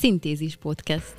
Szintézis 0.00 0.56
Podcast. 0.56 1.14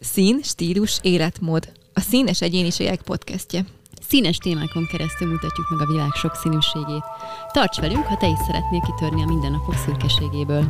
Szín, 0.00 0.42
stílus, 0.42 0.98
életmód. 1.02 1.72
A 1.94 2.00
Színes 2.00 2.40
Egyéniségek 2.40 3.02
podcastje. 3.02 3.64
Színes 4.08 4.36
témákon 4.36 4.86
keresztül 4.86 5.28
mutatjuk 5.28 5.68
meg 5.70 5.80
a 5.80 5.92
világ 5.92 6.10
sokszínűségét. 6.14 7.04
Tarts 7.52 7.80
velünk, 7.80 8.04
ha 8.04 8.16
te 8.16 8.26
is 8.26 8.38
szeretnél 8.46 8.80
kitörni 8.80 9.22
a 9.22 9.26
mindennapok 9.26 9.74
szürkeségéből. 9.74 10.64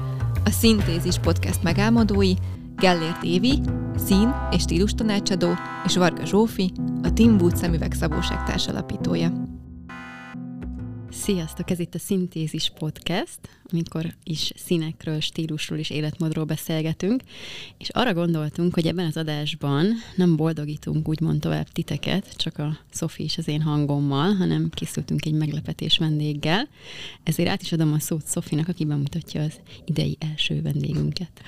A 0.45 0.51
Szintézis 0.51 1.19
podcast 1.19 1.63
megálmodói 1.63 2.35
Gellért 2.77 3.23
Évi, 3.23 3.61
szín- 3.97 4.35
és 4.51 4.63
stílus 4.63 4.93
tanácsadó, 4.95 5.53
és 5.85 5.97
Varga 5.97 6.27
Zsófi, 6.27 6.73
a 7.03 7.13
Tim 7.13 7.37
Wood 7.41 7.57
szemüveg 7.57 7.93
szabóság 7.93 8.45
társalapítója. 8.45 9.58
Sziasztok, 11.29 11.71
ez 11.71 11.79
itt 11.79 11.95
a 11.95 11.99
Szintézis 11.99 12.73
Podcast, 12.79 13.39
amikor 13.71 14.15
is 14.25 14.53
színekről, 14.57 15.21
stílusról 15.21 15.79
és 15.79 15.91
életmódról 15.91 16.45
beszélgetünk, 16.45 17.23
és 17.79 17.89
arra 17.89 18.15
gondoltunk, 18.15 18.75
hogy 18.75 18.87
ebben 18.87 19.07
az 19.07 19.17
adásban 19.17 19.87
nem 20.17 20.37
boldogítunk 20.37 21.09
úgymond 21.09 21.41
tovább 21.41 21.69
titeket, 21.69 22.37
csak 22.37 22.59
a 22.59 22.79
Szofi 22.91 23.23
és 23.23 23.39
az 23.39 23.49
én 23.49 23.63
hangommal, 23.63 24.35
hanem 24.35 24.71
készültünk 24.71 25.25
egy 25.25 25.33
meglepetés 25.33 25.99
vendéggel. 25.99 26.69
Ezért 27.23 27.49
át 27.49 27.63
is 27.63 27.73
adom 27.73 27.93
a 27.93 27.99
szót 27.99 28.27
Szofinak, 28.27 28.69
aki 28.69 28.85
bemutatja 28.85 29.43
az 29.43 29.61
idei 29.85 30.17
első 30.19 30.63
vendégünket. 30.63 31.43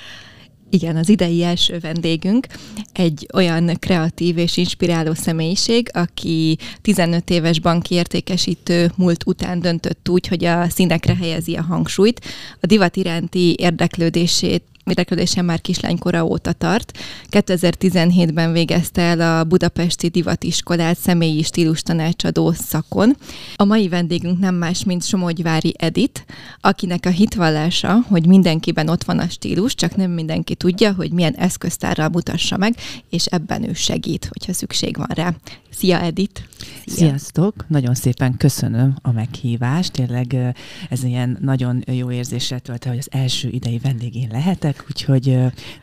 Igen, 0.71 0.97
az 0.97 1.09
idei 1.09 1.43
első 1.43 1.79
vendégünk 1.79 2.47
egy 2.93 3.27
olyan 3.35 3.77
kreatív 3.79 4.39
és 4.39 4.57
inspiráló 4.57 5.15
személyiség, 5.15 5.89
aki 5.93 6.59
15 6.83 7.31
éves 7.31 7.61
banki 7.61 7.95
értékesítő 7.95 8.93
múlt 8.97 9.27
után 9.27 9.61
döntött 9.61 10.09
úgy, 10.09 10.27
hogy 10.27 10.45
a 10.45 10.69
színekre 10.69 11.17
helyezi 11.17 11.55
a 11.55 11.63
hangsúlyt. 11.63 12.21
A 12.61 12.67
divat 12.67 12.97
iránti 12.97 13.55
érdeklődését 13.59 14.63
érdeklődésem 14.91 15.45
már 15.45 15.61
kislánykora 15.61 16.25
óta 16.25 16.53
tart. 16.53 16.99
2017-ben 17.31 18.53
végezte 18.53 19.03
el 19.03 19.21
a 19.21 19.45
Budapesti 19.45 20.09
Divatiskolát 20.09 20.99
személyi 20.99 21.43
stílus 21.43 21.83
tanácsadó 21.83 22.53
szakon. 22.53 23.17
A 23.57 23.65
mai 23.65 23.89
vendégünk 23.89 24.39
nem 24.39 24.55
más, 24.55 24.85
mint 24.85 25.05
Somogyvári 25.05 25.75
Edit, 25.79 26.25
akinek 26.61 27.07
a 27.07 27.11
hitvallása, 27.11 27.99
hogy 28.09 28.27
mindenkiben 28.27 28.89
ott 28.89 29.05
van 29.05 29.19
a 29.19 29.29
stílus, 29.29 29.75
csak 29.75 29.97
nem 29.97 30.11
mindenki 30.11 30.55
tudja, 30.55 30.93
hogy 30.93 31.13
milyen 31.13 31.35
eszköztárral 31.35 32.09
mutassa 32.09 32.57
meg, 32.57 32.75
és 33.11 33.27
ebben 33.27 33.69
ő 33.69 33.73
segít, 33.73 34.29
hogyha 34.31 34.53
szükség 34.53 34.97
van 34.97 35.11
rá. 35.15 35.35
Szia, 35.71 36.01
Edit! 36.01 36.49
Szia. 36.87 36.95
Sziasztok! 36.95 37.65
Nagyon 37.69 37.95
szépen 37.95 38.37
köszönöm 38.37 38.97
a 39.03 39.13
meghívást. 39.13 39.93
Tényleg 39.93 40.55
ez 40.89 41.03
ilyen 41.03 41.39
nagyon 41.41 41.85
jó 41.87 42.11
érzéssel 42.11 42.61
tölt 42.61 42.85
hogy 42.85 42.99
az 42.99 43.09
első 43.11 43.49
idei 43.49 43.79
vendégén 43.79 44.29
lehetek, 44.33 44.80
úgyhogy 44.89 45.39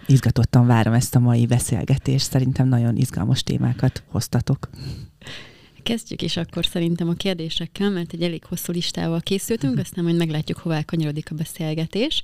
izgatottan 0.05 0.67
várom 0.67 0.93
ezt 0.93 1.15
a 1.15 1.19
mai 1.19 1.45
beszélgetést. 1.45 2.29
Szerintem 2.29 2.67
nagyon 2.67 2.95
izgalmas 2.95 3.43
témákat 3.43 4.03
hoztatok. 4.07 4.69
Kezdjük 5.87 6.21
is 6.21 6.37
akkor 6.37 6.65
szerintem 6.65 7.09
a 7.09 7.13
kérdésekkel, 7.13 7.89
mert 7.89 8.13
egy 8.13 8.21
elég 8.21 8.43
hosszú 8.43 8.71
listával 8.71 9.19
készültünk, 9.19 9.71
uh-huh. 9.71 9.87
aztán 9.87 10.03
majd 10.03 10.17
meglátjuk, 10.17 10.57
hová 10.57 10.81
kanyarodik 10.81 11.31
a 11.31 11.35
beszélgetés. 11.35 12.21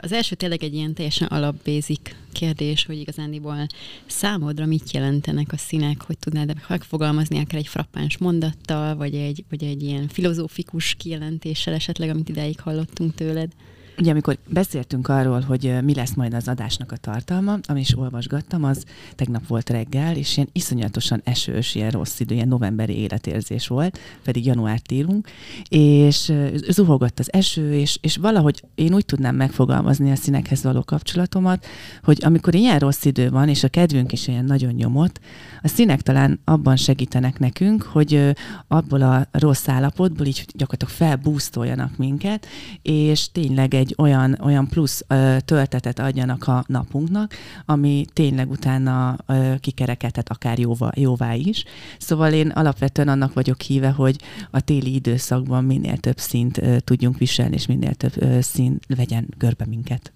Az 0.00 0.12
első 0.12 0.34
tényleg 0.34 0.62
egy 0.62 0.74
ilyen 0.74 0.94
teljesen 0.94 1.28
alapbézik 1.28 2.16
kérdés, 2.32 2.84
hogy 2.84 2.98
igazándiból 2.98 3.66
számodra 4.06 4.66
mit 4.66 4.90
jelentenek 4.90 5.52
a 5.52 5.56
színek, 5.56 6.02
hogy 6.02 6.18
tudnád 6.18 6.56
megfogalmazni 6.68 7.38
akár 7.38 7.58
egy 7.58 7.68
frappáns 7.68 8.18
mondattal, 8.18 8.96
vagy 8.96 9.14
egy, 9.14 9.44
vagy 9.48 9.64
egy 9.64 9.82
ilyen 9.82 10.08
filozófikus 10.08 10.94
kijelentéssel 10.94 11.74
esetleg, 11.74 12.08
amit 12.08 12.28
idáig 12.28 12.60
hallottunk 12.60 13.14
tőled. 13.14 13.52
Ugye, 14.00 14.10
amikor 14.10 14.38
beszéltünk 14.48 15.08
arról, 15.08 15.40
hogy 15.40 15.74
mi 15.82 15.94
lesz 15.94 16.14
majd 16.14 16.34
az 16.34 16.48
adásnak 16.48 16.92
a 16.92 16.96
tartalma, 16.96 17.58
ami 17.62 17.80
is 17.80 17.98
olvasgattam, 17.98 18.64
az 18.64 18.84
tegnap 19.14 19.46
volt 19.46 19.70
reggel, 19.70 20.16
és 20.16 20.36
ilyen 20.36 20.48
iszonyatosan 20.52 21.20
esős, 21.24 21.74
ilyen 21.74 21.90
rossz 21.90 22.20
idő, 22.20 22.34
ilyen 22.34 22.48
novemberi 22.48 22.96
életérzés 22.96 23.66
volt, 23.66 23.98
pedig 24.24 24.46
januárt 24.46 24.92
írunk, 24.92 25.28
és 25.68 26.32
zuhogott 26.68 27.18
az 27.18 27.32
eső, 27.32 27.74
és, 27.74 27.98
és 28.00 28.16
valahogy 28.16 28.62
én 28.74 28.94
úgy 28.94 29.04
tudnám 29.04 29.36
megfogalmazni 29.36 30.10
a 30.10 30.16
színekhez 30.16 30.62
való 30.62 30.82
kapcsolatomat, 30.82 31.66
hogy 32.02 32.18
amikor 32.24 32.54
ilyen 32.54 32.78
rossz 32.78 33.04
idő 33.04 33.30
van, 33.30 33.48
és 33.48 33.64
a 33.64 33.68
kedvünk 33.68 34.12
is 34.12 34.28
ilyen 34.28 34.44
nagyon 34.44 34.72
nyomott, 34.72 35.20
a 35.62 35.68
színek 35.68 36.00
talán 36.00 36.40
abban 36.44 36.76
segítenek 36.76 37.38
nekünk, 37.38 37.82
hogy 37.82 38.34
abból 38.68 39.02
a 39.02 39.28
rossz 39.30 39.68
állapotból 39.68 40.26
így 40.26 40.44
gyakorlatilag 40.54 40.94
felbúztoljanak 40.94 41.96
minket, 41.96 42.46
és 42.82 43.30
tényleg 43.32 43.74
egy 43.74 43.89
olyan, 43.98 44.38
olyan 44.42 44.68
plusz 44.68 45.04
ö, 45.08 45.36
töltetet 45.44 45.98
adjanak 45.98 46.46
a 46.46 46.64
napunknak, 46.66 47.34
ami 47.66 48.04
tényleg 48.12 48.50
utána 48.50 49.16
ö, 49.26 49.54
kikerekedhet 49.60 50.28
akár 50.28 50.58
jóva, 50.58 50.90
jóvá 50.94 51.34
is. 51.34 51.64
Szóval 51.98 52.32
én 52.32 52.48
alapvetően 52.48 53.08
annak 53.08 53.32
vagyok 53.32 53.60
híve, 53.60 53.90
hogy 53.90 54.16
a 54.50 54.60
téli 54.60 54.94
időszakban 54.94 55.64
minél 55.64 55.96
több 55.96 56.18
szint 56.18 56.58
ö, 56.58 56.80
tudjunk 56.80 57.18
viselni, 57.18 57.54
és 57.54 57.66
minél 57.66 57.94
több 57.94 58.22
ö, 58.22 58.40
szín 58.40 58.78
vegyen 58.96 59.28
görbe 59.38 59.66
minket. 59.66 60.12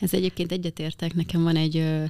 Ez 0.00 0.14
egyébként 0.14 0.52
egyetértek, 0.52 1.14
nekem 1.14 1.42
van 1.42 1.56
egy 1.56 1.76
ö, 1.76 2.04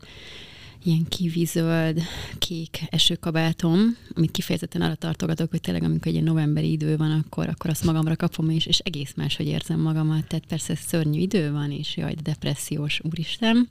ilyen 0.84 1.06
kivízöld, 1.08 2.00
kék 2.38 2.80
esőkabátom, 2.90 3.96
amit 4.14 4.30
kifejezetten 4.30 4.82
arra 4.82 4.94
tartogatok, 4.94 5.50
hogy 5.50 5.60
tényleg 5.60 5.82
amikor 5.82 6.06
egy 6.06 6.12
ilyen 6.12 6.24
novemberi 6.24 6.70
idő 6.70 6.96
van, 6.96 7.10
akkor, 7.10 7.48
akkor 7.48 7.70
azt 7.70 7.84
magamra 7.84 8.16
kapom, 8.16 8.50
és, 8.50 8.66
és 8.66 8.78
egész 8.78 9.12
más, 9.16 9.36
hogy 9.36 9.46
érzem 9.46 9.80
magamat. 9.80 10.26
Tehát 10.26 10.46
persze 10.46 10.74
szörnyű 10.74 11.20
idő 11.20 11.52
van, 11.52 11.70
és 11.70 11.96
jaj, 11.96 12.14
depressziós, 12.22 13.00
úristen 13.02 13.68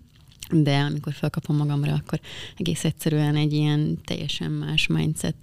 de 0.51 0.77
amikor 0.77 1.13
felkapom 1.13 1.55
magamra, 1.55 1.93
akkor 1.93 2.19
egész 2.57 2.83
egyszerűen 2.83 3.35
egy 3.35 3.53
ilyen 3.53 3.97
teljesen 4.05 4.51
más 4.51 4.87
mindset 4.87 5.35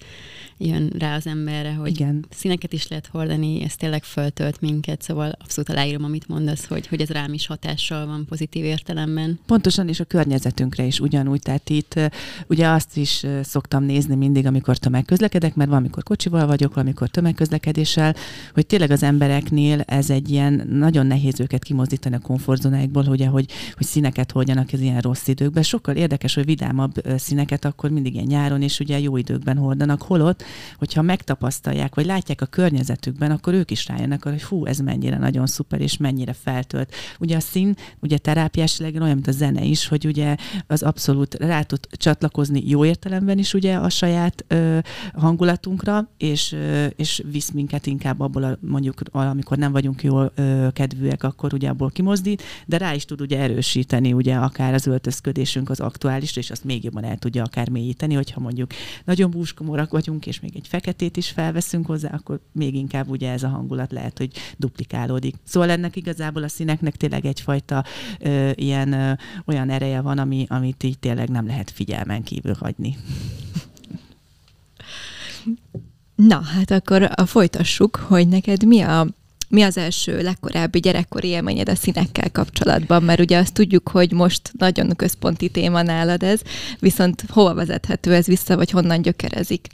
jön 0.59 0.93
rá 0.99 1.15
az 1.15 1.27
emberre, 1.27 1.75
hogy 1.75 1.91
Igen. 1.91 2.25
színeket 2.31 2.73
is 2.73 2.89
lehet 2.89 3.07
hordani, 3.07 3.63
ez 3.63 3.77
tényleg 3.77 4.05
föltölt 4.05 4.61
minket, 4.61 5.03
szóval 5.03 5.33
abszolút 5.41 5.71
aláírom, 5.71 6.05
amit 6.05 6.29
mondasz, 6.29 6.67
hogy, 6.67 6.87
hogy 6.87 7.01
ez 7.01 7.09
rám 7.09 7.33
is 7.33 7.47
hatással 7.47 8.07
van 8.07 8.25
pozitív 8.29 8.65
értelemben. 8.65 9.39
Pontosan, 9.47 9.89
és 9.89 10.01
a 10.01 10.05
környezetünkre 10.05 10.85
is 10.85 11.01
ugyanúgy, 11.01 11.41
tehát 11.41 11.71
itt 11.71 12.01
ugye 12.47 12.69
azt 12.69 12.97
is 12.97 13.27
szoktam 13.43 13.85
nézni 13.85 14.15
mindig, 14.15 14.47
amikor 14.47 14.77
tömegközlekedek, 14.77 15.55
mert 15.55 15.69
valamikor 15.69 16.03
kocsival 16.03 16.47
vagyok, 16.47 16.75
valamikor 16.75 17.09
tömegközlekedéssel, 17.09 18.15
hogy 18.55 18.67
tényleg 18.67 18.91
az 18.91 19.03
embereknél 19.03 19.81
ez 19.81 20.11
egy 20.11 20.31
ilyen 20.31 20.67
nagyon 20.71 21.07
nehéz 21.07 21.41
őket 21.41 21.63
kimozdítani 21.63 22.15
a 22.15 22.19
komfortzónáikból, 22.19 23.05
hogy, 23.05 23.25
hogy, 23.25 23.47
hogy 23.77 23.87
színeket 23.87 24.33
hordjanak, 24.33 24.73
ez 24.73 24.81
ilyen 24.85 25.01
rossz 25.01 25.29
időkben. 25.29 25.63
Sokkal 25.63 25.97
érdekes, 25.97 26.35
hogy 26.35 26.45
vidámabb 26.45 26.93
színeket 27.17 27.65
akkor 27.65 27.91
mindig 27.91 28.15
ilyen 28.15 28.27
nyáron 28.27 28.63
és 28.63 28.81
ugye 28.81 28.99
jó 28.99 29.17
időkben 29.17 29.57
hordanak. 29.57 30.03
Holott, 30.03 30.45
hogyha 30.79 31.03
megtapasztalják, 31.03 31.95
vagy 31.95 32.07
látják 32.07 32.41
a 32.41 32.47
környezetükben, 32.47 33.31
akkor 33.31 33.55
ők 33.55 33.71
is 33.71 33.87
rájönnek, 33.87 34.25
hogy 34.25 34.43
hú, 34.43 34.67
ez 34.67 34.79
mennyire 34.79 35.19
nagyon 35.19 35.47
szuper, 35.47 35.81
és 35.81 35.97
mennyire 35.97 36.33
feltölt. 36.33 36.95
Ugye 37.19 37.37
a 37.37 37.41
szín, 37.41 37.77
ugye 38.01 38.19
terápiásileg 38.19 38.95
olyan, 38.95 39.15
mint 39.15 39.27
a 39.27 39.33
zene 39.33 39.63
is, 39.65 39.89
hogy 39.89 40.07
ugye 40.07 40.37
az 40.67 40.83
abszolút 40.83 41.35
rá 41.35 41.63
tud 41.63 41.87
csatlakozni 41.91 42.63
jó 42.67 42.85
értelemben 42.85 43.39
is 43.39 43.55
ugye 43.55 43.77
a 43.77 43.89
saját 43.89 44.45
ö, 44.49 44.79
hangulatunkra, 45.15 46.09
és, 46.19 46.53
ö, 46.53 46.87
és 46.87 47.23
visz 47.31 47.51
minket 47.51 47.87
inkább 47.87 48.21
abból, 48.21 48.43
a, 48.43 48.59
mondjuk 48.61 49.01
amikor 49.13 49.57
nem 49.57 49.73
vagyunk 49.73 50.03
jól 50.03 50.33
ö, 50.35 50.69
kedvűek, 50.73 51.23
akkor 51.23 51.55
ugye 51.55 51.69
abból 51.69 51.91
kimozdít, 51.91 52.43
de 52.67 52.79
rá 52.79 52.95
is 52.95 53.05
tud 53.05 53.21
ugye 53.21 53.39
erősíteni 53.39 54.13
ugye 54.13 54.35
akár 54.35 54.74
az 54.75 54.85
az 54.87 54.93
öltözködésünk 54.93 55.71
az 55.71 55.81
aktuális, 55.81 56.37
és 56.37 56.51
azt 56.51 56.65
még 56.65 56.85
jobban 56.85 57.05
el 57.05 57.17
tudja 57.17 57.43
akár 57.43 57.69
mélyíteni, 57.69 58.15
hogyha 58.15 58.41
mondjuk 58.41 58.71
nagyon 59.05 59.31
búskomorak 59.31 59.91
vagyunk, 59.91 60.27
és 60.27 60.41
még 60.41 60.57
egy 60.57 60.69
feketét 60.69 61.17
is 61.17 61.31
felveszünk 61.31 61.87
hozzá, 61.87 62.11
akkor 62.11 62.41
még 62.53 62.75
inkább 62.75 63.09
ugye 63.09 63.31
ez 63.31 63.43
a 63.43 63.49
hangulat 63.49 63.93
lehet, 63.93 64.19
hogy 64.19 64.31
duplikálódik. 64.57 65.35
Szóval 65.45 65.71
ennek 65.71 65.97
igazából 65.97 66.43
a 66.43 66.49
színeknek 66.49 66.97
tényleg 66.97 67.25
egyfajta 67.25 67.85
ö, 68.21 68.51
ilyen 68.55 68.93
ö, 68.93 69.13
olyan 69.45 69.71
ereje 69.71 70.01
van, 70.01 70.19
ami, 70.19 70.47
amit 70.49 70.83
így 70.83 70.99
tényleg 70.99 71.29
nem 71.29 71.47
lehet 71.47 71.71
figyelmen 71.71 72.23
kívül 72.23 72.55
hagyni. 72.61 72.97
Na, 76.15 76.41
hát 76.41 76.71
akkor 76.71 77.11
folytassuk, 77.27 77.97
hogy 77.97 78.29
neked 78.29 78.65
mi 78.67 78.81
a 78.81 79.07
mi 79.55 79.63
az 79.63 79.77
első 79.77 80.23
legkorábbi 80.23 80.81
gyerekkori 80.81 81.29
élményed 81.29 81.69
a 81.69 81.75
színekkel 81.75 82.31
kapcsolatban? 82.31 83.03
Mert 83.03 83.21
ugye 83.21 83.39
azt 83.39 83.55
tudjuk, 83.55 83.89
hogy 83.89 84.13
most 84.13 84.53
nagyon 84.59 84.97
központi 84.97 85.49
téma 85.49 85.83
nálad 85.83 86.23
ez, 86.23 86.41
viszont 86.79 87.25
hova 87.29 87.55
vezethető 87.55 88.15
ez 88.15 88.27
vissza, 88.27 88.57
vagy 88.57 88.71
honnan 88.71 89.03
gyökerezik? 89.03 89.67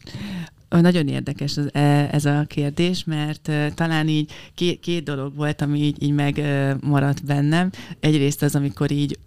Nagyon 0.71 1.09
érdekes 1.09 1.57
ez, 1.57 1.67
ez 2.13 2.25
a 2.25 2.45
kérdés, 2.47 3.05
mert 3.05 3.51
talán 3.75 4.09
így 4.09 4.31
két, 4.55 4.81
két 4.81 5.03
dolog 5.03 5.37
volt, 5.37 5.63
ami 5.63 5.79
így, 5.83 6.03
így 6.03 6.13
megmaradt 6.13 7.25
bennem. 7.25 7.71
Egyrészt 8.01 8.43
az, 8.43 8.55
amikor 8.55 8.91
így 8.91 9.19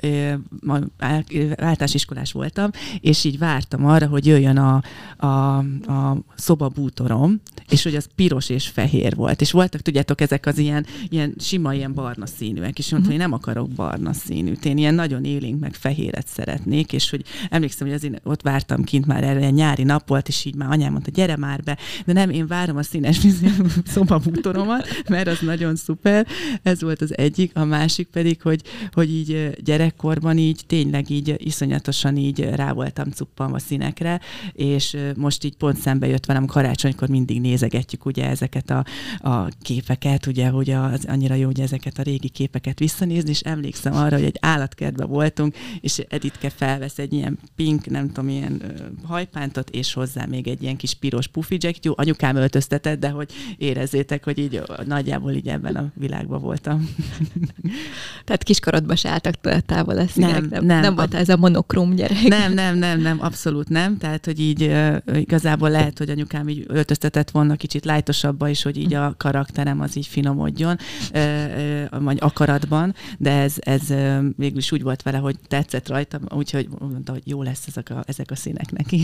általános 1.56 2.32
voltam, 2.32 2.70
és 3.02 3.24
így 3.24 3.38
vártam 3.38 3.86
arra, 3.86 4.08
hogy 4.08 4.26
jöjjön 4.26 4.58
a, 4.58 4.82
a, 5.18 5.58
a 5.92 6.18
szobabútorom, 6.36 7.42
és 7.70 7.84
hogy 7.84 7.96
az 7.96 8.10
piros 8.16 8.50
és 8.50 8.68
fehér 8.68 9.16
volt. 9.16 9.42
És 9.42 9.52
voltak, 9.52 9.82
tudjátok, 9.82 10.22
ezek 10.22 10.46
az 10.46 10.58
ilyen, 10.58 10.86
ilyen 11.10 11.36
sima, 11.40 11.74
ilyen 11.74 11.94
barna 11.94 12.26
színűek, 12.26 12.80
és 12.80 12.92
mondtam, 12.92 13.12
hogy 13.12 13.22
én 13.22 13.28
nem 13.28 13.38
akarok 13.38 13.70
barna 13.70 14.14
színűt, 14.14 14.66
én 14.66 14.78
ilyen 14.78 14.96
nagyon 14.96 15.24
élénk, 15.24 15.60
meg 15.60 15.74
fehéret 15.74 16.28
szeretnék, 16.28 16.94
és 16.94 17.10
hogy 17.10 17.24
emlékszem, 17.50 17.88
hogy 17.88 17.96
az 17.96 18.04
én 18.04 18.20
ott 18.24 18.42
vártam 18.42 18.84
kint 18.84 19.06
már 19.06 19.24
erre, 19.24 19.50
nyári 19.50 19.84
nap 19.84 20.08
volt, 20.08 20.28
és 20.28 20.46
így 20.46 20.56
már 20.56 20.72
anyám 20.72 20.92
mondta, 20.92 21.12
gyere 21.12 21.33
már 21.38 21.64
be, 21.64 21.78
de 22.06 22.14
nem, 22.14 22.30
én 22.30 22.48
várom 22.48 22.78
a 22.78 22.84
színes 22.84 23.20
szobabútoromat, 23.94 24.88
mert 25.10 25.28
az 25.28 25.40
nagyon 25.40 25.76
szuper. 25.76 26.28
Ez 26.64 26.82
volt 26.82 27.02
az 27.02 27.18
egyik, 27.18 27.52
a 27.56 27.66
másik 27.66 28.08
pedig, 28.08 28.42
hogy, 28.42 28.62
hogy 28.92 29.10
így 29.10 29.50
gyerekkorban 29.64 30.38
így 30.38 30.62
tényleg 30.68 31.10
így 31.10 31.36
iszonyatosan 31.38 32.18
így 32.18 32.40
rá 32.40 32.72
voltam 32.72 33.12
cuppanva 33.12 33.60
színekre, 33.60 34.20
és 34.52 34.98
most 35.16 35.44
így 35.44 35.56
pont 35.56 35.78
szembe 35.78 36.08
jött 36.08 36.26
velem 36.26 36.46
karácsonykor 36.46 37.10
mindig 37.10 37.42
nézegetjük 37.42 38.06
ugye 38.06 38.30
ezeket 38.30 38.70
a, 38.70 38.86
a 39.30 39.48
képeket, 39.62 40.26
ugye, 40.26 40.48
hogy 40.48 40.70
az 40.70 41.06
annyira 41.08 41.36
jó, 41.36 41.46
hogy 41.46 41.60
ezeket 41.60 41.98
a 41.98 42.02
régi 42.02 42.30
képeket 42.30 42.80
visszanézni, 42.80 43.30
és 43.30 43.40
emlékszem 43.40 43.96
arra, 43.96 44.16
hogy 44.16 44.26
egy 44.26 44.38
állatkertben 44.40 45.08
voltunk, 45.08 45.56
és 45.82 46.02
Editke 46.10 46.50
felvesz 46.50 46.98
egy 46.98 47.14
ilyen 47.14 47.40
pink, 47.56 47.90
nem 47.90 48.08
tudom, 48.08 48.30
ilyen 48.30 48.62
hajpántot, 49.04 49.70
és 49.70 49.94
hozzá 49.94 50.26
még 50.26 50.48
egy 50.48 50.62
ilyen 50.62 50.76
kis 50.76 50.94
piros 50.94 51.23
pufi 51.28 51.58
Jó, 51.82 51.94
anyukám 51.96 52.36
öltöztetett, 52.36 53.00
de 53.00 53.10
hogy 53.10 53.32
érezzétek, 53.58 54.24
hogy 54.24 54.38
így 54.38 54.62
nagyjából 54.86 55.32
így 55.32 55.48
ebben 55.48 55.76
a 55.76 55.92
világban 55.96 56.42
voltam. 56.42 56.90
Tehát 58.26 58.44
kiskorodban 58.44 58.96
se 58.96 59.10
álltak 59.10 59.36
távol 59.66 59.98
a 59.98 60.08
színek, 60.08 60.32
nem, 60.32 60.48
nem, 60.50 60.66
nem, 60.66 60.82
nem 60.82 60.96
volt 60.96 61.14
ez 61.14 61.30
a 61.30 61.38
monokrom 61.38 61.96
gyerek. 61.96 62.24
Nem, 62.24 62.54
nem, 62.54 62.78
nem, 62.78 63.02
nem, 63.02 63.18
abszolút 63.22 63.70
nem. 63.70 63.98
Tehát, 63.98 64.26
hogy 64.26 64.40
így 64.40 64.64
uh, 64.64 64.98
igazából 65.20 65.70
lehet, 65.70 65.98
hogy 65.98 66.10
anyukám 66.10 66.50
így 66.50 66.64
öltöztetett 66.68 67.32
volna 67.32 67.56
kicsit 67.56 67.86
lájtosabba 67.86 68.50
is, 68.50 68.64
hogy 68.64 68.78
így 68.78 68.94
a 68.94 69.14
karakterem 69.18 69.82
az 69.82 69.98
így 69.98 70.08
finomodjon, 70.08 70.78
uh, 71.14 71.22
uh, 71.92 72.04
vagy 72.04 72.18
akaratban, 72.20 72.96
de 73.18 73.32
ez, 73.32 73.56
ez 73.60 73.88
végül 74.38 74.58
is 74.58 74.72
úgy 74.72 74.82
volt 74.82 75.02
vele, 75.02 75.18
hogy 75.18 75.36
tetszett 75.48 75.88
rajtam, 75.88 76.22
úgyhogy 76.30 76.68
mondta, 76.80 77.12
hogy 77.12 77.22
jó 77.26 77.44
lesz 77.44 77.68
ezek 77.68 77.90
a, 77.90 78.04
ezek 78.08 78.32
a 78.32 78.36
színek 78.36 78.72
neki. 78.72 79.02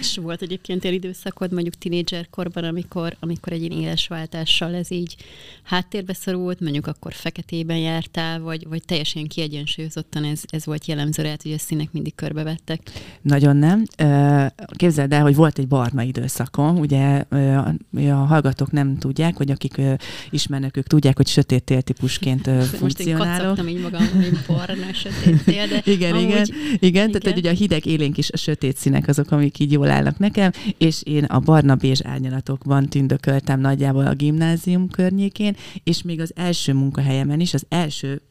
És 0.00 0.16
volt 0.16 0.42
egyébként 0.42 0.84
ilyen 0.84 1.09
időszakod 1.10 1.52
mondjuk 1.52 1.74
tinédzserkorban, 1.74 2.64
amikor, 2.64 3.16
amikor 3.20 3.52
egy 3.52 3.60
ilyen 3.60 3.82
élesváltással 3.82 4.74
ez 4.74 4.90
így 4.90 5.16
háttérbe 5.62 6.12
szorult, 6.12 6.60
mondjuk 6.60 6.86
akkor 6.86 7.12
feketében 7.12 7.76
jártál, 7.76 8.40
vagy, 8.40 8.68
vagy 8.68 8.82
teljesen 8.84 9.26
kiegyensúlyozottan 9.26 10.24
ez, 10.24 10.42
ez 10.48 10.66
volt 10.66 10.86
jellemző, 10.86 11.22
lehet, 11.22 11.42
hogy 11.42 11.52
a 11.52 11.58
színek 11.58 11.92
mindig 11.92 12.14
körbevettek? 12.14 12.80
Nagyon 13.22 13.56
nem. 13.56 13.84
Képzeld 14.76 15.12
el, 15.12 15.22
hogy 15.22 15.34
volt 15.34 15.58
egy 15.58 15.68
barna 15.68 16.02
időszakom, 16.02 16.78
ugye 16.78 17.24
a 18.10 18.14
hallgatók 18.14 18.70
nem 18.70 18.98
tudják, 18.98 19.36
hogy 19.36 19.50
akik 19.50 19.80
ismernek, 20.30 20.76
ők 20.76 20.86
tudják, 20.86 21.16
hogy 21.16 21.26
sötét 21.26 21.64
téltípusként 21.64 22.50
funkcionálok. 22.64 23.56
Most 23.56 23.68
én 23.68 23.76
így 23.76 23.82
magam, 23.82 24.08
hogy 24.14 24.38
barna, 24.46 24.92
sötét 24.92 25.44
tél, 25.44 25.66
de 25.66 25.82
igen, 25.92 26.16
igen, 26.16 26.28
igen, 26.28 26.46
igen, 26.78 27.06
tehát 27.06 27.22
hogy 27.22 27.38
ugye 27.38 27.50
a 27.50 27.54
hideg 27.54 27.86
élénk 27.86 28.18
is 28.18 28.30
a 28.30 28.36
sötét 28.36 28.76
színek 28.76 29.08
azok, 29.08 29.30
amik 29.30 29.58
így 29.58 29.72
jól 29.72 29.90
állnak 29.90 30.18
nekem, 30.18 30.50
és 30.78 30.99
én 31.02 31.24
a 31.24 31.38
barna 31.38 31.74
bézs 31.74 32.00
árnyalatokban 32.04 32.88
tündököltem 32.88 33.60
nagyjából 33.60 34.06
a 34.06 34.14
gimnázium 34.14 34.88
környékén, 34.88 35.56
és 35.84 36.02
még 36.02 36.20
az 36.20 36.32
első 36.36 36.72
munkahelyemen 36.72 37.40
is, 37.40 37.54
az 37.54 37.66
első 37.68 38.22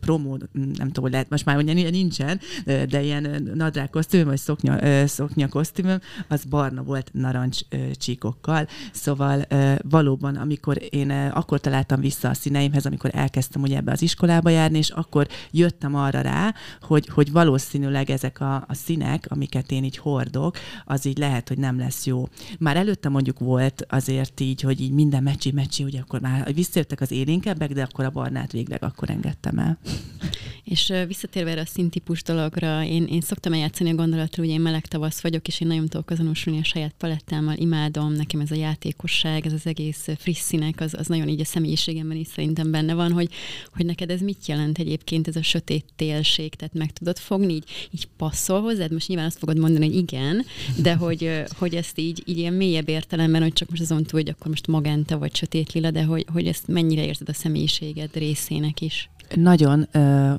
promó, 0.00 0.38
nem 0.52 0.86
tudom, 0.86 1.02
hogy 1.02 1.12
lehet, 1.12 1.30
most 1.30 1.44
már 1.44 1.56
ugye 1.56 1.90
nincsen, 1.90 2.40
de 2.64 3.02
ilyen 3.02 3.50
nadrág 3.54 3.90
kosztüm, 3.90 4.24
vagy 4.24 4.38
szoknya, 4.38 5.06
szoknya 5.06 5.48
kosztümöm, 5.48 6.00
az 6.28 6.44
barna 6.44 6.82
volt 6.82 7.10
narancs 7.12 7.60
csíkokkal. 7.92 8.68
Szóval 8.92 9.46
valóban, 9.88 10.36
amikor 10.36 10.78
én 10.90 11.10
akkor 11.10 11.60
találtam 11.60 12.00
vissza 12.00 12.28
a 12.28 12.34
színeimhez, 12.34 12.86
amikor 12.86 13.10
elkezdtem 13.14 13.62
ugye 13.62 13.76
ebbe 13.76 13.92
az 13.92 14.02
iskolába 14.02 14.50
járni, 14.50 14.78
és 14.78 14.90
akkor 14.90 15.26
jöttem 15.50 15.94
arra 15.94 16.20
rá, 16.20 16.54
hogy, 16.80 17.08
hogy 17.08 17.32
valószínűleg 17.32 18.10
ezek 18.10 18.40
a, 18.40 18.54
a 18.54 18.74
színek, 18.74 19.26
amiket 19.28 19.70
én 19.70 19.84
így 19.84 19.96
hordok, 19.96 20.56
az 20.84 21.06
így 21.06 21.18
lehet, 21.18 21.48
hogy 21.48 21.58
nem 21.58 21.78
lesz 21.78 22.06
jó. 22.06 22.28
Már 22.58 22.76
előtte 22.76 23.08
mondjuk 23.08 23.38
volt 23.38 23.86
azért 23.88 24.40
így, 24.40 24.60
hogy 24.60 24.80
így 24.80 24.92
minden 24.92 25.22
mecsi-mecsi, 25.22 25.84
ugye 25.84 26.00
akkor 26.00 26.20
már 26.20 26.54
visszajöttek 26.54 27.00
az 27.00 27.10
élénkebbek, 27.10 27.72
de 27.72 27.82
akkor 27.82 28.04
a 28.04 28.10
barnát 28.10 28.52
végleg 28.52 28.82
akkor 28.82 29.10
engedtem 29.10 29.47
kezdtem 29.48 29.58
el. 29.58 29.78
És 30.64 30.92
visszatérve 31.06 31.50
erre 31.50 31.60
a 31.60 31.66
színtípus 31.66 32.22
dologra, 32.22 32.84
én, 32.84 33.04
én 33.04 33.20
szoktam 33.20 33.52
eljátszani 33.52 33.90
a 33.90 33.94
gondolatra, 33.94 34.42
hogy 34.42 34.52
én 34.52 34.60
meleg 34.60 34.86
tavasz 34.86 35.20
vagyok, 35.20 35.48
és 35.48 35.60
én 35.60 35.68
nagyon 35.68 35.88
tudok 35.88 36.10
azonosulni 36.10 36.58
a 36.58 36.64
saját 36.64 36.94
palettámmal, 36.98 37.54
imádom, 37.56 38.12
nekem 38.12 38.40
ez 38.40 38.50
a 38.50 38.54
játékosság, 38.54 39.46
ez 39.46 39.52
az 39.52 39.66
egész 39.66 40.08
friss 40.16 40.38
színek, 40.38 40.80
az, 40.80 40.94
az 40.98 41.06
nagyon 41.06 41.28
így 41.28 41.40
a 41.40 41.44
személyiségemben 41.44 42.16
is 42.16 42.26
szerintem 42.26 42.70
benne 42.70 42.94
van, 42.94 43.12
hogy, 43.12 43.28
hogy 43.74 43.86
neked 43.86 44.10
ez 44.10 44.20
mit 44.20 44.46
jelent 44.46 44.78
egyébként 44.78 45.28
ez 45.28 45.36
a 45.36 45.42
sötét 45.42 45.84
télség, 45.96 46.54
tehát 46.54 46.74
meg 46.74 46.92
tudod 46.92 47.18
fogni, 47.18 47.52
így, 47.52 47.88
így 47.90 48.08
passzol 48.16 48.60
hozzád, 48.60 48.92
most 48.92 49.08
nyilván 49.08 49.26
azt 49.26 49.38
fogod 49.38 49.58
mondani, 49.58 49.86
hogy 49.86 49.96
igen, 49.96 50.44
de 50.82 50.94
hogy, 50.94 51.42
hogy 51.58 51.74
ezt 51.74 51.98
így, 51.98 52.22
így 52.24 52.38
ilyen 52.38 52.54
mélyebb 52.54 52.88
értelemben, 52.88 53.42
hogy 53.42 53.52
csak 53.52 53.70
most 53.70 53.82
azon 53.82 54.02
túl, 54.02 54.20
hogy 54.20 54.30
akkor 54.30 54.46
most 54.46 54.66
magenta 54.66 55.18
vagy 55.18 55.34
sötét 55.34 55.72
lila, 55.72 55.90
de 55.90 56.04
hogy, 56.04 56.26
hogy 56.32 56.46
ezt 56.46 56.66
mennyire 56.66 57.04
érzed 57.04 57.28
a 57.28 57.34
személyiséged 57.34 58.16
részének 58.16 58.80
is. 58.80 59.08
Nagyon, 59.34 59.88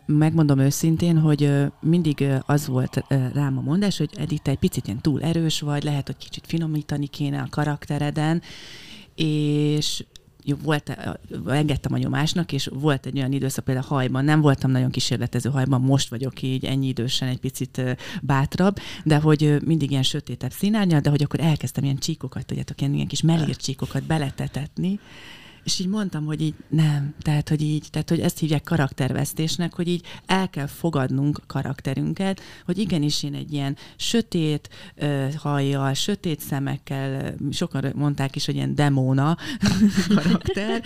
megmondom 0.05 0.59
őszintén, 0.59 1.17
hogy 1.17 1.51
mindig 1.79 2.27
az 2.45 2.67
volt 2.67 3.03
rám 3.33 3.57
a 3.57 3.61
mondás, 3.61 3.97
hogy 3.97 4.09
Edith, 4.17 4.49
egy 4.49 4.59
picit 4.59 4.87
ilyen 4.87 5.01
túl 5.01 5.21
erős 5.21 5.59
vagy, 5.59 5.83
lehet, 5.83 6.05
hogy 6.05 6.17
kicsit 6.17 6.47
finomítani 6.47 7.07
kéne 7.07 7.41
a 7.41 7.47
karaktereden, 7.49 8.41
és 9.15 10.03
volt, 10.63 10.97
engedtem 11.47 11.93
a 11.93 11.97
nyomásnak, 11.97 12.51
és 12.51 12.69
volt 12.73 13.05
egy 13.05 13.17
olyan 13.17 13.31
időszak, 13.31 13.63
például 13.63 13.85
hajban, 13.87 14.25
nem 14.25 14.41
voltam 14.41 14.71
nagyon 14.71 14.91
kísérletező 14.91 15.49
hajban, 15.49 15.81
most 15.81 16.09
vagyok 16.09 16.41
így 16.41 16.65
ennyi 16.65 16.87
idősen 16.87 17.27
egy 17.27 17.39
picit 17.39 17.81
bátrabb, 18.21 18.77
de 19.03 19.17
hogy 19.17 19.57
mindig 19.65 19.91
ilyen 19.91 20.03
sötétebb 20.03 20.51
színárnyal, 20.51 20.99
de 20.99 21.09
hogy 21.09 21.23
akkor 21.23 21.39
elkezdtem 21.39 21.83
ilyen 21.83 21.97
csíkokat, 21.97 22.45
tudjátok, 22.45 22.81
ilyen, 22.81 22.93
ilyen 22.93 23.07
kis 23.07 23.21
melércsíkokat 23.21 24.03
beletetetni, 24.03 24.99
és 25.63 25.79
így 25.79 25.87
mondtam, 25.87 26.25
hogy 26.25 26.41
így 26.41 26.53
nem, 26.69 27.13
tehát 27.21 27.49
hogy 27.49 27.61
így, 27.61 27.87
tehát 27.91 28.09
hogy 28.09 28.19
ezt 28.19 28.39
hívják 28.39 28.63
karaktervesztésnek, 28.63 29.73
hogy 29.73 29.87
így 29.87 30.05
el 30.25 30.49
kell 30.49 30.65
fogadnunk 30.65 31.41
karakterünket, 31.47 32.41
hogy 32.65 32.77
igenis 32.77 33.23
én 33.23 33.33
egy 33.33 33.53
ilyen 33.53 33.77
sötét 33.95 34.69
uh, 35.01 35.33
hajjal, 35.33 35.93
sötét 35.93 36.39
szemekkel, 36.39 37.35
sokan 37.51 37.91
mondták 37.95 38.35
is, 38.35 38.45
hogy 38.45 38.55
ilyen 38.55 38.75
demóna 38.75 39.37
karakter 40.15 40.81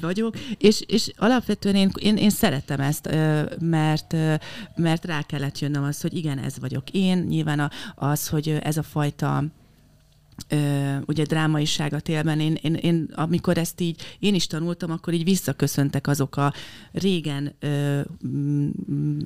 vagyok, 0.00 0.36
és, 0.58 0.80
és 0.86 1.10
alapvetően 1.16 1.74
én, 1.74 1.90
én, 1.94 2.16
én 2.16 2.30
szeretem 2.30 2.80
ezt, 2.80 3.06
uh, 3.06 3.42
mert, 3.60 4.12
uh, 4.12 4.34
mert 4.76 5.04
rá 5.04 5.22
kellett 5.22 5.58
jönnöm 5.58 5.82
az, 5.82 6.00
hogy 6.00 6.16
igen, 6.16 6.38
ez 6.38 6.58
vagyok 6.58 6.90
én, 6.90 7.18
nyilván 7.18 7.60
a, 7.60 7.70
az, 7.94 8.28
hogy 8.28 8.48
ez 8.62 8.76
a 8.76 8.82
fajta 8.82 9.44
Ö, 10.48 10.96
ugye 11.06 11.24
drámaiságot 11.24 12.08
élben, 12.08 12.40
én, 12.40 12.58
én, 12.62 12.74
én, 12.74 13.08
amikor 13.14 13.58
ezt 13.58 13.80
így 13.80 14.00
én 14.18 14.34
is 14.34 14.46
tanultam, 14.46 14.90
akkor 14.90 15.12
így 15.12 15.24
visszaköszöntek 15.24 16.06
azok 16.06 16.36
a 16.36 16.52
régen 16.92 17.54
ö, 17.60 18.00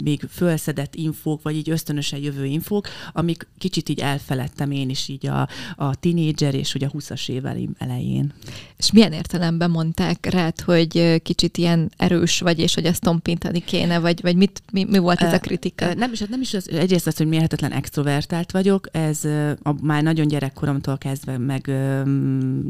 még 0.05 0.27
fölszedett 0.31 0.95
infók, 0.95 1.43
vagy 1.43 1.57
így 1.57 1.71
ösztönösen 1.71 2.19
jövő 2.19 2.45
infók, 2.45 2.89
amik 3.13 3.47
kicsit 3.59 3.89
így 3.89 4.01
elfeledtem 4.01 4.71
én 4.71 4.91
is 4.91 5.09
így 5.09 5.27
a, 5.27 5.49
a 5.77 5.95
tinédzser 5.95 6.55
és 6.55 6.75
ugye 6.75 6.87
a 6.87 6.91
20-as 6.91 7.29
éveim 7.29 7.75
elején. 7.79 8.33
És 8.77 8.93
milyen 8.93 9.13
értelemben 9.13 9.71
mondták 9.71 10.27
rád, 10.31 10.61
hogy 10.61 11.23
kicsit 11.23 11.57
ilyen 11.59 11.91
erős 11.97 12.41
vagy, 12.41 12.59
és 12.59 12.75
hogy 12.75 12.85
ezt 12.85 13.03
tompintani 13.03 13.65
kéne, 13.65 13.99
vagy, 13.99 14.23
vagy 14.23 14.37
mit, 14.37 14.63
mi, 14.73 14.85
mi 14.85 14.99
volt 14.99 15.21
ez 15.21 15.33
a 15.33 15.41
kritika? 15.41 15.95
Nem 15.95 16.13
is, 16.13 16.21
nem 16.21 16.41
is 16.41 16.55
az, 16.55 16.71
egyrészt 16.71 17.07
az, 17.07 17.17
hogy 17.17 17.27
mérhetetlen 17.27 17.73
extrovertált 17.73 18.51
vagyok, 18.51 18.89
ez 18.93 19.25
a, 19.63 19.75
már 19.83 20.03
nagyon 20.03 20.29
gyerekkoromtól 20.29 20.96
kezdve 20.97 21.39
meg 21.39 21.67
ö, 21.67 22.03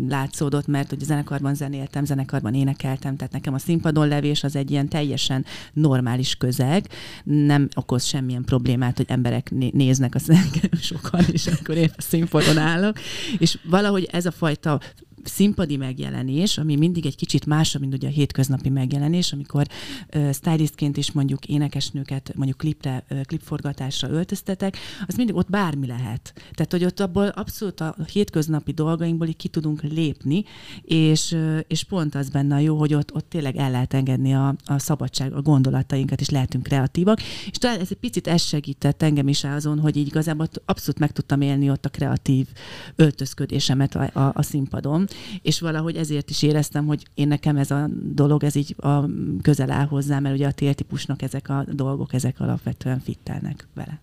látszódott, 0.08 0.66
mert 0.66 0.90
hogy 0.90 1.00
zenekarban 1.00 1.54
zenéltem, 1.54 2.04
zenekarban 2.04 2.54
énekeltem, 2.54 3.16
tehát 3.16 3.32
nekem 3.32 3.54
a 3.54 3.58
színpadon 3.58 4.08
levés 4.08 4.44
az 4.44 4.56
egy 4.56 4.70
ilyen 4.70 4.88
teljesen 4.88 5.44
normális 5.72 6.34
közeg, 6.34 6.88
nem 7.24 7.68
okoz 7.74 8.04
semmilyen 8.04 8.44
problémát, 8.44 8.96
hogy 8.96 9.06
emberek 9.08 9.50
néznek 9.50 10.14
a 10.14 10.18
sokan, 10.80 11.24
és 11.32 11.46
akkor 11.46 11.76
én 11.76 11.90
a 11.96 12.02
színpadon 12.02 12.58
állok, 12.58 12.98
és 13.38 13.58
valahogy 13.64 14.08
ez 14.12 14.26
a 14.26 14.30
fajta 14.30 14.80
színpadi 15.28 15.76
megjelenés, 15.76 16.58
ami 16.58 16.76
mindig 16.76 17.06
egy 17.06 17.16
kicsit 17.16 17.46
másabb, 17.46 17.80
mint 17.80 17.94
ugye 17.94 18.08
a 18.08 18.10
hétköznapi 18.10 18.68
megjelenés, 18.68 19.32
amikor 19.32 19.66
uh, 20.14 20.32
stylistként 20.32 20.96
is 20.96 21.12
mondjuk 21.12 21.46
énekesnőket 21.46 22.32
mondjuk 22.34 22.58
klipre, 22.58 23.04
uh, 23.10 23.20
klipforgatásra 23.20 24.08
öltöztetek, 24.08 24.76
az 25.06 25.14
mindig 25.14 25.34
ott 25.34 25.50
bármi 25.50 25.86
lehet. 25.86 26.32
Tehát, 26.52 26.72
hogy 26.72 26.84
ott 26.84 27.00
abból 27.00 27.26
abszolút 27.26 27.80
a 27.80 27.96
hétköznapi 28.12 28.72
dolgainkból 28.72 29.26
így 29.26 29.36
ki 29.36 29.48
tudunk 29.48 29.82
lépni, 29.82 30.44
és, 30.82 31.32
uh, 31.32 31.58
és 31.66 31.84
pont 31.84 32.14
az 32.14 32.28
benne 32.28 32.54
a 32.54 32.58
jó, 32.58 32.78
hogy 32.78 32.94
ott, 32.94 33.14
ott 33.14 33.28
tényleg 33.28 33.56
el 33.56 33.70
lehet 33.70 33.94
engedni 33.94 34.34
a, 34.34 34.54
a 34.64 34.78
szabadság, 34.78 35.32
a 35.32 35.42
gondolatainkat, 35.42 36.20
és 36.20 36.30
lehetünk 36.30 36.62
kreatívak. 36.62 37.20
És 37.50 37.58
talán 37.58 37.80
ez 37.80 37.88
egy 37.90 37.96
picit 37.96 38.26
ez 38.26 38.42
segített 38.42 39.02
engem 39.02 39.28
is 39.28 39.44
azon, 39.44 39.78
hogy 39.78 39.96
így 39.96 40.06
igazából 40.06 40.48
abszolút 40.64 40.98
meg 40.98 41.12
tudtam 41.12 41.40
élni 41.40 41.70
ott 41.70 41.84
a 41.84 41.88
kreatív 41.88 42.46
öltözködésemet 42.96 43.94
a, 43.94 44.10
a, 44.20 44.32
a 44.34 44.42
színpadon, 44.42 45.06
és 45.42 45.60
valahogy 45.60 45.96
ezért 45.96 46.30
is 46.30 46.42
éreztem, 46.42 46.86
hogy 46.86 47.06
én 47.14 47.28
nekem 47.28 47.56
ez 47.56 47.70
a 47.70 47.88
dolog, 48.02 48.44
ez 48.44 48.54
így 48.54 48.74
a, 48.78 49.04
közel 49.42 49.70
áll 49.70 49.86
hozzá, 49.86 50.18
mert 50.18 50.34
ugye 50.34 50.46
a 50.46 50.52
téltípusnak 50.52 51.22
ezek 51.22 51.48
a 51.48 51.64
dolgok, 51.72 52.12
ezek 52.12 52.40
alapvetően 52.40 53.00
fittelnek 53.00 53.68
vele. 53.74 54.00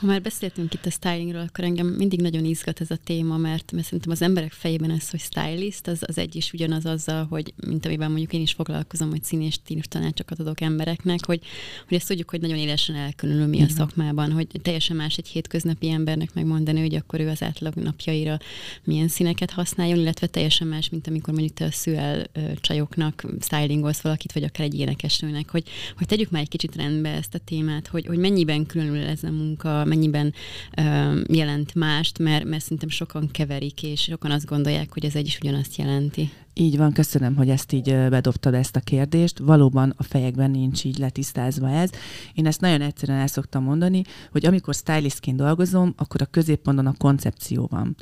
Ha 0.00 0.06
már 0.06 0.22
beszéltünk 0.22 0.74
itt 0.74 0.86
a 0.86 0.90
stylingról, 0.90 1.40
akkor 1.40 1.64
engem 1.64 1.86
mindig 1.86 2.20
nagyon 2.20 2.44
izgat 2.44 2.80
ez 2.80 2.90
a 2.90 2.96
téma, 3.04 3.36
mert, 3.36 3.72
mert 3.72 3.84
szerintem 3.84 4.10
az 4.10 4.22
emberek 4.22 4.52
fejében 4.52 4.90
ez, 4.90 5.10
hogy 5.10 5.20
stylist, 5.20 5.86
az, 5.86 6.02
az 6.06 6.18
egy 6.18 6.36
is 6.36 6.52
ugyanaz 6.52 6.86
azzal, 6.86 7.26
hogy 7.30 7.54
mint 7.66 7.86
amiben 7.86 8.10
mondjuk 8.10 8.32
én 8.32 8.40
is 8.40 8.52
foglalkozom, 8.52 9.10
hogy 9.10 9.22
szín 9.24 9.42
és 9.42 9.54
stílus 9.54 9.88
tanácsokat 9.88 10.38
adok 10.38 10.60
embereknek, 10.60 11.26
hogy, 11.26 11.40
hogy 11.88 11.96
ezt 11.96 12.08
tudjuk, 12.08 12.30
hogy 12.30 12.40
nagyon 12.40 12.56
élesen 12.56 12.96
elkülönül 12.96 13.46
mi 13.46 13.62
a 13.62 13.68
szakmában, 13.68 14.32
hogy 14.32 14.46
teljesen 14.62 14.96
más 14.96 15.16
egy 15.16 15.28
hétköznapi 15.28 15.90
embernek 15.90 16.34
megmondani, 16.34 16.80
hogy 16.80 16.94
akkor 16.94 17.20
ő 17.20 17.28
az 17.28 17.42
átlag 17.42 17.74
napjaira 17.74 18.38
milyen 18.84 19.08
színeket 19.08 19.50
használjon, 19.62 19.98
illetve 19.98 20.26
teljesen 20.26 20.66
más, 20.66 20.88
mint 20.88 21.06
amikor 21.06 21.34
mondjuk 21.34 21.56
te 21.56 21.64
a 21.64 21.70
szüel 21.70 22.26
csajoknak 22.60 23.24
stylingolsz 23.40 24.00
valakit, 24.00 24.32
vagy 24.32 24.42
akár 24.42 24.66
egy 24.66 24.78
énekesnőnek, 24.78 25.50
hogy, 25.50 25.64
hogy 25.96 26.06
tegyük 26.06 26.30
már 26.30 26.42
egy 26.42 26.48
kicsit 26.48 26.76
rendbe 26.76 27.08
ezt 27.08 27.34
a 27.34 27.38
témát, 27.38 27.86
hogy, 27.86 28.06
hogy 28.06 28.18
mennyiben 28.18 28.66
különül 28.66 29.06
ez 29.06 29.22
a 29.22 29.30
munka, 29.30 29.84
mennyiben 29.84 30.34
uh, 30.76 31.20
jelent 31.28 31.74
mást, 31.74 32.18
mert, 32.18 32.44
mert 32.44 32.62
szerintem 32.62 32.88
sokan 32.88 33.30
keverik, 33.30 33.82
és 33.82 34.00
sokan 34.00 34.30
azt 34.30 34.46
gondolják, 34.46 34.92
hogy 34.92 35.04
ez 35.04 35.14
egy 35.14 35.26
is 35.26 35.38
ugyanazt 35.38 35.76
jelenti. 35.76 36.30
Így 36.54 36.76
van, 36.76 36.92
köszönöm, 36.92 37.36
hogy 37.36 37.48
ezt 37.48 37.72
így 37.72 38.08
bedobtad 38.08 38.54
ezt 38.54 38.76
a 38.76 38.80
kérdést. 38.80 39.38
Valóban 39.38 39.94
a 39.96 40.02
fejekben 40.02 40.50
nincs 40.50 40.84
így 40.84 40.98
letisztázva 40.98 41.70
ez. 41.70 41.90
Én 42.34 42.46
ezt 42.46 42.60
nagyon 42.60 42.80
egyszerűen 42.80 43.18
el 43.18 43.26
szoktam 43.26 43.64
mondani, 43.64 44.02
hogy 44.30 44.46
amikor 44.46 44.74
stylistként 44.74 45.36
dolgozom, 45.36 45.94
akkor 45.96 46.22
a 46.22 46.26
középponton 46.26 46.86
a 46.86 46.94
koncepció 46.98 47.68
van. 47.70 47.96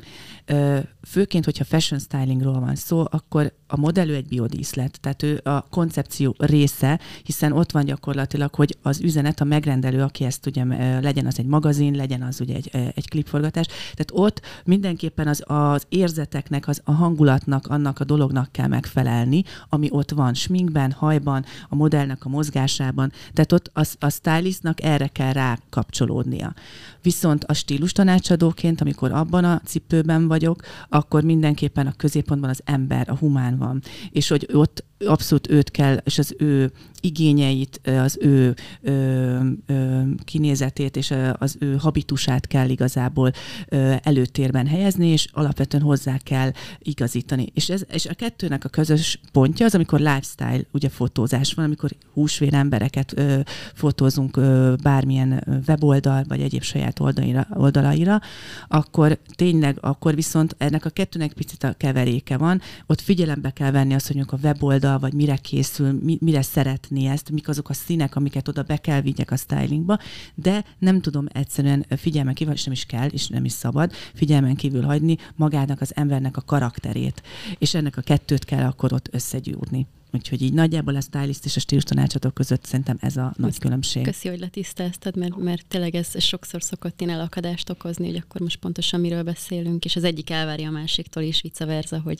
Főként, 1.07 1.45
hogyha 1.45 1.63
fashion 1.63 1.99
stylingról 1.99 2.59
van 2.59 2.75
szó, 2.75 3.03
akkor 3.09 3.53
a 3.67 3.77
modellő 3.77 4.15
egy 4.15 4.27
biodíszlet, 4.27 4.99
tehát 5.01 5.23
ő 5.23 5.41
a 5.43 5.61
koncepció 5.61 6.35
része, 6.37 6.99
hiszen 7.23 7.51
ott 7.51 7.71
van 7.71 7.85
gyakorlatilag, 7.85 8.55
hogy 8.55 8.77
az 8.81 9.01
üzenet, 9.01 9.41
a 9.41 9.43
megrendelő, 9.43 10.01
aki 10.01 10.23
ezt 10.23 10.45
ugye 10.45 10.63
legyen 10.99 11.25
az 11.25 11.39
egy 11.39 11.45
magazin, 11.45 11.95
legyen 11.95 12.21
az 12.21 12.41
ugye 12.41 12.55
egy, 12.55 12.69
egy 12.95 13.09
klipforgatás, 13.09 13.65
tehát 13.65 14.11
ott 14.11 14.41
mindenképpen 14.65 15.27
az, 15.27 15.43
az 15.45 15.85
érzeteknek, 15.89 16.67
az, 16.67 16.81
a 16.83 16.91
hangulatnak, 16.91 17.67
annak 17.67 17.99
a 17.99 18.03
dolognak 18.03 18.40
annak 18.41 18.51
kell 18.51 18.67
megfelelni, 18.67 19.43
ami 19.69 19.87
ott 19.91 20.11
van 20.11 20.33
sminkben, 20.33 20.91
hajban, 20.91 21.45
a 21.69 21.75
modellnek 21.75 22.25
a 22.25 22.29
mozgásában. 22.29 23.11
Tehát 23.33 23.51
ott 23.51 23.71
a, 23.73 23.83
a 23.99 24.09
stylistnak 24.09 24.83
erre 24.83 25.07
kell 25.07 25.33
rá 25.33 25.57
kapcsolódnia. 25.69 26.53
Viszont 27.01 27.43
a 27.43 27.53
stílus 27.53 27.91
tanácsadóként, 27.91 28.81
amikor 28.81 29.11
abban 29.11 29.43
a 29.43 29.61
cipőben 29.65 30.27
vagyok, 30.27 30.61
akkor 30.89 31.23
mindenképpen 31.23 31.87
a 31.87 31.93
középpontban 31.97 32.49
az 32.49 32.61
ember, 32.65 33.09
a 33.09 33.15
humán 33.15 33.57
van. 33.57 33.81
És 34.11 34.27
hogy 34.27 34.47
ott 34.53 34.83
abszolút 35.05 35.49
őt 35.49 35.71
kell, 35.71 35.95
és 36.03 36.17
az 36.17 36.35
ő 36.37 36.71
igényeit, 37.01 37.81
az 37.83 38.17
ő 38.21 38.55
ö, 38.81 39.39
ö, 39.65 40.01
kinézetét 40.23 40.95
és 40.95 41.13
az 41.37 41.55
ő 41.59 41.75
habitusát 41.75 42.47
kell 42.47 42.69
igazából 42.69 43.31
ö, 43.69 43.93
előtérben 44.03 44.67
helyezni, 44.67 45.07
és 45.07 45.27
alapvetően 45.31 45.83
hozzá 45.83 46.17
kell 46.17 46.51
igazítani. 46.79 47.47
És, 47.53 47.69
ez, 47.69 47.83
és 47.91 48.05
a 48.05 48.13
kettőnek 48.13 48.65
a 48.65 48.69
közös 48.69 49.19
pontja 49.31 49.65
az, 49.65 49.75
amikor 49.75 49.99
lifestyle, 49.99 50.61
ugye 50.71 50.89
fotózás 50.89 51.53
van, 51.53 51.65
amikor 51.65 51.91
húsvér 52.13 52.53
embereket 52.53 53.13
ö, 53.17 53.39
fotózunk 53.73 54.37
ö, 54.37 54.73
bármilyen 54.83 55.63
weboldal, 55.67 56.23
vagy 56.27 56.41
egyéb 56.41 56.63
saját 56.63 56.90
oldalira, 56.99 57.47
oldalaira, 57.53 58.21
akkor 58.67 59.19
tényleg, 59.35 59.77
akkor 59.81 60.15
viszont 60.15 60.55
ennek 60.57 60.85
a 60.85 60.89
kettőnek 60.89 61.33
picit 61.33 61.63
a 61.63 61.73
keveréke 61.77 62.37
van, 62.37 62.61
ott 62.85 63.01
figyelembe 63.01 63.49
kell 63.49 63.71
venni 63.71 63.93
azt, 63.93 64.07
hogy 64.07 64.19
a 64.19 64.37
weboldal, 64.43 64.99
vagy 64.99 65.13
mire 65.13 65.35
készül, 65.35 65.99
mi, 66.03 66.17
mire 66.21 66.41
szeretné 66.41 67.07
ezt, 67.07 67.31
mik 67.31 67.47
azok 67.47 67.69
a 67.69 67.73
színek, 67.73 68.15
amiket 68.15 68.47
oda 68.47 68.63
be 68.63 68.77
kell 68.77 69.01
vigyek 69.01 69.31
a 69.31 69.37
stylingba, 69.37 69.97
de 70.35 70.63
nem 70.79 71.01
tudom 71.01 71.25
egyszerűen 71.33 71.85
figyelmen 71.97 72.33
kívül, 72.33 72.53
és 72.53 72.63
nem 72.63 72.73
is 72.73 72.85
kell, 72.85 73.07
és 73.07 73.27
nem 73.27 73.45
is 73.45 73.51
szabad 73.51 73.91
figyelmen 74.13 74.55
kívül 74.55 74.83
hagyni 74.83 75.17
magának 75.35 75.81
az 75.81 75.95
embernek 75.95 76.37
a 76.37 76.41
karakterét. 76.41 77.23
És 77.57 77.73
ennek 77.73 77.97
a 77.97 78.01
kettőt 78.01 78.45
kell 78.45 78.65
akkor 78.65 78.93
ott 78.93 79.09
összegyúrni. 79.11 79.87
Úgyhogy 80.13 80.41
így 80.41 80.53
nagyjából 80.53 80.95
a 80.95 81.01
stylist 81.01 81.45
és 81.45 81.55
a 81.55 81.59
stílus 81.59 81.83
tanácsadók 81.83 82.33
között 82.33 82.65
szerintem 82.65 82.97
ez 83.01 83.17
a 83.17 83.33
nagy 83.37 83.59
különbség. 83.59 84.03
Köszi, 84.03 84.27
hogy 84.27 84.39
letisztáztad, 84.39 85.15
mert, 85.15 85.37
mert 85.37 85.65
tényleg 85.65 85.95
ez, 85.95 86.09
ez 86.13 86.23
sokszor 86.23 86.63
szokott 86.63 87.01
én 87.01 87.09
elakadást 87.09 87.69
okozni, 87.69 88.05
hogy 88.05 88.15
akkor 88.15 88.41
most 88.41 88.59
pontosan 88.59 88.99
miről 88.99 89.23
beszélünk, 89.23 89.85
és 89.85 89.95
az 89.95 90.03
egyik 90.03 90.29
elvárja 90.29 90.67
a 90.67 90.71
másiktól 90.71 91.23
is 91.23 91.41
vice 91.41 91.65
versa, 91.65 91.99
hogy, 91.99 92.19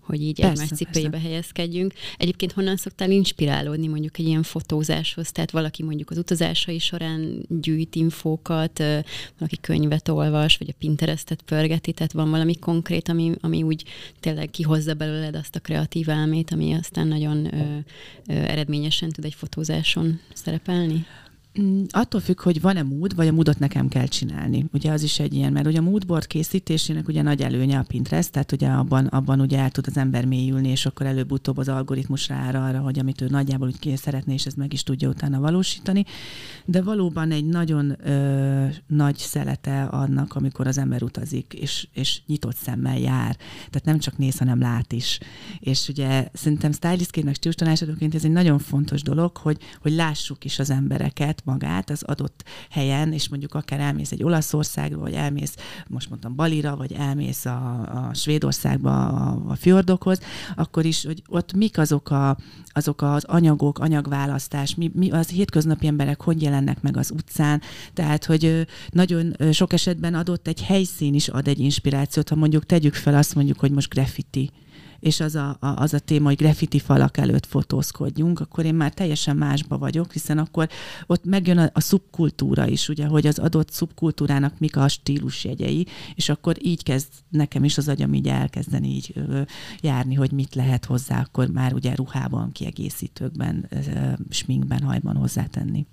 hogy 0.00 0.22
így 0.22 0.40
persze, 0.40 0.62
egymás 0.62 0.78
cipőjébe 0.78 1.10
persze. 1.10 1.26
helyezkedjünk. 1.26 1.92
Egyébként 2.16 2.52
honnan 2.52 2.76
szoktál 2.76 3.10
inspirálódni 3.10 3.86
mondjuk 3.86 4.18
egy 4.18 4.26
ilyen 4.26 4.42
fotózáshoz? 4.42 5.32
Tehát 5.32 5.50
valaki 5.50 5.82
mondjuk 5.82 6.10
az 6.10 6.18
utazásai 6.18 6.78
során 6.78 7.46
gyűjt 7.48 7.94
infókat, 7.94 8.78
valaki 9.38 9.56
könyvet 9.60 10.08
olvas, 10.08 10.56
vagy 10.56 10.68
a 10.68 10.76
Pinterestet 10.78 11.42
pörgeti, 11.42 11.92
tehát 11.92 12.12
van 12.12 12.30
valami 12.30 12.58
konkrét, 12.58 13.08
ami, 13.08 13.32
ami 13.40 13.62
úgy 13.62 13.84
tényleg 14.20 14.50
kihozza 14.50 14.94
belőled 14.94 15.34
azt 15.34 15.56
a 15.56 15.60
kreatív 15.60 16.08
elmét, 16.08 16.50
ami 16.50 16.72
aztán 16.72 17.06
nagyon 17.06 17.23
nagyon 17.24 17.54
ö, 17.54 17.78
ö, 18.26 18.32
eredményesen 18.32 19.10
tud 19.10 19.24
egy 19.24 19.34
fotózáson 19.34 20.20
szerepelni? 20.34 21.06
Mm, 21.60 21.82
attól 21.90 22.20
függ, 22.20 22.40
hogy 22.40 22.60
van-e 22.60 22.82
mód, 22.82 23.14
vagy 23.14 23.28
a 23.28 23.32
módot 23.32 23.58
nekem 23.58 23.88
kell 23.88 24.06
csinálni. 24.06 24.66
Ugye 24.72 24.92
az 24.92 25.02
is 25.02 25.18
egy 25.18 25.34
ilyen, 25.34 25.52
mert 25.52 25.66
ugye 25.66 25.78
a 25.78 25.82
moodboard 25.82 26.26
készítésének 26.26 27.08
ugye 27.08 27.22
nagy 27.22 27.42
előnye 27.42 27.78
a 27.78 27.82
Pinterest, 27.82 28.30
tehát 28.30 28.52
ugye 28.52 28.68
abban, 28.68 29.06
abban 29.06 29.40
ugye 29.40 29.58
el 29.58 29.70
tud 29.70 29.84
az 29.86 29.96
ember 29.96 30.24
mélyülni, 30.24 30.68
és 30.68 30.86
akkor 30.86 31.06
előbb-utóbb 31.06 31.58
az 31.58 31.68
algoritmus 31.68 32.28
rá 32.28 32.66
arra, 32.68 32.78
hogy 32.78 32.98
amit 32.98 33.20
ő 33.20 33.26
nagyjából 33.28 33.68
úgy 33.68 33.96
szeretné, 33.96 34.32
és 34.32 34.46
ez 34.46 34.54
meg 34.54 34.72
is 34.72 34.82
tudja 34.82 35.08
utána 35.08 35.40
valósítani. 35.40 36.04
De 36.64 36.82
valóban 36.82 37.30
egy 37.30 37.44
nagyon 37.44 38.08
ö, 38.08 38.66
nagy 38.86 39.16
szelete 39.16 39.82
annak, 39.82 40.34
amikor 40.34 40.66
az 40.66 40.78
ember 40.78 41.02
utazik, 41.02 41.52
és, 41.52 41.88
és 41.92 42.20
nyitott 42.26 42.56
szemmel 42.56 42.98
jár. 42.98 43.36
Tehát 43.56 43.84
nem 43.84 43.98
csak 43.98 44.18
néz, 44.18 44.38
hanem 44.38 44.60
lát 44.60 44.92
is. 44.92 45.18
És 45.60 45.88
ugye 45.88 46.28
szerintem 46.32 46.72
stylistként, 46.72 47.26
meg 47.26 47.34
stílustanácsadóként 47.34 48.14
ez 48.14 48.24
egy 48.24 48.32
nagyon 48.32 48.58
fontos 48.58 49.02
dolog, 49.02 49.36
hogy, 49.36 49.58
hogy 49.80 49.92
lássuk 49.92 50.44
is 50.44 50.58
az 50.58 50.70
embereket, 50.70 51.42
magát 51.44 51.90
az 51.90 52.02
adott 52.02 52.44
helyen, 52.70 53.12
és 53.12 53.28
mondjuk 53.28 53.54
akár 53.54 53.80
elmész 53.80 54.12
egy 54.12 54.22
Olaszországba, 54.22 55.00
vagy 55.00 55.12
elmész, 55.12 55.56
most 55.88 56.08
mondtam 56.08 56.34
Balira, 56.34 56.76
vagy 56.76 56.92
elmész 56.92 57.44
a, 57.44 57.80
a 57.80 58.14
Svédországba 58.14 59.08
a, 59.08 59.42
a 59.48 59.54
fjordokhoz, 59.54 60.20
akkor 60.56 60.84
is, 60.84 61.04
hogy 61.04 61.22
ott 61.28 61.52
mik 61.52 61.78
azok, 61.78 62.10
a, 62.10 62.36
azok 62.66 63.02
az 63.02 63.24
anyagok, 63.24 63.78
anyagválasztás, 63.78 64.74
mi, 64.74 64.90
mi 64.94 65.10
az 65.10 65.28
hétköznapi 65.28 65.86
emberek 65.86 66.22
hogy 66.22 66.42
jelennek 66.42 66.82
meg 66.82 66.96
az 66.96 67.10
utcán, 67.10 67.60
tehát, 67.94 68.24
hogy 68.24 68.66
nagyon 68.90 69.36
sok 69.52 69.72
esetben 69.72 70.14
adott 70.14 70.46
egy 70.46 70.62
helyszín 70.62 71.14
is 71.14 71.28
ad 71.28 71.48
egy 71.48 71.58
inspirációt, 71.58 72.28
ha 72.28 72.34
mondjuk 72.34 72.66
tegyük 72.66 72.94
fel 72.94 73.14
azt 73.14 73.34
mondjuk, 73.34 73.58
hogy 73.58 73.70
most 73.70 73.88
graffiti 73.88 74.50
és 75.04 75.20
az 75.20 75.34
a, 75.34 75.56
a, 75.60 75.66
az 75.66 75.94
a 75.94 75.98
téma, 75.98 76.28
hogy 76.28 76.36
graffiti 76.36 76.78
falak 76.78 77.16
előtt 77.16 77.46
fotózkodjunk, 77.46 78.40
akkor 78.40 78.64
én 78.64 78.74
már 78.74 78.92
teljesen 78.94 79.36
másba 79.36 79.78
vagyok, 79.78 80.12
hiszen 80.12 80.38
akkor 80.38 80.68
ott 81.06 81.24
megjön 81.24 81.58
a, 81.58 81.70
a 81.72 81.80
szubkultúra 81.80 82.66
is, 82.66 82.88
ugye, 82.88 83.06
hogy 83.06 83.26
az 83.26 83.38
adott 83.38 83.70
szubkultúrának 83.70 84.58
mik 84.58 84.76
a 84.76 84.88
stílusjegyei, 84.88 85.86
és 86.14 86.28
akkor 86.28 86.56
így 86.60 86.82
kezd 86.82 87.08
nekem 87.28 87.64
is 87.64 87.78
az 87.78 87.88
agyam 87.88 88.14
így 88.14 88.28
elkezdeni 88.28 88.88
így 88.88 89.12
ö, 89.14 89.40
járni, 89.80 90.14
hogy 90.14 90.32
mit 90.32 90.54
lehet 90.54 90.84
hozzá, 90.84 91.20
akkor 91.20 91.48
már 91.48 91.72
ugye 91.74 91.94
ruhában, 91.94 92.52
kiegészítőkben, 92.52 93.66
ö, 93.68 93.78
sminkben, 94.30 94.82
hajban 94.82 95.16
hozzátenni. 95.16 95.86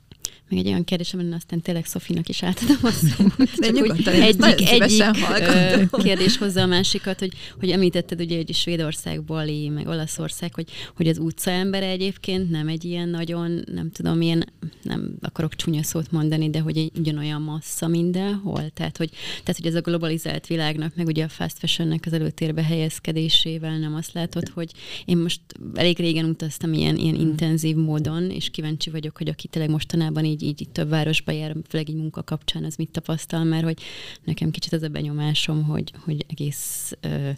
Még 0.51 0.59
egy 0.59 0.67
olyan 0.67 0.83
kérdésem 0.83 1.19
lenne, 1.19 1.35
aztán 1.35 1.61
tényleg 1.61 1.85
Szofinak 1.85 2.29
is 2.29 2.43
átadom 2.43 2.77
a 2.81 2.89
szót. 2.89 3.49
Csak 3.75 3.97
úgy 3.97 4.07
egyik, 4.07 4.69
egyik 4.69 5.03
hallgatom. 5.03 6.01
kérdés 6.01 6.37
hozza 6.37 6.61
a 6.61 6.65
másikat, 6.65 7.19
hogy, 7.19 7.31
hogy 7.59 7.69
említetted 7.69 8.21
ugye, 8.21 8.35
hogy 8.35 8.53
Svédország, 8.53 9.23
Bali, 9.23 9.69
meg 9.69 9.87
Olaszország, 9.87 10.53
hogy, 10.53 10.69
hogy 10.95 11.07
az 11.07 11.17
utcaembere 11.17 11.87
egyébként 11.87 12.49
nem 12.49 12.67
egy 12.67 12.83
ilyen 12.85 13.09
nagyon, 13.09 13.63
nem 13.73 13.91
tudom, 13.91 14.21
ilyen, 14.21 14.53
nem 14.81 15.15
akarok 15.21 15.55
csúnya 15.55 15.83
szót 15.83 16.11
mondani, 16.11 16.49
de 16.49 16.59
hogy 16.59 16.77
egy 16.77 16.91
ugyanolyan 16.99 17.41
massza 17.41 17.87
mindenhol. 17.87 18.69
Tehát 18.73 18.97
hogy, 18.97 19.09
tehát, 19.43 19.61
hogy 19.61 19.65
ez 19.65 19.75
a 19.75 19.81
globalizált 19.81 20.47
világnak, 20.47 20.95
meg 20.95 21.07
ugye 21.07 21.23
a 21.23 21.29
fast 21.29 21.59
fashionnek 21.59 22.03
az 22.05 22.13
előtérbe 22.13 22.63
helyezkedésével 22.63 23.77
nem 23.77 23.95
azt 23.95 24.13
látod, 24.13 24.49
hogy 24.49 24.71
én 25.05 25.17
most 25.17 25.41
elég 25.73 25.97
régen 25.97 26.25
utaztam 26.25 26.73
ilyen, 26.73 26.97
ilyen 26.97 27.15
intenzív 27.15 27.75
módon, 27.75 28.29
és 28.29 28.49
kíváncsi 28.49 28.89
vagyok, 28.89 29.17
hogy 29.17 29.29
aki 29.29 29.47
tényleg 29.47 29.71
mostanában 29.71 30.25
így, 30.25 30.40
így, 30.41 30.61
így 30.61 30.69
több 30.69 30.89
városba 30.89 31.31
jár, 31.31 31.55
főleg 31.67 31.89
így 31.89 31.95
munka 31.95 32.23
kapcsán, 32.23 32.63
az 32.63 32.75
mit 32.75 32.91
tapasztal, 32.91 33.43
mert 33.43 33.63
hogy 33.63 33.81
nekem 34.23 34.51
kicsit 34.51 34.73
az 34.73 34.83
a 34.83 34.87
benyomásom, 34.87 35.63
hogy, 35.63 35.93
hogy 36.05 36.25
egész 36.27 36.93
ö, 37.01 37.29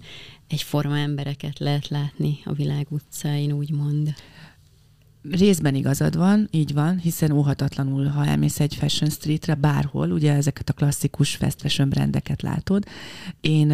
egyforma 0.48 0.98
embereket 0.98 1.60
lehet 1.60 1.88
látni 1.88 2.40
a 2.44 2.54
világ 2.54 2.88
utcáin, 2.90 3.52
úgymond. 3.52 4.14
Részben 5.32 5.76
igazad 5.76 6.18
van, 6.18 6.48
így 6.52 6.74
van, 6.74 7.00
hiszen 7.00 7.32
óhatatlanul, 7.32 8.06
ha 8.06 8.26
elmész 8.26 8.60
egy 8.60 8.76
fashion 8.76 9.10
streetre, 9.10 9.54
bárhol, 9.54 10.12
ugye 10.12 10.34
ezeket 10.34 10.70
a 10.70 10.74
klasszikus 10.74 11.36
fast 11.36 11.62
fashion 11.62 11.90
brandeket 11.90 12.42
látod. 12.42 12.84
Én 13.42 13.68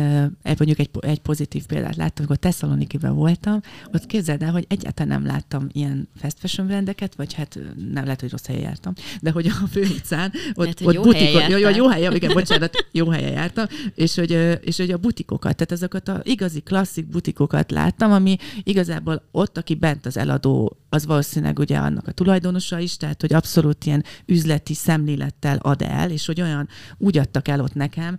mondjuk 0.43 0.79
egy, 0.79 0.89
egy 0.99 1.19
pozitív 1.19 1.65
példát 1.65 1.95
láttam, 1.95 2.15
amikor 2.17 2.35
Tesszalonikiben 2.35 3.15
voltam, 3.15 3.61
ott 3.93 4.05
képzeld 4.05 4.41
el, 4.41 4.51
hogy 4.51 4.65
egyáltalán 4.69 5.21
nem 5.21 5.31
láttam 5.31 5.67
ilyen 5.71 6.07
fast 6.15 6.39
fashion 6.39 6.67
brandeket, 6.67 7.15
vagy 7.15 7.33
hát 7.33 7.59
nem 7.91 8.03
lehet, 8.03 8.21
hogy 8.21 8.31
rossz 8.31 8.45
helyen 8.45 8.61
jártam, 8.61 8.93
de 9.21 9.31
hogy 9.31 9.47
a 9.47 9.67
főutcán 9.71 10.31
ott, 10.53 10.55
Lehet, 10.55 10.79
hogy 10.79 10.87
ott 10.87 11.05
jó 11.05 11.11
butikok, 11.11 11.47
jó, 11.47 11.57
jó, 11.57 11.69
jó 11.69 11.87
helyen, 11.87 12.15
igen, 12.15 12.33
bocsánat, 12.33 12.87
jó 12.91 13.09
helyen 13.09 13.31
jártam, 13.31 13.65
és 13.95 14.15
hogy, 14.15 14.59
és 14.61 14.77
hogy 14.77 14.91
a 14.91 14.97
butikokat, 14.97 15.55
tehát 15.55 15.71
azokat 15.71 16.07
a 16.07 16.21
igazi 16.23 16.61
klasszik 16.61 17.07
butikokat 17.07 17.71
láttam, 17.71 18.11
ami 18.11 18.37
igazából 18.63 19.27
ott, 19.31 19.57
aki 19.57 19.75
bent 19.75 20.05
az 20.05 20.17
eladó, 20.17 20.77
az 20.89 21.05
valószínűleg 21.05 21.37
ugye 21.59 21.77
annak 21.77 22.07
a 22.07 22.11
tulajdonosa 22.11 22.79
is, 22.79 22.97
tehát 22.97 23.21
hogy 23.21 23.33
abszolút 23.33 23.85
ilyen 23.85 24.03
üzleti 24.25 24.73
szemlélettel 24.73 25.57
ad 25.57 25.81
el, 25.81 26.11
és 26.11 26.25
hogy 26.25 26.41
olyan 26.41 26.67
úgy 26.97 27.17
adtak 27.17 27.47
el 27.47 27.61
ott 27.61 27.73
nekem, 27.73 28.17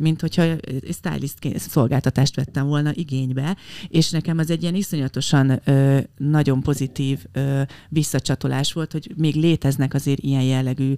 mint 0.00 0.20
hogyha 0.20 0.44
stylist 0.92 1.58
szolgáltatást 1.58 2.34
vettem 2.36 2.66
volna 2.66 2.90
igénybe, 2.94 3.56
és 3.88 4.10
nekem 4.10 4.38
az 4.38 4.50
egy 4.50 4.62
ilyen 4.62 4.74
iszonyatosan 4.74 5.60
nagyon 6.16 6.60
pozitív 6.60 7.24
visszacsatolás 7.88 8.72
volt, 8.72 8.92
hogy 8.92 9.12
még 9.16 9.34
léteznek 9.34 9.94
azért 9.94 10.20
ilyen 10.20 10.42
jellegű 10.42 10.94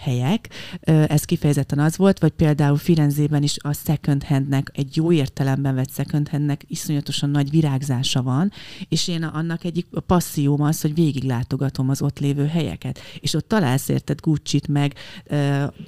helyek. 0.00 0.48
Ez 0.84 1.24
kifejezetten 1.24 1.78
az 1.78 1.96
volt, 1.96 2.18
vagy 2.18 2.30
például 2.30 2.76
Firenzében 2.76 3.42
is 3.42 3.56
a 3.58 3.72
second 3.72 4.24
handnek, 4.24 4.70
egy 4.72 4.96
jó 4.96 5.12
értelemben 5.12 5.74
vett 5.74 5.92
second 5.92 6.28
handnek 6.28 6.64
iszonyatosan 6.66 7.30
nagy 7.30 7.50
virágzása 7.50 8.22
van, 8.22 8.52
és 8.88 9.08
én 9.08 9.22
annak 9.22 9.64
egyik 9.64 9.86
passzióm 10.06 10.61
az, 10.62 10.80
hogy 10.80 10.94
végiglátogatom 10.94 11.88
az 11.88 12.02
ott 12.02 12.18
lévő 12.18 12.46
helyeket, 12.46 12.98
és 13.20 13.34
ott 13.34 13.48
találsz 13.48 13.88
érted 13.88 14.20
Gucci-t, 14.20 14.68
meg 14.68 14.94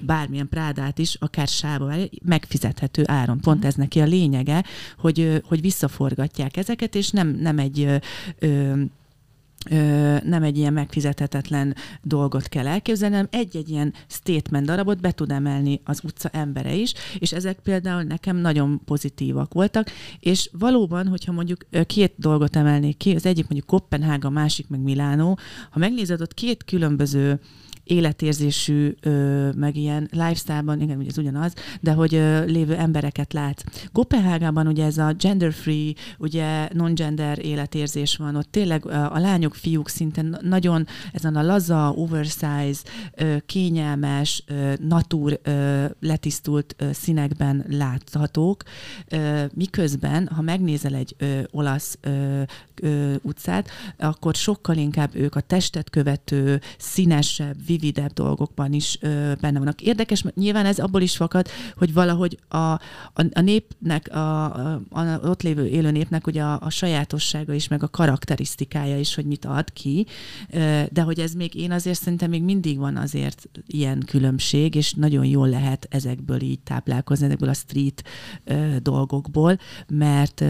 bármilyen 0.00 0.48
Prádát 0.48 0.98
is, 0.98 1.16
akár 1.20 1.48
sába, 1.48 1.92
megfizethető 2.24 3.02
áron. 3.06 3.40
Pont 3.40 3.64
ez 3.64 3.74
neki 3.74 4.00
a 4.00 4.04
lényege, 4.04 4.64
hogy, 4.98 5.42
hogy 5.44 5.60
visszaforgatják 5.60 6.56
ezeket, 6.56 6.94
és 6.94 7.10
nem, 7.10 7.28
nem 7.28 7.58
egy 7.58 7.80
ö, 7.80 7.96
Ö, 8.38 8.82
nem 10.24 10.42
egy 10.42 10.58
ilyen 10.58 10.72
megfizethetetlen 10.72 11.74
dolgot 12.02 12.48
kell 12.48 12.66
elképzelni, 12.66 13.14
hanem 13.14 13.30
egy-egy 13.32 13.70
ilyen 13.70 13.92
statement 14.06 14.66
darabot 14.66 15.00
be 15.00 15.10
tud 15.10 15.30
emelni 15.30 15.80
az 15.84 16.00
utca 16.04 16.28
embere 16.28 16.74
is, 16.74 16.92
és 17.18 17.32
ezek 17.32 17.58
például 17.58 18.02
nekem 18.02 18.36
nagyon 18.36 18.80
pozitívak 18.84 19.52
voltak, 19.52 19.90
és 20.20 20.50
valóban, 20.58 21.06
hogyha 21.06 21.32
mondjuk 21.32 21.66
két 21.86 22.12
dolgot 22.16 22.56
emelnék 22.56 22.96
ki, 22.96 23.14
az 23.14 23.26
egyik 23.26 23.48
mondjuk 23.48 23.66
Kopenhága, 23.66 24.28
a 24.28 24.30
másik 24.30 24.68
meg 24.68 24.80
Milánó, 24.80 25.38
ha 25.70 25.78
megnézed, 25.78 26.20
ott 26.20 26.34
két 26.34 26.64
különböző 26.64 27.40
életérzésű, 27.84 28.94
meg 29.56 29.76
ilyen 29.76 30.08
lifestyle-ban, 30.10 30.80
igen, 30.80 30.98
ugye 30.98 31.08
ez 31.08 31.18
ugyanaz, 31.18 31.52
de 31.80 31.92
hogy 31.92 32.10
lévő 32.46 32.74
embereket 32.74 33.32
látsz. 33.32 33.62
Kopenhágában 33.92 34.66
ugye 34.66 34.84
ez 34.84 34.98
a 34.98 35.12
gender-free, 35.18 35.92
ugye 36.18 36.68
non-gender 36.72 37.44
életérzés 37.44 38.16
van, 38.16 38.36
ott 38.36 38.50
tényleg 38.50 38.86
a 38.86 39.18
lányok, 39.18 39.53
fiúk 39.54 39.88
szinten 39.88 40.38
nagyon 40.40 40.86
ezen 41.12 41.36
a 41.36 41.42
laza, 41.42 41.92
oversize, 41.96 42.80
kényelmes, 43.46 44.44
natur 44.80 45.40
letisztult 46.00 46.76
színekben 46.92 47.64
láthatók, 47.68 48.62
miközben, 49.54 50.26
ha 50.28 50.42
megnézel 50.42 50.94
egy 50.94 51.16
olasz 51.50 51.98
utcát, 53.22 53.68
akkor 53.98 54.34
sokkal 54.34 54.76
inkább 54.76 55.14
ők 55.14 55.34
a 55.34 55.40
testet 55.40 55.90
követő, 55.90 56.60
színesebb, 56.78 57.56
vividebb 57.66 58.12
dolgokban 58.12 58.72
is 58.72 58.98
benne 59.40 59.58
vannak. 59.58 59.80
Érdekes, 59.80 60.22
mert 60.22 60.36
nyilván 60.36 60.66
ez 60.66 60.78
abból 60.78 61.02
is 61.02 61.16
fakad, 61.16 61.48
hogy 61.76 61.92
valahogy 61.92 62.38
a, 62.48 62.56
a, 62.56 62.80
a 63.32 63.40
népnek, 63.40 64.14
a, 64.14 64.44
a, 64.44 64.82
a 64.90 65.18
ott 65.22 65.42
lévő 65.42 65.66
élő 65.66 65.90
népnek 65.90 66.26
ugye 66.26 66.42
a, 66.42 66.58
a 66.60 66.70
sajátossága 66.70 67.52
is, 67.52 67.68
meg 67.68 67.82
a 67.82 67.88
karakterisztikája 67.88 68.98
is, 68.98 69.14
hogy 69.14 69.24
mit 69.26 69.43
ad 69.44 69.72
ki, 69.72 70.06
de 70.90 71.02
hogy 71.04 71.20
ez 71.20 71.32
még, 71.32 71.54
én 71.54 71.72
azért 71.72 72.00
szerintem 72.00 72.30
még 72.30 72.42
mindig 72.42 72.78
van 72.78 72.96
azért 72.96 73.48
ilyen 73.66 74.02
különbség, 74.06 74.74
és 74.74 74.92
nagyon 74.92 75.24
jól 75.24 75.48
lehet 75.48 75.86
ezekből 75.90 76.40
így 76.40 76.60
táplálkozni, 76.60 77.26
ezekből 77.26 77.48
a 77.48 77.54
street 77.54 78.04
dolgokból, 78.82 79.58
mert 79.88 80.44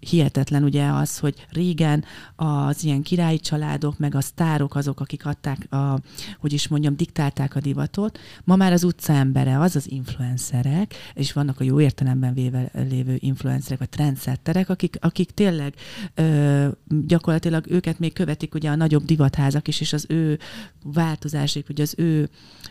hihetetlen 0.00 0.64
ugye 0.64 0.84
az, 0.84 1.18
hogy 1.18 1.46
régen 1.50 2.04
az 2.36 2.84
ilyen 2.84 3.02
királyi 3.02 3.40
családok, 3.40 3.98
meg 3.98 4.14
a 4.14 4.20
sztárok 4.20 4.74
azok, 4.74 5.00
akik 5.00 5.26
adták 5.26 5.72
a, 5.72 6.00
hogy 6.38 6.52
is 6.52 6.68
mondjam, 6.68 6.96
diktálták 6.96 7.54
a 7.54 7.60
divatot. 7.60 8.18
Ma 8.44 8.56
már 8.56 8.72
az 8.72 8.84
utca 8.84 9.12
embere 9.12 9.60
az 9.60 9.76
az 9.76 9.90
influencerek, 9.90 10.94
és 11.14 11.32
vannak 11.32 11.60
a 11.60 11.64
jó 11.64 11.80
értelemben 11.80 12.34
véve 12.34 12.70
lévő 12.88 13.16
influencerek, 13.18 13.78
vagy 13.78 13.88
trendsetterek, 13.88 14.68
akik, 14.68 14.96
akik 15.00 15.30
tényleg 15.30 15.74
ö, 16.14 16.68
gyakorlatilag 17.06 17.66
őket 17.70 17.98
még 17.98 18.12
követik 18.28 18.54
ugye 18.54 18.70
a 18.70 18.74
nagyobb 18.74 19.04
divatházak 19.04 19.68
is, 19.68 19.80
és 19.80 19.92
az 19.92 20.04
ő 20.08 20.38
változásék, 20.82 21.66
vagy 21.66 21.80
az 21.80 21.94
ő 21.96 22.28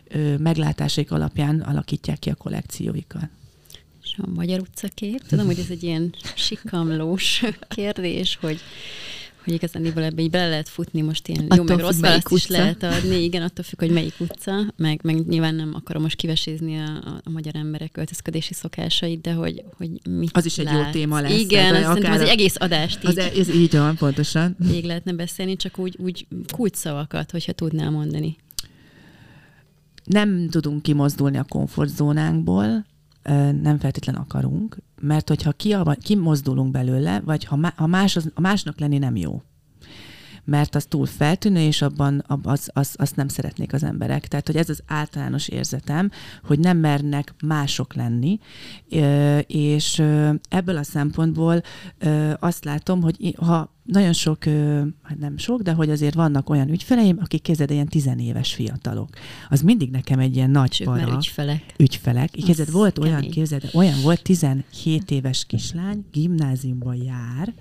ö, 0.07 0.37
meglátásék 0.37 1.11
alapján 1.11 1.61
alakítják 1.61 2.19
ki 2.19 2.29
a 2.29 2.35
kollekcióikat. 2.35 3.29
És 4.03 4.15
a 4.17 4.27
magyar 4.29 4.59
utcakép, 4.59 5.21
tudom, 5.27 5.45
hogy 5.45 5.59
ez 5.59 5.69
egy 5.69 5.83
ilyen 5.83 6.13
sikamlós 6.35 7.43
kérdés, 7.67 8.37
hogy 8.41 8.59
hogy 9.47 9.55
igazán 9.55 9.85
ebbe 10.03 10.21
így 10.21 10.29
bele 10.29 10.49
lehet 10.49 10.69
futni, 10.69 11.01
most 11.01 11.27
ilyen 11.27 11.43
Attól 11.43 11.57
jó, 11.57 11.63
meg 11.63 11.79
rossz 11.79 11.99
választ 11.99 12.31
is 12.31 12.47
lehet 12.47 12.83
adni, 12.83 13.23
igen, 13.23 13.41
attól 13.41 13.63
függ, 13.63 13.79
hogy 13.79 13.91
melyik 13.91 14.13
utca, 14.19 14.73
meg, 14.77 14.99
meg 15.03 15.27
nyilván 15.27 15.55
nem 15.55 15.71
akarom 15.75 16.01
most 16.01 16.15
kivesézni 16.15 16.77
a, 16.77 16.83
a, 16.83 17.21
a 17.23 17.29
magyar 17.29 17.55
emberek 17.55 17.91
költözködési 17.91 18.53
szokásait, 18.53 19.21
de 19.21 19.33
hogy, 19.33 19.63
hogy 19.77 19.89
mit 20.09 20.29
Az 20.37 20.45
is 20.45 20.57
egy 20.57 20.71
jó 20.71 20.79
látsz. 20.79 20.91
téma 20.91 21.19
lesz, 21.21 21.39
Igen, 21.39 21.73
tehát 21.73 21.97
azt 21.97 22.07
az 22.07 22.21
egy 22.21 22.27
egész 22.27 22.55
adást 22.59 23.03
Az, 23.03 23.11
így 23.11 23.17
e- 23.17 23.31
ez 23.39 23.49
így 23.49 23.71
van, 23.71 23.95
pontosan. 23.95 24.55
végig 24.59 24.83
lehetne 24.85 25.13
beszélni, 25.13 25.55
csak 25.55 25.77
úgy, 25.77 25.97
úgy 25.99 26.27
kulcsszavakat, 26.53 27.31
hogyha 27.31 27.51
tudnál 27.51 27.89
mondani. 27.91 28.35
nem 30.03 30.49
tudunk 30.49 30.81
kimozdulni 30.81 31.37
a 31.37 31.43
komfortzónánkból, 31.49 32.85
nem 33.61 33.77
feltétlenül 33.79 34.21
akarunk, 34.21 34.77
mert 35.01 35.27
hogyha 35.27 35.51
kiaba- 35.51 36.03
kimozdulunk 36.03 36.71
belőle, 36.71 37.21
vagy 37.25 37.45
ha, 37.45 37.73
ha 37.75 37.87
más, 37.87 38.15
az, 38.15 38.31
a 38.33 38.41
másnak 38.41 38.79
lenni 38.79 38.97
nem 38.97 39.15
jó. 39.15 39.41
Mert 40.49 40.75
az 40.75 40.85
túl 40.85 41.05
feltűnő, 41.05 41.59
és 41.59 41.81
abban 41.81 42.23
ab- 42.27 42.45
az, 42.47 42.69
az, 42.73 42.95
azt 42.97 43.15
nem 43.15 43.27
szeretnék 43.27 43.73
az 43.73 43.83
emberek. 43.83 44.27
Tehát, 44.27 44.47
hogy 44.47 44.55
ez 44.55 44.69
az 44.69 44.81
általános 44.85 45.47
érzetem, 45.47 46.11
hogy 46.43 46.59
nem 46.59 46.77
mernek 46.77 47.33
mások 47.45 47.93
lenni, 47.93 48.39
és 49.47 49.99
ebből 50.49 50.77
a 50.77 50.83
szempontból 50.83 51.61
azt 52.39 52.65
látom, 52.65 53.01
hogy 53.01 53.35
ha 53.37 53.75
nagyon 53.83 54.13
sok, 54.13 54.43
hát 55.03 55.17
nem 55.19 55.37
sok, 55.37 55.61
de 55.61 55.71
hogy 55.73 55.89
azért 55.89 56.13
vannak 56.13 56.49
olyan 56.49 56.69
ügyfeleim, 56.69 57.17
akik 57.21 57.41
képzeld, 57.41 57.71
ilyen 57.71 57.87
tizenéves 57.87 58.53
fiatalok. 58.53 59.09
Az 59.49 59.61
mindig 59.61 59.89
nekem 59.91 60.19
egy 60.19 60.35
ilyen 60.35 60.49
nagy 60.49 60.81
már 60.85 60.99
para 61.03 61.15
ügyfelek. 61.17 61.73
ügyfelek. 61.77 62.31
Képzeld, 62.31 62.67
Az 62.67 62.73
volt 62.73 62.99
olyan, 62.99 63.15
kemény. 63.15 63.31
képzeld, 63.31 63.69
olyan 63.73 64.01
volt 64.01 64.21
17 64.23 65.11
éves 65.11 65.45
kislány, 65.45 66.05
gimnáziumba 66.11 66.93
jár, 66.93 67.53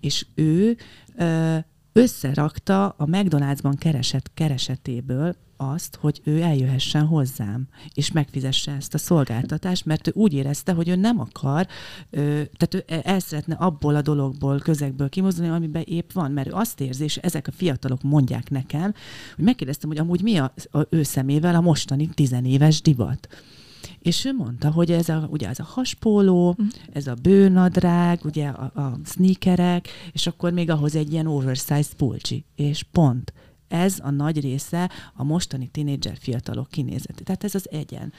és 0.00 0.26
ő 0.34 0.76
ö, 1.16 1.56
összerakta 1.92 2.88
a 2.88 3.04
McDonald'sban 3.04 3.74
keresett 3.78 4.30
keresetéből 4.34 5.36
azt, 5.56 5.96
hogy 6.00 6.20
ő 6.24 6.40
eljöhessen 6.40 7.06
hozzám, 7.06 7.68
és 7.94 8.12
megfizesse 8.12 8.72
ezt 8.72 8.94
a 8.94 8.98
szolgáltatást, 8.98 9.84
mert 9.84 10.08
ő 10.08 10.12
úgy 10.14 10.32
érezte, 10.32 10.72
hogy 10.72 10.88
ő 10.88 10.94
nem 10.94 11.20
akar, 11.20 11.66
tehát 12.56 12.74
ő 12.74 12.84
el 12.86 13.18
szeretne 13.18 13.54
abból 13.54 13.94
a 13.94 14.02
dologból, 14.02 14.58
közegből 14.58 15.08
kimozdulni, 15.08 15.52
amiben 15.52 15.82
épp 15.86 16.12
van, 16.12 16.30
mert 16.30 16.48
ő 16.48 16.52
azt 16.52 16.80
érzi, 16.80 17.04
és 17.04 17.16
ezek 17.16 17.46
a 17.46 17.52
fiatalok 17.52 18.02
mondják 18.02 18.50
nekem, 18.50 18.94
hogy 19.34 19.44
megkérdeztem, 19.44 19.88
hogy 19.88 19.98
amúgy 19.98 20.22
mi 20.22 20.36
a, 20.36 20.54
a 20.70 20.86
ő 20.90 21.02
szemével 21.02 21.54
a 21.54 21.60
mostani 21.60 22.06
tizenéves 22.06 22.82
divat. 22.82 23.28
És 24.02 24.24
ő 24.24 24.32
mondta, 24.32 24.70
hogy 24.70 24.90
ez 24.90 25.08
a, 25.08 25.28
ugye 25.30 25.48
ez 25.48 25.58
a 25.58 25.64
haspóló, 25.64 26.56
mm. 26.62 26.66
ez 26.92 27.06
a 27.06 27.14
bőnadrág, 27.14 28.20
ugye 28.24 28.48
a, 28.48 28.80
a 28.80 28.98
sneakerek, 29.04 29.88
és 30.12 30.26
akkor 30.26 30.52
még 30.52 30.70
ahhoz 30.70 30.96
egy 30.96 31.12
ilyen 31.12 31.26
oversized 31.26 31.94
pulcsi, 31.94 32.44
és 32.54 32.82
pont 32.82 33.32
ez 33.72 33.96
a 34.02 34.10
nagy 34.10 34.40
része 34.40 34.90
a 35.14 35.24
mostani 35.24 35.66
tinédzser 35.66 36.16
fiatalok 36.20 36.68
kinézete. 36.70 37.22
Tehát 37.22 37.44
ez 37.44 37.54
az 37.54 37.70
egyen. 37.70 38.12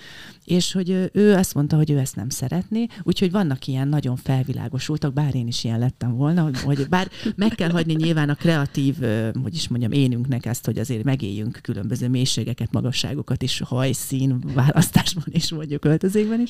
És 0.45 0.71
hogy 0.71 1.09
ő 1.13 1.33
azt 1.33 1.53
mondta, 1.53 1.75
hogy 1.75 1.91
ő 1.91 1.97
ezt 1.97 2.15
nem 2.15 2.29
szeretné, 2.29 2.85
úgyhogy 3.03 3.31
vannak 3.31 3.67
ilyen 3.67 3.87
nagyon 3.87 4.15
felvilágosultak, 4.15 5.13
bár 5.13 5.35
én 5.35 5.47
is 5.47 5.63
ilyen 5.63 5.79
lettem 5.79 6.15
volna, 6.15 6.49
hogy 6.63 6.87
bár 6.89 7.09
meg 7.35 7.49
kell 7.49 7.69
hagyni 7.69 7.93
nyilván 7.93 8.29
a 8.29 8.35
kreatív, 8.35 8.95
hogy 9.41 9.55
is 9.55 9.67
mondjam, 9.67 9.91
énünknek 9.91 10.45
ezt, 10.45 10.65
hogy 10.65 10.77
azért 10.77 11.03
megéljünk 11.03 11.59
különböző 11.61 12.07
mélységeket, 12.09 12.71
magasságokat 12.71 13.41
is, 13.41 13.59
hajszín 13.59 14.39
választásban 14.53 15.25
is, 15.27 15.51
mondjuk 15.51 15.85
öltözékben 15.85 16.41
is, 16.41 16.49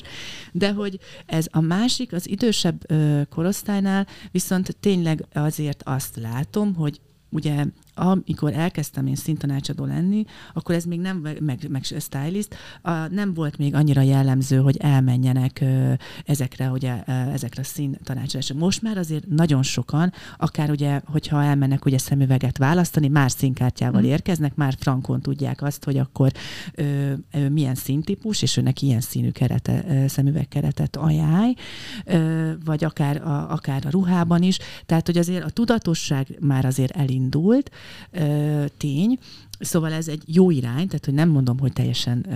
de 0.52 0.72
hogy 0.72 0.98
ez 1.26 1.46
a 1.50 1.60
másik, 1.60 2.12
az 2.12 2.28
idősebb 2.28 2.86
korosztálynál 3.28 4.06
viszont 4.30 4.76
tényleg 4.80 5.24
azért 5.32 5.82
azt 5.82 6.16
látom, 6.16 6.74
hogy 6.74 7.00
ugye 7.30 7.64
amikor 7.94 8.52
elkezdtem 8.52 9.06
én 9.06 9.14
szintanácsadó 9.14 9.84
lenni, 9.84 10.24
akkor 10.52 10.74
ez 10.74 10.84
még 10.84 11.00
nem, 11.00 11.16
meg, 11.40 11.68
meg 11.70 11.84
stylist, 11.84 12.56
a, 12.82 12.90
nem 12.90 13.34
volt 13.34 13.58
még 13.58 13.74
annyira 13.74 14.00
jellemző, 14.00 14.56
hogy 14.56 14.76
elmenjenek 14.76 15.60
ö, 15.60 15.92
ezekre, 16.24 16.70
ugye, 16.70 17.02
ö, 17.06 17.12
ezekre 17.12 17.62
a 17.62 17.64
színtanácsadásra. 17.64 18.56
Most 18.56 18.82
már 18.82 18.98
azért 18.98 19.26
nagyon 19.26 19.62
sokan, 19.62 20.12
akár 20.38 20.70
ugye, 20.70 21.00
hogyha 21.04 21.42
elmennek 21.42 21.84
ugye 21.84 21.98
szemüveget 21.98 22.58
választani, 22.58 23.08
már 23.08 23.30
színkártyával 23.30 24.00
mm. 24.00 24.04
érkeznek, 24.04 24.54
már 24.54 24.74
frankon 24.78 25.20
tudják 25.20 25.62
azt, 25.62 25.84
hogy 25.84 25.96
akkor 25.96 26.32
ö, 26.74 27.12
ö, 27.32 27.48
milyen 27.48 27.74
színtípus, 27.74 28.42
és 28.42 28.56
őnek 28.56 28.82
ilyen 28.82 29.00
színű 29.00 29.30
kerete, 29.30 29.84
ö, 29.88 30.06
szemüvegkeretet 30.06 30.96
ajánl, 30.96 31.54
ö, 32.04 32.52
vagy 32.64 32.84
akár 32.84 33.22
a, 33.22 33.50
akár 33.52 33.86
a 33.86 33.90
ruhában 33.90 34.42
is. 34.42 34.58
Tehát, 34.86 35.06
hogy 35.06 35.18
azért 35.18 35.44
a 35.44 35.50
tudatosság 35.50 36.26
már 36.40 36.64
azért 36.64 36.96
elindult, 36.96 37.70
ö, 38.10 38.64
tény. 38.76 39.18
Szóval 39.60 39.92
ez 39.92 40.08
egy 40.08 40.22
jó 40.26 40.50
irány, 40.50 40.86
tehát 40.86 41.04
hogy 41.04 41.14
nem 41.14 41.28
mondom, 41.28 41.58
hogy 41.58 41.72
teljesen 41.72 42.26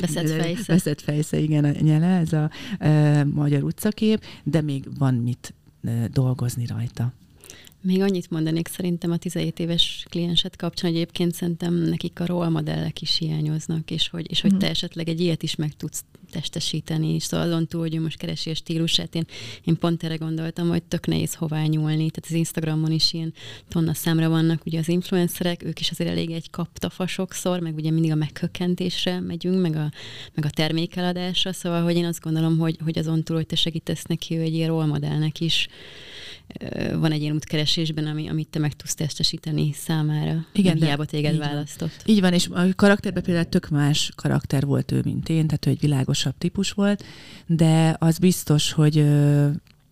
veszett 0.00 0.30
fejsze. 0.42 0.72
veszett 0.72 1.00
fejsze, 1.00 1.38
igen, 1.38 1.64
a 1.64 1.70
nyele, 1.80 2.06
ez 2.06 2.32
a 2.32 2.50
ö, 2.80 3.24
magyar 3.24 3.62
utcakép, 3.62 4.24
de 4.42 4.60
még 4.60 4.98
van 4.98 5.14
mit 5.14 5.54
dolgozni 6.12 6.66
rajta. 6.66 7.12
Még 7.86 8.00
annyit 8.00 8.30
mondanék 8.30 8.68
szerintem 8.68 9.10
a 9.10 9.16
17 9.16 9.58
éves 9.58 10.06
klienset 10.10 10.56
kapcsán, 10.56 10.90
hogy 10.90 11.00
egyébként 11.00 11.34
szerintem 11.34 11.74
nekik 11.74 12.20
a 12.20 12.26
rollmodellek 12.26 13.00
is 13.00 13.16
hiányoznak, 13.16 13.90
és 13.90 14.08
hogy, 14.08 14.30
és 14.30 14.40
hogy 14.40 14.50
mhm. 14.50 14.60
te 14.60 14.68
esetleg 14.68 15.08
egy 15.08 15.20
ilyet 15.20 15.42
is 15.42 15.54
meg 15.54 15.76
tudsz 15.76 16.04
testesíteni, 16.30 17.14
és 17.14 17.22
szóval 17.22 17.46
azon 17.46 17.66
túl, 17.66 17.80
hogy 17.80 17.94
ő 17.94 18.00
most 18.00 18.18
keresi 18.18 18.50
a 18.50 18.54
stílusát, 18.54 19.14
én, 19.14 19.26
én 19.64 19.78
pont 19.78 20.02
erre 20.02 20.16
gondoltam, 20.16 20.68
hogy 20.68 20.82
tök 20.82 21.06
nehéz 21.06 21.34
hová 21.34 21.62
nyúlni, 21.62 22.10
tehát 22.10 22.24
az 22.24 22.30
Instagramon 22.30 22.90
is 22.90 23.12
ilyen 23.12 23.34
tonna 23.68 23.94
számra 23.94 24.28
vannak 24.28 24.66
ugye 24.66 24.78
az 24.78 24.88
influencerek, 24.88 25.62
ők 25.62 25.80
is 25.80 25.90
azért 25.90 26.10
elég 26.10 26.30
egy 26.30 26.50
kaptafa 26.50 27.06
sokszor, 27.06 27.60
meg 27.60 27.74
ugye 27.74 27.90
mindig 27.90 28.10
a 28.10 28.14
meghökkentésre 28.14 29.20
megyünk, 29.20 29.60
meg 29.60 29.76
a, 29.76 29.90
meg 30.34 30.44
a 30.44 30.50
termékeladásra, 30.50 31.52
szóval 31.52 31.82
hogy 31.82 31.96
én 31.96 32.04
azt 32.04 32.20
gondolom, 32.20 32.58
hogy, 32.58 32.78
hogy 32.84 32.98
azon 32.98 33.22
túl, 33.22 33.36
hogy 33.36 33.46
te 33.46 33.56
segítesz 33.56 34.04
neki, 34.04 34.36
ő 34.36 34.40
egy 34.40 34.54
ilyen 34.54 34.68
rollmodellnek 34.68 35.40
is 35.40 35.68
van 36.94 37.12
egy 37.12 37.20
ilyen 37.20 37.34
útkeresésben, 37.34 38.06
ami, 38.06 38.28
amit 38.28 38.48
te 38.48 38.58
meg 38.58 38.72
tudsz 38.72 38.94
testesíteni 38.94 39.72
számára. 39.72 40.46
Igen, 40.52 40.78
de 40.78 40.84
hiába 40.84 41.04
téged 41.04 41.32
így 41.32 41.38
választott. 41.38 42.02
Van. 42.04 42.14
Így 42.14 42.20
van, 42.20 42.32
és 42.32 42.48
a 42.48 42.62
karakterben 42.76 43.22
például 43.22 43.48
tök 43.48 43.68
más 43.68 44.12
karakter 44.16 44.64
volt 44.64 44.92
ő, 44.92 45.00
mint 45.04 45.28
én, 45.28 45.46
tehát 45.46 45.66
ő 45.66 45.70
egy 45.70 45.80
világosabb 45.80 46.34
típus 46.38 46.72
volt, 46.72 47.04
de 47.46 47.96
az 47.98 48.18
biztos, 48.18 48.72
hogy 48.72 49.04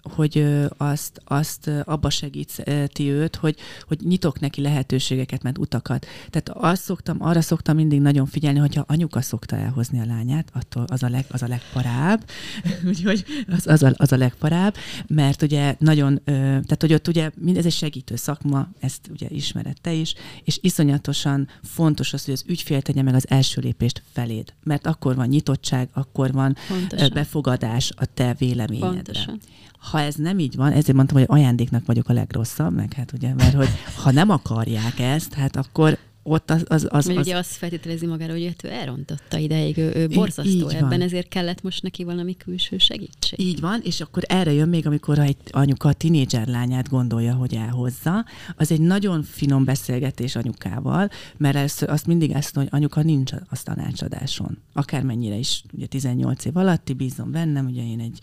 hogy 0.02 0.46
azt, 0.76 1.20
azt 1.24 1.70
abba 1.84 2.10
segíti 2.10 3.10
őt, 3.10 3.36
hogy, 3.36 3.56
hogy 3.88 3.98
nyitok 4.04 4.40
neki 4.40 4.60
lehetőségeket, 4.60 5.42
mert 5.42 5.58
utakat. 5.58 6.06
Tehát 6.30 6.48
azt 6.48 6.82
szoktam, 6.82 7.16
arra 7.20 7.40
szoktam 7.40 7.76
mindig 7.76 8.00
nagyon 8.00 8.26
figyelni, 8.26 8.58
hogyha 8.58 8.84
anyuka 8.86 9.20
szokta 9.20 9.56
elhozni 9.56 10.00
a 10.00 10.04
lányát, 10.04 10.48
attól 10.52 10.84
az 10.86 11.02
a, 11.02 11.08
leg, 11.08 11.24
az 11.30 11.42
a 11.42 11.48
legparább, 11.48 12.24
úgyhogy 12.88 13.24
az, 13.48 13.66
az, 13.66 13.82
a, 13.82 13.92
az 13.96 14.12
a 14.12 14.16
legparább, 14.16 14.74
mert 15.06 15.42
ugye 15.42 15.76
nagyon, 15.78 16.20
tehát 16.24 16.80
hogy 16.80 16.92
ott 16.92 17.08
ugye 17.08 17.30
ez 17.54 17.64
egy 17.64 17.72
segítő 17.72 18.16
szakma, 18.16 18.68
ezt 18.80 19.00
ugye 19.10 19.26
ismered 19.30 19.76
te 19.80 19.92
is, 19.92 20.14
és 20.44 20.58
iszonyatosan 20.62 21.48
fontos 21.62 22.12
az, 22.12 22.24
hogy 22.24 22.34
az 22.34 22.44
ügyfél 22.46 22.82
tegye 22.82 23.02
meg 23.02 23.14
az 23.14 23.28
első 23.28 23.60
lépést 23.60 24.02
feléd, 24.12 24.52
mert 24.62 24.86
akkor 24.86 25.14
van 25.14 25.28
nyitottság, 25.28 25.88
akkor 25.92 26.32
van 26.32 26.56
Pontosan. 26.68 27.10
befogadás 27.12 27.92
a 27.96 28.04
te 28.14 28.34
véleményedre. 28.38 28.90
Pontosan 28.96 29.40
ha 29.90 30.00
ez 30.00 30.14
nem 30.14 30.38
így 30.38 30.56
van, 30.56 30.72
ezért 30.72 30.96
mondtam, 30.96 31.16
hogy 31.18 31.26
ajándéknak 31.28 31.86
vagyok 31.86 32.08
a 32.08 32.12
legrosszabb, 32.12 32.74
meg 32.74 32.92
hát 32.92 33.12
ugye, 33.12 33.34
mert 33.34 33.54
hogy 33.54 33.68
ha 34.02 34.10
nem 34.10 34.30
akarják 34.30 34.98
ezt, 34.98 35.34
hát 35.34 35.56
akkor 35.56 35.98
ott 36.22 36.50
az... 36.50 36.64
az, 36.68 36.86
az, 36.90 37.08
az 37.08 37.16
ugye 37.16 37.36
azt 37.36 37.52
feltételezi 37.52 38.06
magára, 38.06 38.32
hogy 38.32 38.54
ő 38.62 38.68
elrontotta 38.68 39.38
ideig, 39.38 39.78
ő, 39.78 39.92
ő 39.94 40.08
borzasztó 40.08 40.68
ebben, 40.68 40.88
van. 40.88 41.00
ezért 41.00 41.28
kellett 41.28 41.62
most 41.62 41.82
neki 41.82 42.04
valami 42.04 42.36
külső 42.36 42.78
segítség. 42.78 43.40
Így 43.40 43.60
van, 43.60 43.80
és 43.84 44.00
akkor 44.00 44.22
erre 44.26 44.52
jön 44.52 44.68
még, 44.68 44.86
amikor 44.86 45.18
egy 45.18 45.36
anyuka 45.50 45.88
a 45.88 45.92
tinédzser 45.92 46.46
lányát 46.46 46.88
gondolja, 46.88 47.34
hogy 47.34 47.54
elhozza, 47.54 48.24
az 48.56 48.72
egy 48.72 48.80
nagyon 48.80 49.22
finom 49.22 49.64
beszélgetés 49.64 50.36
anyukával, 50.36 51.08
mert 51.36 51.56
ezt, 51.56 51.82
azt 51.82 52.06
mindig 52.06 52.30
ezt 52.30 52.54
mondja, 52.54 52.72
hogy 52.72 52.80
anyuka 52.80 53.02
nincs 53.02 53.32
a 53.32 53.62
tanácsadáson. 53.62 54.58
Akármennyire 54.72 55.36
is, 55.36 55.62
ugye 55.72 55.86
18 55.86 56.44
év 56.44 56.56
alatti, 56.56 56.92
bízom 56.92 57.30
bennem, 57.30 57.66
ugye 57.66 57.82
én 57.82 58.00
egy, 58.00 58.18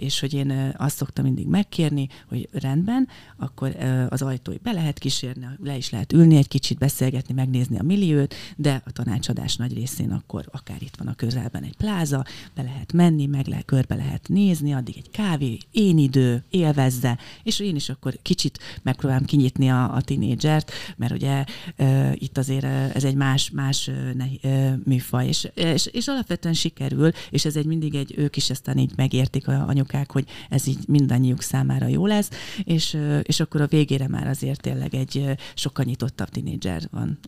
és 0.00 0.20
hogy 0.20 0.34
én 0.34 0.74
azt 0.76 0.96
szoktam 0.96 1.24
mindig 1.24 1.46
megkérni, 1.46 2.08
hogy 2.28 2.48
rendben, 2.52 3.08
akkor 3.36 3.76
az 4.08 4.22
ajtói 4.22 4.56
be 4.62 4.72
lehet 4.72 4.98
kísérni, 4.98 5.46
le 5.62 5.76
is 5.76 5.90
lehet 5.90 6.12
ülni 6.12 6.36
egy 6.36 6.48
kicsit, 6.48 6.78
beszélni, 6.78 7.03
beszélgetni, 7.04 7.34
megnézni 7.34 7.78
a 7.78 7.82
milliót, 7.82 8.34
de 8.56 8.82
a 8.86 8.92
tanácsadás 8.92 9.56
nagy 9.56 9.74
részén 9.74 10.10
akkor 10.10 10.44
akár 10.52 10.82
itt 10.82 10.96
van 10.96 11.06
a 11.06 11.14
közelben 11.14 11.62
egy 11.62 11.76
pláza, 11.76 12.24
be 12.54 12.62
lehet 12.62 12.92
menni, 12.92 13.26
meg 13.26 13.46
lehet, 13.46 13.64
körbe 13.64 13.94
lehet 13.94 14.28
nézni, 14.28 14.72
addig 14.72 14.96
egy 14.96 15.10
kávé, 15.10 15.58
én 15.70 15.98
idő, 15.98 16.44
élvezze, 16.50 17.18
és 17.42 17.60
én 17.60 17.74
is 17.74 17.88
akkor 17.88 18.18
kicsit 18.22 18.58
megpróbálom 18.82 19.24
kinyitni 19.24 19.70
a, 19.70 19.94
a 19.94 20.00
tinédzsert, 20.00 20.72
mert 20.96 21.12
ugye 21.12 21.44
e, 21.76 22.12
itt 22.14 22.38
azért 22.38 22.64
ez 22.94 23.04
egy 23.04 23.14
más, 23.14 23.50
más 23.50 23.90
ne, 24.14 24.48
e, 24.50 24.78
műfaj, 24.84 25.26
és, 25.26 25.48
és, 25.54 25.86
és 25.86 26.08
alapvetően 26.08 26.54
sikerül, 26.54 27.10
és 27.30 27.44
ez 27.44 27.56
egy 27.56 27.66
mindig 27.66 27.94
egy, 27.94 28.14
ők 28.16 28.36
is 28.36 28.50
aztán 28.50 28.78
így 28.78 28.92
megértik 28.96 29.48
a 29.48 29.66
anyukák, 29.68 30.12
hogy 30.12 30.24
ez 30.48 30.66
így 30.66 30.78
mindannyiuk 30.86 31.42
számára 31.42 31.86
jó 31.86 32.06
lesz, 32.06 32.30
és, 32.64 32.98
és 33.22 33.40
akkor 33.40 33.60
a 33.60 33.66
végére 33.66 34.08
már 34.08 34.26
azért 34.26 34.60
tényleg 34.60 34.94
egy 34.94 35.34
sokkal 35.54 35.84
nyitottabb 35.84 36.28
tinédzser 36.28 36.88
van 36.94 37.18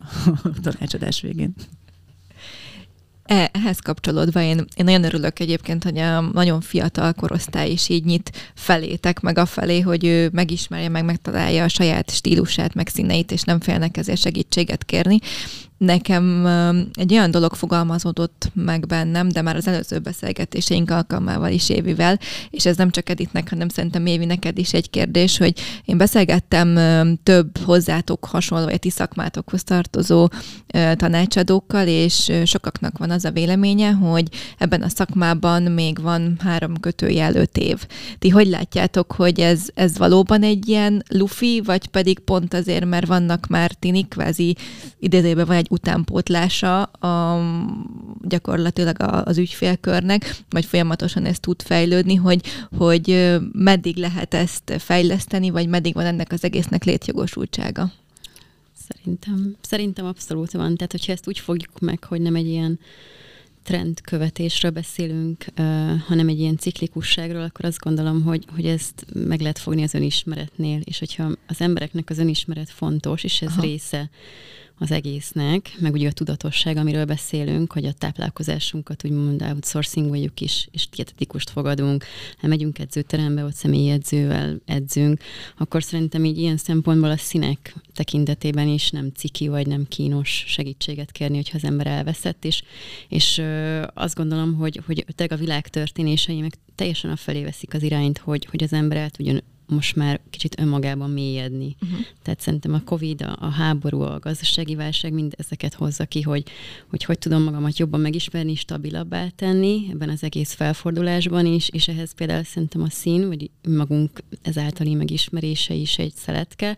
a 0.42 0.60
tanácsadás 0.62 1.20
végén. 1.20 1.54
E, 3.26 3.50
ehhez 3.52 3.78
kapcsolódva 3.78 4.40
én, 4.40 4.64
én 4.76 4.84
nagyon 4.84 5.04
örülök 5.04 5.38
egyébként, 5.38 5.84
hogy 5.84 5.98
a 5.98 6.20
nagyon 6.20 6.60
fiatal 6.60 7.12
korosztály 7.12 7.70
is 7.70 7.88
így 7.88 8.04
nyit 8.04 8.52
felétek, 8.54 9.20
meg 9.20 9.38
a 9.38 9.46
felé, 9.46 9.80
hogy 9.80 10.04
ő 10.04 10.28
megismerje, 10.32 10.88
meg 10.88 11.04
megtalálja 11.04 11.64
a 11.64 11.68
saját 11.68 12.10
stílusát, 12.10 12.74
meg 12.74 12.88
színeit, 12.88 13.32
és 13.32 13.42
nem 13.42 13.60
félnek 13.60 13.96
ezért 13.96 14.20
segítséget 14.20 14.84
kérni 14.84 15.18
nekem 15.78 16.46
egy 16.92 17.12
olyan 17.12 17.30
dolog 17.30 17.54
fogalmazódott 17.54 18.50
meg 18.54 18.86
bennem, 18.86 19.28
de 19.28 19.42
már 19.42 19.56
az 19.56 19.66
előző 19.66 19.98
beszélgetéseink 19.98 20.90
alkalmával 20.90 21.50
is 21.50 21.68
Évivel, 21.68 22.18
és 22.50 22.66
ez 22.66 22.76
nem 22.76 22.90
csak 22.90 23.08
Editnek, 23.08 23.50
hanem 23.50 23.68
szerintem 23.68 24.06
Évi 24.06 24.24
neked 24.24 24.58
is 24.58 24.72
egy 24.72 24.90
kérdés, 24.90 25.38
hogy 25.38 25.52
én 25.84 25.96
beszélgettem 25.96 26.78
több 27.22 27.58
hozzátok 27.58 28.24
hasonló, 28.24 28.64
vagy 28.64 28.78
ti 28.78 28.90
szakmátokhoz 28.90 29.64
tartozó 29.64 30.28
tanácsadókkal, 30.94 31.86
és 31.86 32.32
sokaknak 32.44 32.98
van 32.98 33.10
az 33.10 33.24
a 33.24 33.30
véleménye, 33.30 33.90
hogy 33.90 34.28
ebben 34.58 34.82
a 34.82 34.88
szakmában 34.88 35.62
még 35.62 36.00
van 36.00 36.36
három 36.44 36.80
kötőjel 36.80 37.34
öt 37.34 37.56
év. 37.56 37.86
Ti 38.18 38.28
hogy 38.28 38.46
látjátok, 38.46 39.12
hogy 39.12 39.40
ez, 39.40 39.62
ez 39.74 39.98
valóban 39.98 40.42
egy 40.42 40.68
ilyen 40.68 41.02
lufi, 41.08 41.62
vagy 41.64 41.86
pedig 41.86 42.18
pont 42.18 42.54
azért, 42.54 42.84
mert 42.84 43.06
vannak 43.06 43.46
már 43.46 43.72
tinik, 43.72 44.08
kvázi 44.08 44.56
idézőben 44.98 45.46
van 45.46 45.56
egy 45.56 45.65
egy 45.66 45.72
utánpótlása 45.72 46.82
a, 46.82 47.42
gyakorlatilag 48.22 48.96
az 49.00 49.38
ügyfélkörnek, 49.38 50.36
vagy 50.48 50.64
folyamatosan 50.64 51.24
ez 51.24 51.38
tud 51.40 51.62
fejlődni, 51.62 52.14
hogy, 52.14 52.42
hogy 52.76 53.36
meddig 53.52 53.96
lehet 53.96 54.34
ezt 54.34 54.74
fejleszteni, 54.78 55.50
vagy 55.50 55.68
meddig 55.68 55.94
van 55.94 56.06
ennek 56.06 56.32
az 56.32 56.44
egésznek 56.44 56.84
létjogosultsága? 56.84 57.92
Szerintem, 58.88 59.56
szerintem 59.60 60.06
abszolút 60.06 60.52
van. 60.52 60.76
Tehát, 60.76 60.92
hogyha 60.92 61.12
ezt 61.12 61.28
úgy 61.28 61.38
fogjuk 61.38 61.80
meg, 61.80 62.04
hogy 62.04 62.20
nem 62.20 62.34
egy 62.34 62.46
ilyen 62.46 62.78
trendkövetésről 63.62 64.70
beszélünk, 64.70 65.44
uh, 65.58 65.66
hanem 66.00 66.28
egy 66.28 66.38
ilyen 66.38 66.56
ciklikusságról, 66.56 67.42
akkor 67.42 67.64
azt 67.64 67.78
gondolom, 67.78 68.22
hogy, 68.22 68.44
hogy 68.54 68.66
ezt 68.66 69.06
meg 69.12 69.40
lehet 69.40 69.58
fogni 69.58 69.82
az 69.82 69.94
önismeretnél, 69.94 70.80
és 70.84 70.98
hogyha 70.98 71.30
az 71.46 71.60
embereknek 71.60 72.10
az 72.10 72.18
önismeret 72.18 72.70
fontos, 72.70 73.24
és 73.24 73.42
ez 73.42 73.50
Aha. 73.50 73.62
része 73.62 74.10
az 74.78 74.90
egésznek, 74.90 75.76
meg 75.78 75.92
ugye 75.92 76.08
a 76.08 76.12
tudatosság, 76.12 76.76
amiről 76.76 77.04
beszélünk, 77.04 77.72
hogy 77.72 77.84
a 77.84 77.92
táplálkozásunkat 77.92 79.04
úgymond 79.04 79.42
outsourcingoljuk 79.42 80.40
is, 80.40 80.68
és 80.70 80.88
dietetikust 80.88 81.50
fogadunk, 81.50 82.04
ha 82.38 82.46
megyünk 82.46 82.78
edzőterembe, 82.78 83.44
ott 83.44 83.54
személyi 83.54 83.88
edzővel 83.88 84.60
edzünk, 84.64 85.20
akkor 85.56 85.82
szerintem 85.82 86.24
így 86.24 86.38
ilyen 86.38 86.56
szempontból 86.56 87.10
a 87.10 87.16
színek 87.16 87.74
tekintetében 87.94 88.68
is 88.68 88.90
nem 88.90 89.10
ciki 89.14 89.48
vagy 89.48 89.66
nem 89.66 89.88
kínos 89.88 90.44
segítséget 90.46 91.12
kérni, 91.12 91.36
hogyha 91.36 91.56
az 91.56 91.64
ember 91.64 91.86
elveszett, 91.86 92.44
és, 92.44 92.62
és 93.08 93.42
azt 93.94 94.16
gondolom, 94.16 94.54
hogy, 94.54 94.80
hogy 94.86 95.04
a 95.28 95.36
világ 95.36 95.68
történései 95.68 96.40
meg 96.40 96.54
teljesen 96.74 97.10
afelé 97.10 97.42
veszik 97.42 97.74
az 97.74 97.82
irányt, 97.82 98.18
hogy, 98.18 98.46
hogy 98.50 98.62
az 98.62 98.72
ember 98.72 98.98
el 98.98 99.10
tudjon 99.10 99.42
most 99.66 99.96
már 99.96 100.20
kicsit 100.30 100.60
önmagában 100.60 101.10
mélyedni. 101.10 101.76
Uh-huh. 101.82 101.98
Tehát 102.22 102.40
szerintem 102.40 102.74
a 102.74 102.82
Covid, 102.84 103.22
a, 103.22 103.36
a 103.40 103.48
háború, 103.48 104.00
a 104.00 104.18
gazdasági 104.18 104.74
válság 104.74 105.12
mind 105.12 105.34
ezeket 105.38 105.74
hozza 105.74 106.04
ki, 106.04 106.22
hogy, 106.22 106.44
hogy 106.90 107.04
hogy 107.04 107.18
tudom 107.18 107.42
magamat 107.42 107.78
jobban 107.78 108.00
megismerni, 108.00 108.54
stabilabbá 108.54 109.28
tenni 109.28 109.86
ebben 109.90 110.08
az 110.08 110.22
egész 110.22 110.52
felfordulásban 110.52 111.46
is, 111.46 111.68
és 111.68 111.88
ehhez 111.88 112.12
például 112.12 112.44
szerintem 112.44 112.82
a 112.82 112.90
szín, 112.90 113.28
vagy 113.28 113.50
magunk 113.68 114.22
ezáltali 114.42 114.94
megismerése 114.94 115.74
is 115.74 115.98
egy 115.98 116.14
szeletke. 116.14 116.76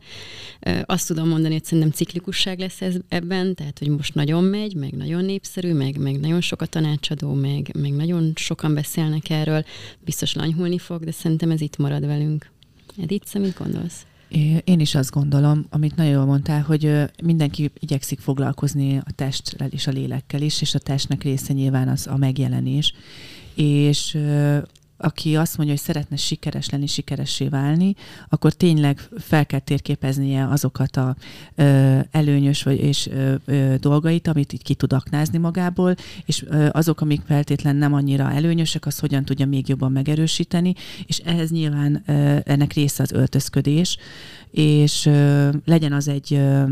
Azt 0.84 1.06
tudom 1.06 1.28
mondani, 1.28 1.52
hogy 1.52 1.64
szerintem 1.64 1.92
ciklikusság 1.92 2.58
lesz 2.58 2.80
ez 2.80 2.96
ebben, 3.08 3.54
tehát 3.54 3.78
hogy 3.78 3.88
most 3.88 4.14
nagyon 4.14 4.44
megy, 4.44 4.74
meg 4.74 4.92
nagyon 4.92 5.24
népszerű, 5.24 5.72
meg, 5.72 5.98
meg 5.98 6.20
nagyon 6.20 6.40
sok 6.40 6.62
a 6.62 6.66
tanácsadó, 6.66 7.32
meg, 7.32 7.70
meg 7.78 7.92
nagyon 7.92 8.32
sokan 8.34 8.74
beszélnek 8.74 9.30
erről, 9.30 9.64
biztos 10.04 10.34
lanyhulni 10.34 10.78
fog, 10.78 11.04
de 11.04 11.12
szerintem 11.12 11.50
ez 11.50 11.60
itt 11.60 11.76
marad 11.76 12.06
velünk. 12.06 12.50
Edith, 13.02 13.38
mit 13.38 13.58
gondolsz? 13.58 14.06
Én 14.64 14.80
is 14.80 14.94
azt 14.94 15.10
gondolom, 15.10 15.66
amit 15.70 15.96
nagyon 15.96 16.12
jól 16.12 16.24
mondtál, 16.24 16.62
hogy 16.62 17.04
mindenki 17.22 17.70
igyekszik 17.78 18.20
foglalkozni 18.20 18.96
a 18.96 19.12
testtel 19.14 19.68
és 19.70 19.86
a 19.86 19.90
lélekkel 19.90 20.42
is, 20.42 20.60
és 20.60 20.74
a 20.74 20.78
testnek 20.78 21.22
része 21.22 21.52
nyilván 21.52 21.88
az 21.88 22.06
a 22.06 22.16
megjelenés. 22.16 22.94
És 23.54 24.18
aki 24.98 25.36
azt 25.36 25.56
mondja, 25.56 25.74
hogy 25.74 25.84
szeretne 25.84 26.16
sikeres 26.16 26.70
lenni, 26.70 26.86
sikeressé 26.86 27.48
válni, 27.48 27.94
akkor 28.28 28.52
tényleg 28.52 29.08
fel 29.18 29.46
kell 29.46 29.60
térképeznie 29.60 30.48
azokat 30.48 30.96
a 30.96 31.16
ö, 31.54 31.98
előnyös 32.10 32.62
vagy, 32.62 32.80
és 32.80 33.06
ö, 33.06 33.34
ö, 33.44 33.74
dolgait, 33.80 34.28
amit 34.28 34.52
így 34.52 34.62
ki 34.62 34.74
tud 34.74 34.92
aknázni 34.92 35.38
magából, 35.38 35.94
és 36.24 36.44
ö, 36.48 36.68
azok, 36.72 37.00
amik 37.00 37.20
feltétlen 37.26 37.76
nem 37.76 37.94
annyira 37.94 38.30
előnyösek, 38.30 38.86
az 38.86 38.98
hogyan 38.98 39.24
tudja 39.24 39.46
még 39.46 39.68
jobban 39.68 39.92
megerősíteni, 39.92 40.74
és 41.06 41.18
ehhez 41.18 41.50
nyilván 41.50 42.02
ö, 42.06 42.36
ennek 42.44 42.72
része 42.72 43.02
az 43.02 43.12
öltözködés, 43.12 43.96
és 44.50 45.06
ö, 45.06 45.48
legyen 45.64 45.92
az 45.92 46.08
egy 46.08 46.34
ö, 46.34 46.64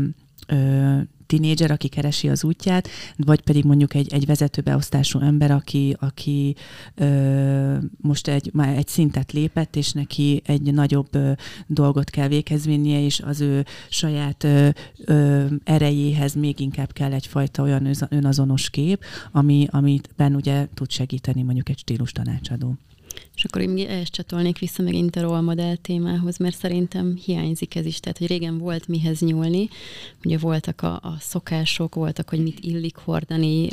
ö, 0.47 0.97
tinédzser, 1.27 1.71
aki 1.71 1.87
keresi 1.87 2.29
az 2.29 2.43
útját, 2.43 2.87
vagy 3.17 3.41
pedig 3.41 3.63
mondjuk 3.63 3.93
egy, 3.93 4.13
egy 4.13 4.25
vezetőbeosztású 4.25 5.19
ember, 5.19 5.51
aki, 5.51 5.95
aki 5.99 6.55
ö, 6.95 7.77
most 8.01 8.27
egy, 8.27 8.49
már 8.53 8.77
egy 8.77 8.87
szintet 8.87 9.31
lépett, 9.31 9.75
és 9.75 9.91
neki 9.91 10.41
egy 10.45 10.73
nagyobb 10.73 11.15
ö, 11.15 11.31
dolgot 11.67 12.09
kell 12.09 12.27
véghez 12.27 12.65
vinnie, 12.65 13.01
és 13.01 13.19
az 13.19 13.41
ő 13.41 13.65
saját 13.89 14.43
ö, 14.43 14.69
ö, 15.05 15.45
erejéhez 15.63 16.33
még 16.33 16.59
inkább 16.59 16.91
kell 16.93 17.13
egyfajta 17.13 17.63
olyan 17.63 17.89
önazonos 18.09 18.69
kép, 18.69 19.03
ami, 19.31 19.67
amit 19.71 20.09
ben 20.15 20.35
ugye 20.35 20.67
tud 20.73 20.91
segíteni 20.91 21.41
mondjuk 21.41 21.69
egy 21.69 21.77
stílus 21.77 22.11
tanácsadó. 22.11 22.77
És 23.37 23.43
akkor 23.43 23.61
én 23.61 23.87
ehhez 23.87 24.09
csatolnék 24.09 24.59
vissza 24.59 24.83
megint 24.83 25.15
a 25.15 25.21
role 25.21 25.39
model 25.39 25.75
témához, 25.75 26.37
mert 26.37 26.55
szerintem 26.55 27.15
hiányzik 27.25 27.75
ez 27.75 27.85
is. 27.85 27.99
Tehát, 27.99 28.17
hogy 28.17 28.27
régen 28.27 28.57
volt 28.57 28.87
mihez 28.87 29.19
nyúlni, 29.19 29.69
ugye 30.25 30.37
voltak 30.37 30.81
a, 30.81 30.93
a 30.93 31.15
szokások, 31.19 31.95
voltak, 31.95 32.29
hogy 32.29 32.41
mit 32.41 32.59
illik 32.59 32.95
hordani, 32.95 33.69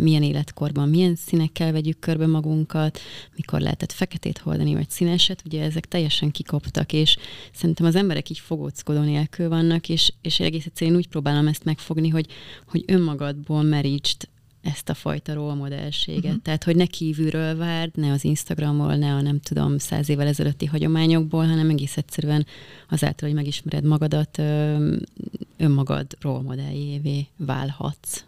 milyen 0.00 0.22
életkorban, 0.22 0.88
milyen 0.88 1.14
színekkel 1.14 1.72
vegyük 1.72 1.98
körbe 1.98 2.26
magunkat, 2.26 2.98
mikor 3.36 3.60
lehetett 3.60 3.92
feketét 3.92 4.38
hordani, 4.38 4.74
vagy 4.74 4.90
színeset, 4.90 5.42
ugye 5.44 5.62
ezek 5.62 5.86
teljesen 5.86 6.30
kikoptak, 6.30 6.92
és 6.92 7.16
szerintem 7.52 7.86
az 7.86 7.94
emberek 7.94 8.30
így 8.30 8.38
fogóckodó 8.38 9.00
nélkül 9.00 9.48
vannak, 9.48 9.88
és, 9.88 10.12
és 10.22 10.40
egész 10.40 10.66
egyszerűen 10.66 10.96
úgy 10.96 11.08
próbálom 11.08 11.46
ezt 11.46 11.64
megfogni, 11.64 12.08
hogy, 12.08 12.26
hogy 12.66 12.84
önmagadból 12.86 13.62
merítsd 13.62 14.28
ezt 14.64 14.88
a 14.88 14.94
fajta 14.94 15.34
rolmodellséget. 15.34 16.24
Uh-huh. 16.24 16.42
Tehát, 16.42 16.64
hogy 16.64 16.76
ne 16.76 16.86
kívülről 16.86 17.56
várd, 17.56 17.96
ne 17.96 18.12
az 18.12 18.24
Instagramról, 18.24 18.94
ne 18.94 19.14
a 19.14 19.20
nem 19.20 19.40
tudom, 19.40 19.78
száz 19.78 20.08
évvel 20.08 20.26
ezelőtti 20.26 20.66
hagyományokból, 20.66 21.46
hanem 21.46 21.70
egész 21.70 21.96
egyszerűen 21.96 22.46
azáltal, 22.88 23.28
hogy 23.28 23.36
megismered 23.36 23.84
magadat, 23.84 24.38
önmagad 25.56 26.16
rolmodelljévé 26.20 27.26
válhatsz 27.36 28.24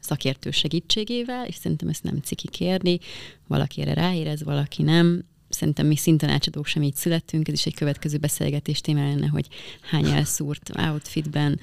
szakértő 0.00 0.50
segítségével, 0.50 1.46
és 1.46 1.54
szerintem 1.54 1.88
ezt 1.88 2.02
nem 2.02 2.18
ciki 2.22 2.48
kérni, 2.48 2.98
valaki 3.46 3.80
erre 3.80 3.94
ráérez, 3.94 4.42
valaki 4.42 4.82
nem, 4.82 5.24
szerintem 5.50 5.86
mi 5.86 5.96
szintanácsadók 5.96 6.66
sem 6.66 6.82
így 6.82 6.94
születtünk, 6.94 7.48
ez 7.48 7.54
is 7.54 7.66
egy 7.66 7.74
következő 7.74 8.18
beszélgetés 8.18 8.80
téma 8.80 9.00
lenne, 9.00 9.26
hogy 9.26 9.46
hány 9.90 10.06
elszúrt 10.06 10.70
outfitben 10.76 11.60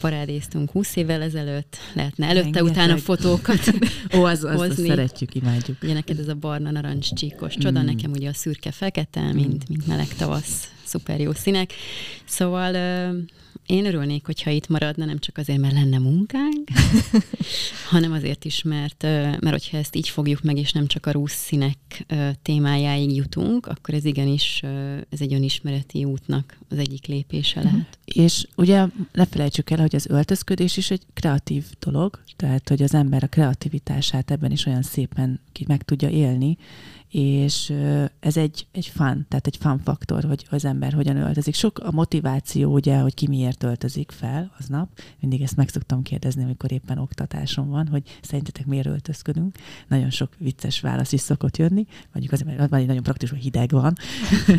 parádéztunk 0.00 0.70
20 0.70 0.96
évvel 0.96 1.22
ezelőtt, 1.22 1.76
lehetne 1.92 2.26
előtte-utána 2.26 2.96
fotókat 2.96 3.60
Ó, 4.16 4.24
az, 4.24 4.44
az, 4.44 4.56
hozni. 4.56 4.82
Az 4.82 4.96
szeretjük, 4.96 5.34
imádjuk. 5.34 5.82
Ugye 5.82 5.92
neked 5.92 6.18
ez 6.18 6.28
a 6.28 6.34
barna, 6.34 6.70
narancs, 6.70 7.12
csíkos 7.14 7.54
csoda, 7.54 7.82
mm. 7.82 7.84
nekem 7.84 8.10
ugye 8.10 8.28
a 8.28 8.34
szürke-fekete, 8.34 9.32
mint, 9.32 9.68
mint 9.68 9.86
meleg 9.86 10.08
tavasz, 10.08 10.68
szuper 10.88 11.20
jó 11.20 11.32
színek. 11.32 11.72
Szóval 12.24 12.74
én 13.68 13.86
örülnék, 13.86 14.26
hogyha 14.26 14.50
itt 14.50 14.68
maradna, 14.68 15.04
nem 15.04 15.18
csak 15.18 15.38
azért, 15.38 15.60
mert 15.60 15.74
lenne 15.74 15.98
munkánk, 15.98 16.68
hanem 17.90 18.12
azért 18.12 18.44
is, 18.44 18.62
mert, 18.62 19.02
mert 19.02 19.50
hogyha 19.50 19.76
ezt 19.76 19.96
így 19.96 20.08
fogjuk 20.08 20.42
meg, 20.42 20.56
és 20.56 20.72
nem 20.72 20.86
csak 20.86 21.06
a 21.06 21.10
rúsz 21.10 21.34
színek 21.34 22.06
témájáig 22.42 23.16
jutunk, 23.16 23.66
akkor 23.66 23.94
ez 23.94 24.04
igenis 24.04 24.62
ez 25.10 25.20
egy 25.20 25.34
önismereti 25.34 26.04
útnak 26.04 26.58
az 26.68 26.78
egyik 26.78 27.06
lépése 27.06 27.62
lehet. 27.62 27.98
Uh-huh. 28.06 28.24
És 28.24 28.46
ugye 28.56 28.86
ne 29.12 29.26
felejtsük 29.26 29.70
el, 29.70 29.80
hogy 29.80 29.94
az 29.94 30.06
öltözködés 30.06 30.76
is 30.76 30.90
egy 30.90 31.02
kreatív 31.14 31.64
dolog, 31.78 32.20
tehát 32.36 32.68
hogy 32.68 32.82
az 32.82 32.94
ember 32.94 33.22
a 33.22 33.26
kreativitását 33.26 34.30
ebben 34.30 34.50
is 34.50 34.66
olyan 34.66 34.82
szépen 34.82 35.40
ki 35.52 35.64
meg 35.68 35.82
tudja 35.82 36.08
élni, 36.08 36.56
és 37.10 37.72
ez 38.20 38.36
egy, 38.36 38.66
egy 38.72 38.86
fun, 38.86 39.26
tehát 39.28 39.46
egy 39.46 39.56
fun 39.60 39.80
faktor, 39.84 40.24
hogy 40.24 40.46
az 40.50 40.64
ember 40.64 40.92
hogyan 40.92 41.16
öltözik. 41.16 41.54
Sok 41.54 41.78
a 41.78 41.90
motiváció, 41.90 42.72
ugye, 42.72 42.98
hogy 42.98 43.14
ki 43.14 43.26
miért 43.28 43.62
öltözik 43.62 44.10
fel 44.10 44.52
aznap. 44.58 44.88
Mindig 45.20 45.42
ezt 45.42 45.56
meg 45.56 45.68
szoktam 45.68 46.02
kérdezni, 46.02 46.42
amikor 46.42 46.72
éppen 46.72 46.98
oktatásom 46.98 47.68
van, 47.68 47.88
hogy 47.88 48.02
szerintetek 48.22 48.66
miért 48.66 48.86
öltözködünk. 48.86 49.56
Nagyon 49.88 50.10
sok 50.10 50.32
vicces 50.38 50.80
válasz 50.80 51.12
is 51.12 51.20
szokott 51.20 51.56
jönni. 51.56 51.86
Mondjuk 52.12 52.32
azért, 52.32 52.56
mert 52.56 52.70
van 52.70 52.80
egy 52.80 52.86
nagyon 52.86 53.02
praktikus, 53.02 53.30
hogy 53.30 53.42
hideg 53.42 53.70
van. 53.70 53.92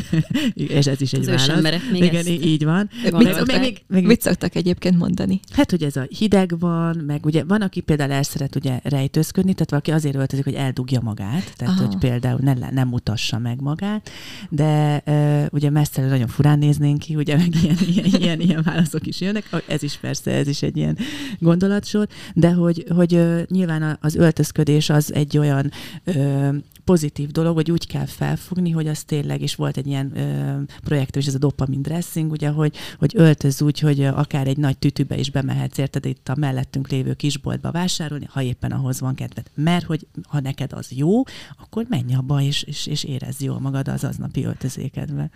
és 0.54 0.88
ez 0.88 1.02
is 1.02 1.14
egy 1.14 1.30
az 1.30 1.48
válasz. 1.48 1.82
Még 1.92 2.04
Igen, 2.04 2.16
ezt 2.16 2.28
így 2.30 2.64
van. 2.64 2.90
Mit, 3.04 3.46
még, 3.46 3.60
még, 3.60 3.84
még, 3.88 4.06
mit 4.06 4.22
szoktak 4.22 4.56
egyébként 4.56 4.98
mondani? 4.98 5.40
Hát, 5.52 5.70
hogy 5.70 5.84
ez 5.84 5.96
a 5.96 6.06
hideg 6.10 6.60
van, 6.60 6.98
meg 6.98 7.26
ugye 7.26 7.44
van, 7.44 7.62
aki 7.62 7.82
például 7.82 8.12
el 8.12 8.24
szeret 8.24 8.56
ugye 8.56 8.80
rejtőzködni, 8.84 9.54
tehát 9.54 9.70
valaki 9.70 9.92
azért 9.92 10.16
öltözik, 10.16 10.44
hogy 10.44 10.54
eldugja 10.54 11.02
magát. 11.02 11.54
Tehát, 11.58 11.78
Aha. 11.78 11.86
hogy 11.86 11.98
például 11.98 12.39
ne, 12.42 12.54
nem 12.54 12.88
mutassa 12.88 13.38
meg 13.38 13.62
magát, 13.62 14.10
de 14.50 15.04
uh, 15.06 15.46
ugye 15.52 15.70
messze 15.70 16.08
nagyon 16.08 16.28
furán 16.28 16.60
néznénk 16.60 17.00
ki, 17.00 17.16
ugye 17.16 17.38
meg 17.38 17.56
ilyen, 17.64 17.78
ilyen, 17.94 18.06
ilyen, 18.06 18.40
ilyen 18.40 18.62
válaszok 18.64 19.08
is 19.08 19.22
jönnek, 19.22 19.64
ez 19.68 19.84
is 19.84 19.98
persze, 19.98 20.32
ez 20.32 20.48
is 20.48 20.62
egy 20.62 20.78
ilyen 20.78 20.98
gondolatsor, 21.40 22.08
de 22.34 22.52
hogy, 22.52 22.86
hogy 22.96 23.14
uh, 23.14 23.42
nyilván 23.48 23.98
az 24.02 24.16
öltözködés 24.16 24.90
az 24.90 25.14
egy 25.14 25.38
olyan 25.38 25.72
uh, 26.06 26.56
pozitív 26.90 27.30
dolog, 27.30 27.56
hogy 27.56 27.72
úgy 27.72 27.88
kell 27.88 28.06
felfogni, 28.06 28.70
hogy 28.70 28.88
az 28.88 29.04
tényleg, 29.04 29.42
és 29.42 29.56
volt 29.56 29.78
egy 29.78 29.88
ilyen 29.88 30.18
ö, 30.18 30.62
projekt, 30.84 31.16
és 31.16 31.26
ez 31.26 31.36
a 31.36 31.38
dopamin 31.38 31.82
dressing, 31.82 32.32
ugye, 32.32 32.50
hogy, 32.50 32.76
hogy 32.98 33.14
öltöz 33.16 33.62
úgy, 33.62 33.80
hogy 33.80 34.04
akár 34.04 34.48
egy 34.48 34.58
nagy 34.58 34.78
tütűbe 34.78 35.18
is 35.18 35.32
bemehetsz, 35.32 35.78
érted, 35.78 36.06
itt 36.06 36.30
a 36.30 36.36
mellettünk 36.36 36.88
lévő 36.88 37.14
kisboltba 37.14 37.72
vásárolni, 37.72 38.28
ha 38.30 38.42
éppen 38.42 38.72
ahhoz 38.72 39.00
van 39.00 39.16
kedved. 39.16 39.46
Mert 39.54 39.86
hogy 39.86 40.08
ha 40.28 40.40
neked 40.40 40.74
az 40.74 40.92
jó, 40.92 41.24
akkor 41.58 41.86
menj 41.90 42.16
abba, 42.16 42.42
és, 42.42 42.64
és, 42.64 42.86
és 42.88 43.04
érezd 43.04 43.42
jól 43.42 43.60
magad 43.60 43.88
az 43.88 44.04
aznapi 44.04 44.46
öltözékedbe. 44.46 45.30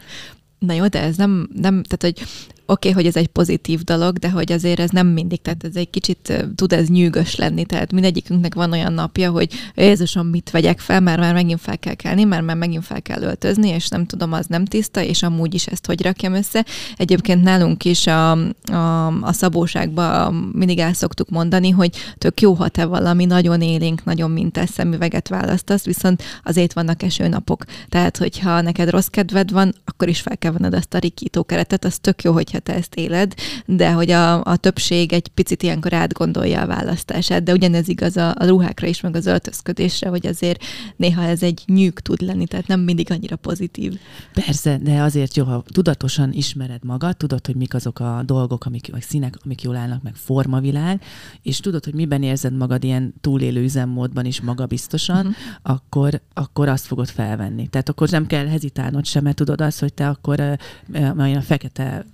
Na 0.60 0.74
jó, 0.74 0.88
de 0.88 1.02
ez 1.02 1.18
nem, 1.18 1.50
nem 1.54 1.84
tehát 1.84 2.18
hogy 2.18 2.28
okay, 2.66 2.92
hogy 2.92 3.06
ez 3.06 3.16
egy 3.16 3.28
pozitív 3.28 3.82
dolog, 3.82 4.18
de 4.18 4.30
hogy 4.30 4.52
azért 4.52 4.80
ez 4.80 4.90
nem 4.90 5.08
mindig, 5.08 5.42
tehát 5.42 5.64
ez 5.64 5.76
egy 5.76 5.90
kicsit 5.90 6.46
tud 6.56 6.74
ez 6.74 6.88
nyűgös 6.88 7.36
lenni, 7.36 7.66
tehát 7.66 7.92
mindegyikünknek 7.92 8.54
van 8.54 8.72
olyan 8.72 8.94
napja, 8.94 9.32
hogy 9.32 9.50
Jézusom, 9.76 10.28
mit 10.28 10.52
vegyek 10.52 10.80
fel, 10.80 11.00
mert 11.00 11.20
már 11.20 11.34
megint 11.34 11.62
fel 11.62 11.78
kell 11.80 11.94
kelni, 11.94 12.24
mert 12.24 12.44
már 12.44 12.56
megint 12.56 12.86
fel 12.86 13.02
kell 13.02 13.22
öltözni, 13.22 13.70
és 13.70 13.88
nem 13.88 14.06
tudom, 14.06 14.34
az 14.34 14.46
nem 14.46 14.66
tiszta, 14.66 15.02
és 15.02 15.24
amúgy 15.24 15.54
is 15.54 15.68
ezt 15.68 15.86
hogy 15.86 16.02
rakjam 16.02 16.34
össze. 16.34 16.66
Egyébként 16.98 17.44
nálunk 17.44 17.86
is 17.86 18.08
a, 18.08 18.32
a, 18.72 19.08
a 19.22 19.34
szabóságban 19.34 20.34
mindig 20.34 20.80
el 20.80 20.94
szoktuk 20.94 21.30
mondani, 21.30 21.70
hogy 21.70 21.96
tök 22.18 22.42
jó, 22.42 22.54
ha 22.54 22.68
te 22.68 22.86
valami 22.86 23.26
nagyon 23.26 23.62
élénk, 23.62 24.04
nagyon 24.04 24.32
mintás 24.32 24.70
szemüveget 24.70 25.28
választasz, 25.28 25.86
viszont 25.86 26.24
azért 26.44 26.74
vannak 26.74 27.04
esőnapok. 27.04 27.66
Tehát, 27.90 28.18
hogyha 28.18 28.62
neked 28.62 28.90
rossz 28.90 29.08
kedved 29.08 29.52
van, 29.52 29.74
akkor 29.86 30.08
is 30.08 30.22
fel 30.22 30.38
kell 30.38 30.52
venned 30.52 30.74
azt 30.74 30.94
a 30.94 30.98
rikító 30.98 31.44
keretet, 31.44 31.86
az 31.86 31.98
tök 32.00 32.24
jó, 32.24 32.34
hogyha 32.54 32.72
te 32.72 32.80
ezt 32.80 32.96
éled, 32.96 33.34
de 33.66 33.92
hogy 33.92 34.12
a, 34.12 34.44
a 34.44 34.56
többség 34.56 35.14
egy 35.14 35.28
picit 35.28 35.64
ilyenkor 35.64 35.94
átgondolja 35.94 36.62
a 36.62 36.68
választását, 36.68 37.44
de 37.44 37.52
ugyanez 37.52 37.88
igaz 37.88 38.18
a, 38.18 38.30
a 38.38 38.46
ruhákra 38.46 38.88
is, 38.88 39.02
meg 39.02 39.16
az 39.16 39.26
öltözködésre, 39.26 40.10
hogy 40.10 40.28
azért 40.28 40.64
néha 40.96 41.24
ez 41.24 41.44
egy 41.44 41.64
nyűg 41.66 42.00
tud 42.00 42.22
lenni, 42.22 42.48
tehát 42.48 42.68
nem 42.68 42.80
mindig 42.80 43.12
annyira 43.12 43.36
pozitív. 43.36 44.00
Persze, 44.34 44.78
de 44.78 45.02
azért 45.02 45.36
jó, 45.36 45.44
ha 45.44 45.64
tudatosan 45.72 46.32
ismered 46.32 46.84
magad, 46.84 47.18
tudod, 47.18 47.46
hogy 47.46 47.56
mik 47.56 47.74
azok 47.74 48.00
a 48.00 48.22
dolgok, 48.26 48.66
amik, 48.66 48.92
vagy 48.92 49.02
színek, 49.02 49.38
amik 49.44 49.62
jól 49.62 49.76
állnak, 49.76 50.04
meg 50.04 50.16
formavilág, 50.16 51.02
és 51.42 51.60
tudod, 51.60 51.84
hogy 51.84 51.94
miben 51.94 52.24
érzed 52.24 52.54
magad 52.54 52.84
ilyen 52.84 53.14
túlélő 53.22 53.64
üzemmódban 53.64 54.26
is 54.26 54.42
magabiztosan, 54.42 55.18
uh-huh. 55.18 55.34
akkor, 55.62 56.22
akkor 56.34 56.68
azt 56.68 56.86
fogod 56.86 57.08
felvenni. 57.08 57.68
Tehát 57.68 57.90
akkor 57.90 58.10
nem 58.10 58.28
kell 58.28 58.46
hezitálnod 58.48 59.06
sem, 59.06 59.24
mert 59.24 59.36
tudod 59.36 59.62
azt, 59.62 59.80
hogy 59.80 59.94
te 59.94 60.08
akkor 60.08 60.40
uh, 60.40 61.36
a 61.36 61.42
fekete 61.42 62.06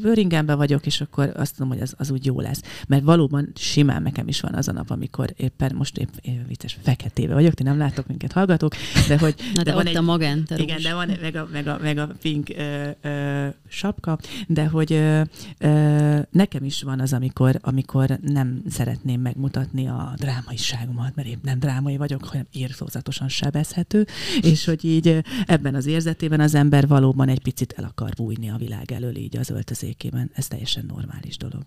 bőringembe 0.00 0.54
vagyok, 0.54 0.86
és 0.86 1.00
akkor 1.00 1.32
azt 1.36 1.54
tudom, 1.54 1.68
hogy 1.68 1.80
az, 1.80 1.94
az 1.96 2.10
úgy 2.10 2.26
jó 2.26 2.40
lesz. 2.40 2.62
Mert 2.88 3.02
valóban 3.02 3.52
simán 3.54 4.02
nekem 4.02 4.28
is 4.28 4.40
van 4.40 4.54
az 4.54 4.68
a 4.68 4.72
nap, 4.72 4.90
amikor 4.90 5.32
éppen 5.36 5.74
most 5.74 5.98
épp, 5.98 6.08
épp 6.20 6.46
vicces 6.46 6.78
feketébe 6.82 7.34
vagyok, 7.34 7.54
ti 7.54 7.62
nem 7.62 7.78
látok 7.78 8.06
minket, 8.06 8.32
hallgatok, 8.32 8.74
de 9.08 9.18
hogy... 9.18 9.34
Na 9.54 9.62
de, 9.62 9.70
de 9.70 9.74
van 9.74 9.86
egy, 9.86 9.96
a 9.96 10.02
magenta 10.02 10.58
Igen, 10.58 10.82
de 10.82 10.94
van 10.94 11.10
meg 11.20 11.36
a, 11.36 11.48
meg 11.52 11.66
a, 11.66 11.78
meg 11.82 11.98
a 11.98 12.08
pink 12.22 12.48
ö, 12.56 12.88
ö, 13.02 13.46
sapka, 13.68 14.18
de 14.46 14.66
hogy 14.66 14.92
ö, 14.92 15.22
ö, 15.58 16.18
nekem 16.30 16.64
is 16.64 16.82
van 16.82 17.00
az, 17.00 17.12
amikor, 17.12 17.58
amikor 17.62 18.18
nem 18.22 18.62
szeretném 18.68 19.20
megmutatni 19.20 19.86
a 19.86 20.14
drámaiságomat, 20.16 21.14
mert 21.14 21.28
épp 21.28 21.42
nem 21.42 21.58
drámai 21.58 21.96
vagyok, 21.96 22.24
hanem 22.24 22.46
írtózatosan 22.52 23.28
sebezhető, 23.28 24.06
és 24.40 24.64
hogy 24.64 24.84
így 24.84 25.24
ebben 25.46 25.74
az 25.74 25.86
érzetében 25.86 26.40
az 26.40 26.54
ember 26.54 26.86
valóban 26.86 27.28
egy 27.28 27.42
picit 27.42 27.74
el 27.76 27.84
akar 27.84 28.10
bújni 28.16 28.50
a 28.50 28.56
világ 28.56 28.92
elől 28.92 29.16
így 29.16 29.36
az 29.36 29.50
öltözékében. 29.74 30.30
Ez 30.34 30.48
teljesen 30.48 30.86
normális 30.86 31.36
dolog. 31.36 31.64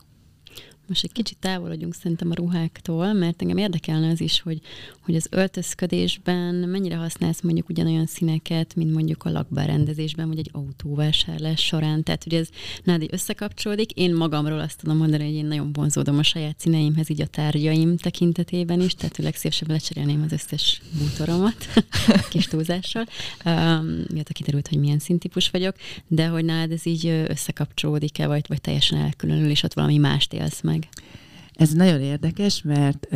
Most 0.88 1.04
egy 1.04 1.12
kicsit 1.12 1.38
távolodjunk 1.38 1.94
szerintem 1.94 2.32
a 2.32 2.36
ruháktól, 2.36 3.14
mert 3.14 3.42
engem 3.42 3.58
érdekelne 3.58 4.10
az 4.10 4.22
is, 4.22 4.42
hogy, 4.42 4.62
hogy 5.00 5.16
az 5.16 5.28
öltözködésben 5.30 6.56
mennyire 6.56 6.96
használsz 6.96 7.42
mondjuk 7.42 7.70
ugyanolyan 7.70 8.06
színeket, 8.06 8.76
mint 8.76 8.94
mondjuk 8.94 9.24
a 9.24 9.30
lakberendezésben, 9.30 10.28
vagy 10.28 10.38
egy 10.38 10.50
autóvásárlás 10.52 11.66
során. 11.66 12.04
Tehát, 12.04 12.24
hogy 12.24 12.34
ez 12.34 12.50
nádi 12.84 13.08
összekapcsolódik. 13.12 13.92
Én 13.92 14.14
magamról 14.14 14.60
azt 14.60 14.80
tudom 14.80 14.98
mondani, 14.98 15.24
hogy 15.24 15.34
én 15.34 15.46
nagyon 15.46 15.74
vonzódom 15.74 16.18
a 16.18 16.24
saját 16.24 16.60
színeimhez, 16.60 17.10
így 17.10 17.22
a 17.22 17.28
tárgyaim 17.28 17.98
tekintetében 17.98 18.82
is, 18.82 18.94
tehát 18.94 19.18
legszívesebben 19.18 19.76
lecserélném 19.76 20.22
az 20.26 20.32
összes 20.32 20.82
bútoromat, 20.98 21.68
kis 22.30 22.48
túlzással, 22.48 23.06
um, 23.46 24.04
miatt 24.14 24.32
kiderült, 24.32 24.68
hogy 24.68 24.80
milyen 24.80 25.00
színtípus 25.00 25.50
vagyok, 25.50 25.76
de 26.08 26.28
hogy 26.28 26.46
nálad 26.46 26.72
ez 26.72 26.86
így 26.86 27.08
összekapcsolódik-e, 27.08 28.28
vagy, 28.28 28.46
vagy 28.48 28.62
teljesen 28.62 29.00
elkülönül, 29.00 29.50
és 29.50 29.64
ott 29.64 29.74
valami 29.74 29.98
mást 29.98 30.34
élsz 30.34 30.62
meg 30.62 30.77
meg? 30.80 30.90
Ez 31.54 31.74
nagyon 31.74 32.02
érdekes, 32.02 32.62
mert 32.62 33.08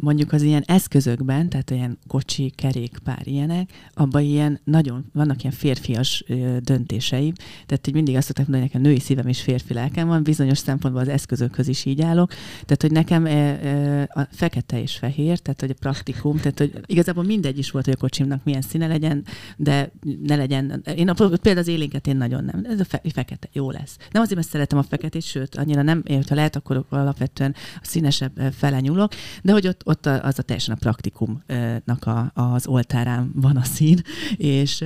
mondjuk 0.00 0.32
az 0.32 0.42
ilyen 0.42 0.62
eszközökben, 0.66 1.48
tehát 1.48 1.70
olyan 1.70 1.98
kocsi, 2.06 2.52
kerékpár 2.56 3.22
ilyenek, 3.24 3.70
abban 3.94 4.22
ilyen 4.22 4.60
nagyon, 4.64 5.04
vannak 5.12 5.42
ilyen 5.42 5.54
férfias 5.54 6.24
ö, 6.26 6.56
döntéseim, 6.60 7.32
tehát 7.66 7.84
hogy 7.84 7.94
mindig 7.94 8.16
azt 8.16 8.26
szokták 8.26 8.46
mondani, 8.46 8.68
hogy 8.70 8.72
nekem 8.74 8.90
női 8.92 9.00
szívem 9.00 9.26
és 9.26 9.40
férfi 9.42 9.74
lelkem 9.74 10.08
van, 10.08 10.22
bizonyos 10.22 10.58
szempontból 10.58 11.02
az 11.02 11.08
eszközökhöz 11.08 11.68
is 11.68 11.84
így 11.84 12.02
állok, 12.02 12.30
tehát 12.52 12.80
hogy 12.80 12.92
nekem 12.92 13.26
e, 13.26 13.30
e, 13.30 14.02
a 14.02 14.28
fekete 14.30 14.82
és 14.82 14.96
fehér, 14.96 15.38
tehát 15.38 15.60
hogy 15.60 15.70
a 15.70 15.74
praktikum, 15.80 16.36
tehát 16.36 16.58
hogy 16.58 16.80
igazából 16.86 17.24
mindegy 17.24 17.58
is 17.58 17.70
volt, 17.70 17.84
hogy 17.84 17.94
a 17.94 18.00
kocsimnak 18.00 18.44
milyen 18.44 18.62
színe 18.62 18.86
legyen, 18.86 19.24
de 19.56 19.92
ne 20.22 20.36
legyen, 20.36 20.82
én 20.96 21.08
a, 21.08 21.14
például 21.14 21.58
az 21.58 21.68
élénket 21.68 22.06
én 22.06 22.16
nagyon 22.16 22.44
nem, 22.44 22.64
ez 22.64 22.80
a 22.80 22.84
fe, 22.84 23.00
fekete, 23.12 23.48
jó 23.52 23.70
lesz. 23.70 23.96
Nem 24.10 24.22
azért, 24.22 24.36
mert 24.36 24.48
szeretem 24.48 24.78
a 24.78 24.82
feketét, 24.82 25.22
sőt, 25.22 25.54
annyira 25.56 25.82
nem, 25.82 26.02
ha 26.28 26.34
lehet, 26.34 26.56
akkor 26.56 26.84
alapvetően 26.88 27.54
a 27.74 27.80
színesebb 27.82 28.52
fele 28.52 28.80
nyúlok, 28.80 29.12
de 29.42 29.52
hogy 29.52 29.66
ott 29.66 29.82
ott 29.90 30.06
az 30.06 30.38
a 30.38 30.42
teljesen 30.42 30.74
a 30.74 30.78
praktikumnak 30.78 32.04
a, 32.06 32.30
az 32.34 32.66
oltárán 32.66 33.30
van 33.34 33.56
a 33.56 33.64
szín, 33.64 34.02
és 34.36 34.84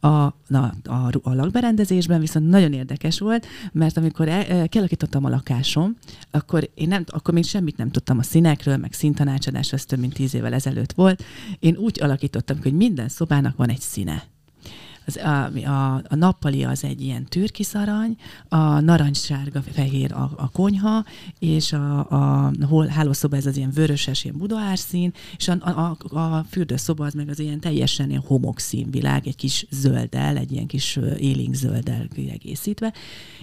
a, 0.00 0.34
na, 0.46 0.74
a, 0.84 1.10
a 1.22 1.34
lakberendezésben 1.34 2.20
viszont 2.20 2.48
nagyon 2.48 2.72
érdekes 2.72 3.18
volt, 3.18 3.46
mert 3.72 3.96
amikor 3.96 4.28
el, 4.28 4.68
kialakítottam 4.68 5.24
a 5.24 5.28
lakásom, 5.28 5.96
akkor 6.30 6.70
én 6.74 6.88
nem, 6.88 7.04
akkor 7.06 7.34
még 7.34 7.44
semmit 7.44 7.76
nem 7.76 7.90
tudtam 7.90 8.18
a 8.18 8.22
színekről, 8.22 8.76
meg 8.76 8.92
színtanácsadás, 8.92 9.72
ez 9.72 9.84
több 9.84 9.98
mint 9.98 10.14
tíz 10.14 10.34
évvel 10.34 10.52
ezelőtt 10.52 10.92
volt. 10.92 11.24
Én 11.58 11.76
úgy 11.76 12.02
alakítottam, 12.02 12.58
hogy 12.62 12.72
minden 12.72 13.08
szobának 13.08 13.56
van 13.56 13.68
egy 13.68 13.80
színe 13.80 14.22
az, 15.06 15.16
a, 15.16 15.44
a, 15.44 15.94
a 16.08 16.14
nappali 16.14 16.64
az 16.64 16.84
egy 16.84 17.00
ilyen 17.00 17.24
türkiszarany, 17.24 18.16
a 18.48 18.80
narancssárga 18.80 19.62
fehér 19.72 20.12
a, 20.12 20.30
a 20.36 20.48
konyha, 20.48 21.04
és 21.38 21.72
a, 21.72 22.10
a, 22.10 22.50
a 22.70 22.88
hálószoba 22.88 23.36
ez 23.36 23.46
az 23.46 23.56
ilyen 23.56 23.70
vöröses, 23.70 24.24
ilyen 24.24 24.36
budaárszín, 24.38 25.12
és 25.36 25.48
a, 25.48 25.96
a, 26.10 26.18
a 26.18 26.44
fürdőszoba 26.50 27.04
az 27.04 27.14
meg 27.14 27.28
az 27.28 27.38
ilyen 27.38 27.60
teljesen 27.60 28.08
ilyen 28.08 28.22
homokszínvilág, 28.26 29.26
egy 29.26 29.36
kis 29.36 29.66
zölddel, 29.70 30.36
egy 30.36 30.52
ilyen 30.52 30.66
kis 30.66 30.98
élénk 31.18 31.54
zölddel 31.54 32.08
egészítve. 32.30 32.92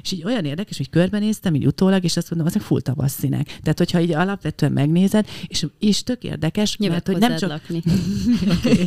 És 0.02 0.12
így 0.12 0.23
olyan 0.23 0.45
érdekes, 0.45 0.78
hogy 0.78 0.89
körbenéztem, 0.89 1.56
így 1.56 1.65
utólag, 1.65 2.04
és 2.04 2.17
azt 2.17 2.30
mondom, 2.30 2.47
azok 2.47 2.62
full 2.62 2.82
tavasz 2.82 3.17
színek. 3.19 3.60
Tehát, 3.62 3.78
hogyha 3.78 3.99
így 3.99 4.12
alapvetően 4.12 4.71
megnézed, 4.71 5.28
és, 5.47 5.65
és 5.80 6.04
tök 6.04 6.23
érdekes, 6.23 6.78
mert 6.78 7.08
hogy 7.08 7.17
nem 7.17 7.38
csak... 7.38 7.49
Lakni. 7.49 7.82
okay. 8.54 8.86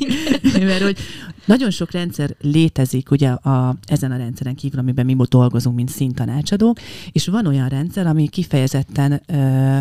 mert 0.65 0.83
hogy 0.83 0.99
nagyon 1.45 1.71
sok 1.71 1.91
rendszer 1.91 2.37
lé 2.41 2.66
létezik 2.67 3.11
ugye 3.11 3.29
a, 3.29 3.77
ezen 3.87 4.13
a 4.13 4.17
rendszeren 4.17 4.55
kívül, 4.55 4.79
amiben 4.79 5.05
mi 5.05 5.17
dolgozunk, 5.29 5.77
mint 5.77 5.89
színtanácsadók, 5.89 6.79
és 7.13 7.27
van 7.27 7.47
olyan 7.47 7.69
rendszer, 7.69 8.07
ami 8.07 8.29
kifejezetten 8.29 9.23
ö, 9.27 9.79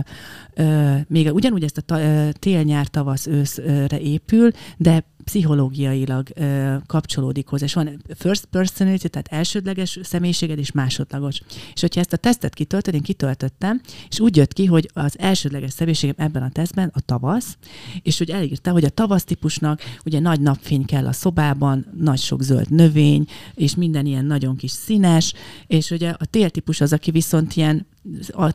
ö, 0.54 0.96
még 1.08 1.34
ugyanúgy 1.34 1.64
ezt 1.64 1.92
a 1.92 2.00
tél-nyár, 2.32 2.88
tavasz, 2.88 3.28
őszre 3.28 4.00
épül, 4.00 4.52
de 4.78 5.04
pszichológiailag 5.26 6.28
ö, 6.34 6.76
kapcsolódik 6.86 7.48
hozzá, 7.48 7.66
és 7.66 7.74
van 7.74 8.02
first 8.16 8.46
personality, 8.46 9.08
tehát 9.08 9.28
elsődleges 9.28 10.00
személyiséged, 10.04 10.60
és 10.60 10.72
másodlagos. 10.72 11.42
És 11.74 11.82
hogyha 11.82 12.00
ezt 12.00 12.14
a 12.14 12.18
tesztet 12.18 12.54
kitöltöd, 12.54 12.94
én 12.94 13.02
kitöltöttem, 13.02 13.82
és 14.10 14.20
úgy 14.20 14.36
jött 14.36 14.54
ki, 14.54 14.66
hogy 14.66 14.90
az 14.94 15.20
elsődleges 15.20 15.74
személyiségem 15.74 16.16
ebben 16.18 16.44
a 16.44 16.50
tesztben 16.50 16.92
a 16.94 17.02
tavasz, 17.02 17.58
és 18.02 18.18
hogy 18.18 18.30
elírta, 18.30 18.72
hogy 18.72 18.84
a 18.84 18.90
tavasz 18.90 19.24
típusnak 19.24 19.82
ugye 20.06 20.20
nagy 20.20 20.40
napfény 20.40 20.86
kell 20.86 21.08
a 21.08 21.12
szobában, 21.12 21.86
nagy 22.00 22.20
sok 22.20 22.42
zöld 22.42 22.70
növény, 22.70 23.26
és 23.54 23.76
minden 23.76 24.06
ilyen 24.06 24.26
nagyon 24.26 24.56
kis 24.56 24.72
színes, 24.72 25.34
és 25.68 25.92
ugye 25.92 26.10
a 26.10 26.26
tél 26.26 26.50
típus 26.50 26.82
az, 26.82 26.94
aki 26.94 27.12
viszont 27.12 27.56
ilyen 27.56 27.86
a 28.32 28.52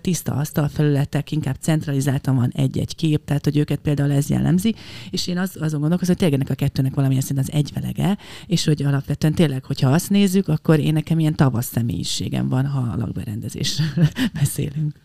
tiszta 0.00 0.32
asztalfelületek, 0.32 1.32
inkább 1.32 1.56
centralizáltan 1.60 2.36
van 2.36 2.50
egy-egy 2.54 2.94
kép, 2.94 3.24
tehát 3.24 3.44
hogy 3.44 3.56
őket 3.56 3.78
például 3.78 4.12
ez 4.12 4.28
jellemzi, 4.28 4.74
és 5.10 5.26
én 5.26 5.38
az, 5.38 5.56
azon 5.60 5.80
gondolkozom, 5.80 6.14
hogy 6.16 6.16
tényleg 6.16 6.40
ennek 6.40 6.50
a 6.50 6.64
kettőnek 6.64 6.94
valamilyen 6.94 7.22
szint 7.22 7.38
az 7.38 7.52
egyvelege, 7.52 8.18
és 8.46 8.64
hogy 8.64 8.82
alapvetően 8.82 9.34
tényleg, 9.34 9.64
hogyha 9.64 9.90
azt 9.90 10.10
nézzük, 10.10 10.48
akkor 10.48 10.78
én 10.78 10.92
nekem 10.92 11.18
ilyen 11.18 11.34
tavasz 11.34 11.66
személyiségem 11.66 12.48
van, 12.48 12.66
ha 12.66 12.80
a 12.80 12.96
lakberendezésről 12.96 14.08
beszélünk. 14.40 15.00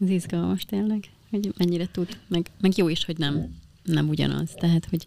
Ez 0.00 0.10
izgalmas 0.10 0.64
tényleg, 0.64 1.04
hogy 1.30 1.52
mennyire 1.56 1.88
tud, 1.92 2.08
meg, 2.28 2.50
meg 2.60 2.76
jó 2.76 2.88
is, 2.88 3.04
hogy 3.04 3.18
nem 3.18 3.62
nem 3.84 4.08
ugyanaz. 4.08 4.50
Tehát, 4.54 4.86
hogy 4.90 5.04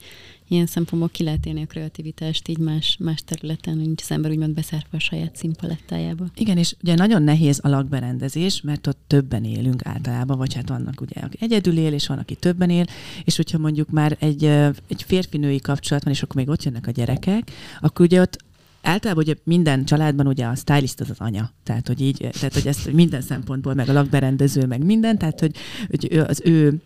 ilyen 0.47 0.65
szempontból 0.65 1.09
ki 1.09 1.23
lehet 1.23 1.45
élni 1.45 1.61
a 1.61 1.65
kreativitást 1.65 2.47
így 2.47 2.57
más, 2.57 2.97
más 2.99 3.21
területen, 3.25 3.77
nincs 3.77 4.01
az 4.01 4.11
ember 4.11 4.31
úgymond 4.31 4.53
beszárva 4.53 4.87
a 4.91 4.99
saját 4.99 5.35
színpalettájába. 5.35 6.25
Igen, 6.35 6.57
és 6.57 6.75
ugye 6.81 6.95
nagyon 6.95 7.23
nehéz 7.23 7.59
a 7.63 7.67
lakberendezés, 7.67 8.61
mert 8.61 8.87
ott 8.87 8.99
többen 9.07 9.43
élünk 9.43 9.85
általában, 9.85 10.37
vagy 10.37 10.53
hát 10.53 10.69
vannak 10.69 11.01
ugye, 11.01 11.21
aki 11.21 11.37
egyedül 11.39 11.77
él, 11.77 11.93
és 11.93 12.07
van, 12.07 12.17
aki 12.17 12.35
többen 12.35 12.69
él, 12.69 12.85
és 13.23 13.35
hogyha 13.35 13.57
mondjuk 13.57 13.89
már 13.89 14.17
egy, 14.19 14.43
egy 14.87 15.03
férfi-női 15.05 15.59
kapcsolat 15.59 16.03
van, 16.03 16.13
és 16.13 16.23
akkor 16.23 16.35
még 16.35 16.49
ott 16.49 16.63
jönnek 16.63 16.87
a 16.87 16.91
gyerekek, 16.91 17.51
akkor 17.81 18.05
ugye 18.05 18.21
ott 18.21 18.37
általában 18.81 19.23
ugye 19.23 19.35
minden 19.43 19.85
családban 19.85 20.27
ugye 20.27 20.45
a 20.45 20.55
stylist 20.55 20.99
az 20.99 21.09
az 21.09 21.19
anya. 21.19 21.51
Tehát, 21.63 21.87
hogy 21.87 22.01
így, 22.01 22.17
tehát, 22.17 22.53
hogy 22.53 22.67
ezt 22.67 22.93
minden 22.93 23.21
szempontból, 23.21 23.73
meg 23.73 23.89
a 23.89 23.93
lakberendező, 23.93 24.65
meg 24.65 24.85
minden, 24.85 25.17
tehát, 25.17 25.39
hogy, 25.39 25.55
hogy 25.89 26.17
az 26.17 26.41
ő 26.45 26.81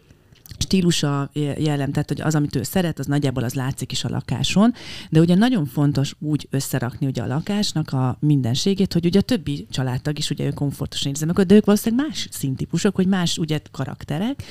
stílusa 0.62 1.30
jellem, 1.34 1.92
tehát 1.92 2.08
hogy 2.08 2.22
az, 2.22 2.36
amit 2.36 2.56
ő 2.56 2.64
szeret, 2.64 3.00
az 3.00 3.06
nagyjából 3.06 3.44
az 3.44 3.54
látszik 3.54 3.92
is 3.92 4.04
a 4.04 4.10
lakáson, 4.10 4.74
de 5.10 5.20
ugye 5.20 5.36
nagyon 5.36 5.66
fontos 5.66 6.16
úgy 6.20 6.48
összerakni 6.50 7.08
ugye 7.08 7.22
a 7.22 7.28
lakásnak 7.28 7.94
a 7.94 8.18
mindenségét, 8.20 8.94
hogy 8.94 9.06
ugye 9.06 9.20
a 9.20 9.22
többi 9.22 9.68
családtag 9.70 10.18
is 10.18 10.30
ugye 10.30 10.46
ő 10.46 10.50
komfortosan 10.50 11.12
érzi 11.12 11.26
meg, 11.26 11.36
de 11.36 11.56
ők 11.56 11.66
valószínűleg 11.66 12.06
más 12.06 12.28
színtípusok, 12.32 12.96
hogy 12.96 13.08
más 13.08 13.38
ugye 13.38 13.60
karakterek, 13.72 14.44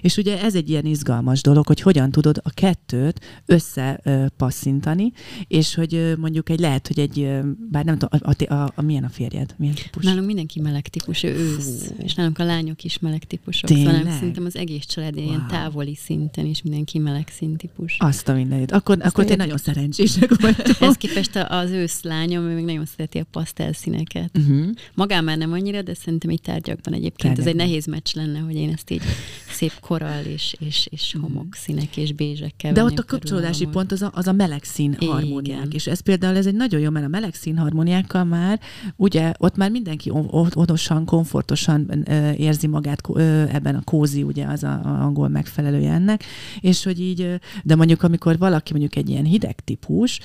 és 0.00 0.16
ugye 0.16 0.42
ez 0.42 0.54
egy 0.54 0.70
ilyen 0.70 0.84
izgalmas 0.84 1.40
dolog, 1.40 1.66
hogy 1.66 1.80
hogyan 1.80 2.10
tudod 2.10 2.40
a 2.42 2.50
kettőt 2.50 3.20
összepasszintani, 3.46 5.12
és 5.48 5.74
hogy 5.74 6.14
mondjuk 6.18 6.48
egy 6.48 6.60
lehet, 6.60 6.86
hogy 6.86 6.98
egy, 6.98 7.28
bár 7.70 7.84
nem 7.84 7.98
tudom, 7.98 8.20
a, 8.22 8.30
a, 8.30 8.54
a, 8.54 8.72
a 8.74 8.82
milyen 8.82 9.04
a 9.04 9.08
férjed? 9.08 9.54
Milyen 9.58 9.74
típus? 9.74 10.04
Nálunk 10.04 10.26
mindenki 10.26 10.60
meleg 10.60 10.88
típus, 10.88 11.22
ő 11.22 11.34
ősz, 11.34 11.92
és 12.02 12.14
nálunk 12.14 12.38
a 12.38 12.44
lányok 12.44 12.84
is 12.84 12.98
meleg 12.98 13.24
típusok. 13.24 13.68
Tényleg? 13.68 13.94
Szóval 13.94 14.12
szerintem 14.12 14.44
az 14.44 14.56
egész 14.56 14.84
család 14.84 15.16
wow. 15.16 15.26
Távoli 15.58 15.94
szinten 15.94 16.46
is 16.46 16.62
mindenki 16.62 16.98
meleg 16.98 17.28
színtípus. 17.28 17.96
Azt 17.98 18.28
a 18.28 18.34
mindenit. 18.34 18.72
Akkor, 18.72 18.96
akkor 19.00 19.24
te 19.24 19.36
nagyon 19.36 19.56
szerencsések 19.56 20.40
vagytok. 20.40 20.80
Ez 20.80 20.94
képest 20.94 21.36
az 21.48 21.70
ősz 21.70 22.02
lányom, 22.02 22.44
ő 22.44 22.54
még 22.54 22.64
nagyon 22.64 22.84
szereti 22.86 23.18
a 23.18 23.24
pasztel 23.30 23.72
színeket. 23.72 24.38
Uh-huh. 24.38 24.66
Magán 24.94 25.24
már 25.24 25.38
nem 25.38 25.52
annyira, 25.52 25.82
de 25.82 25.94
szerintem 25.94 26.30
így 26.30 26.40
tárgyakban 26.40 26.92
egyébként 26.92 27.34
Tárgyakban. 27.34 27.46
ez 27.46 27.60
egy 27.60 27.68
nehéz 27.68 27.86
meccs 27.86 28.14
lenne, 28.14 28.38
hogy 28.38 28.54
én 28.54 28.72
ezt 28.72 28.90
így 28.90 29.02
szép 29.50 29.72
korall 29.80 30.22
és, 30.22 30.56
és, 30.58 30.88
és 30.90 31.14
mhm. 31.14 31.22
homok 31.22 31.54
színek 31.54 31.96
és 31.96 32.12
bézsekkel 32.12 32.72
De 32.72 32.82
ott 32.82 32.98
a 32.98 33.04
kapcsolódási 33.04 33.66
pont 33.66 33.92
az 33.92 34.02
a, 34.02 34.10
az 34.14 34.26
a 34.26 34.32
meleg 34.32 34.64
szín 34.64 34.96
harmóniák. 35.00 35.74
És 35.74 35.86
ez 35.86 36.00
például 36.00 36.36
ez 36.36 36.46
egy 36.46 36.54
nagyon 36.54 36.80
jó, 36.80 36.90
mert 36.90 37.04
a 37.04 37.08
meleg 37.08 37.34
szín 37.34 37.56
harmóniákkal 37.56 38.24
már, 38.24 38.60
ugye 38.96 39.32
ott 39.38 39.56
már 39.56 39.70
mindenki 39.70 40.12
odosan, 40.54 41.04
komfortosan 41.04 42.04
érzi 42.36 42.66
magát 42.66 43.08
ebben 43.52 43.74
a 43.74 43.82
kózi, 43.84 44.22
ugye 44.22 44.46
az 44.46 44.62
a, 44.62 44.80
a 44.84 45.02
angol 45.02 45.28
megfelelője 45.48 45.92
ennek, 45.92 46.24
és 46.60 46.84
hogy 46.84 47.00
így, 47.00 47.40
de 47.64 47.76
mondjuk 47.76 48.02
amikor 48.02 48.38
valaki 48.38 48.72
mondjuk 48.72 48.96
egy 48.96 49.08
ilyen 49.08 49.24
hideg 49.24 49.60
típus, 49.64 50.20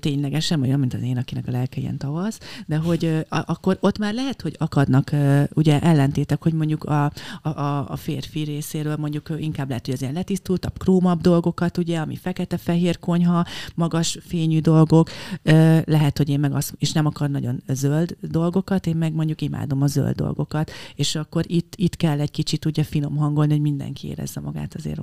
ténylegesen 0.00 0.60
olyan, 0.60 0.78
mint 0.78 0.94
az 0.94 1.02
én, 1.02 1.16
akinek 1.16 1.48
a 1.48 1.50
lelke 1.50 1.80
ilyen 1.80 1.98
tavasz, 1.98 2.38
de 2.66 2.76
hogy 2.76 3.26
akkor 3.28 3.76
ott 3.80 3.98
már 3.98 4.14
lehet, 4.14 4.40
hogy 4.40 4.56
akadnak 4.58 5.10
ugye 5.54 5.80
ellentétek, 5.80 6.42
hogy 6.42 6.52
mondjuk 6.52 6.84
a, 6.84 7.12
a, 7.42 7.50
a 7.88 7.96
férfi 7.96 8.42
részéről 8.42 8.96
mondjuk 8.96 9.32
inkább 9.38 9.68
lehet, 9.68 9.84
hogy 9.84 9.94
az 9.94 10.00
ilyen 10.00 10.12
letisztultabb, 10.12 10.78
krómabb 10.78 11.20
dolgokat, 11.20 11.78
ugye, 11.78 11.98
ami 11.98 12.16
fekete-fehér 12.16 12.98
konyha, 12.98 13.44
magas 13.74 14.18
fényű 14.26 14.60
dolgok, 14.60 15.10
lehet, 15.84 16.18
hogy 16.18 16.28
én 16.28 16.40
meg 16.40 16.54
azt, 16.54 16.74
és 16.78 16.92
nem 16.92 17.06
akar 17.06 17.30
nagyon 17.30 17.62
zöld 17.68 18.16
dolgokat, 18.20 18.86
én 18.86 18.96
meg 18.96 19.12
mondjuk 19.12 19.40
imádom 19.40 19.82
a 19.82 19.86
zöld 19.86 20.16
dolgokat, 20.16 20.70
és 20.94 21.14
akkor 21.14 21.44
itt, 21.46 21.74
itt 21.76 21.96
kell 21.96 22.20
egy 22.20 22.30
kicsit 22.30 22.64
ugye 22.64 22.82
finom 22.82 23.16
hangolni, 23.16 23.52
hogy 23.52 23.60
mindenki 23.60 24.08
érezze 24.08 24.40
magát 24.40 24.53
azért 24.74 25.00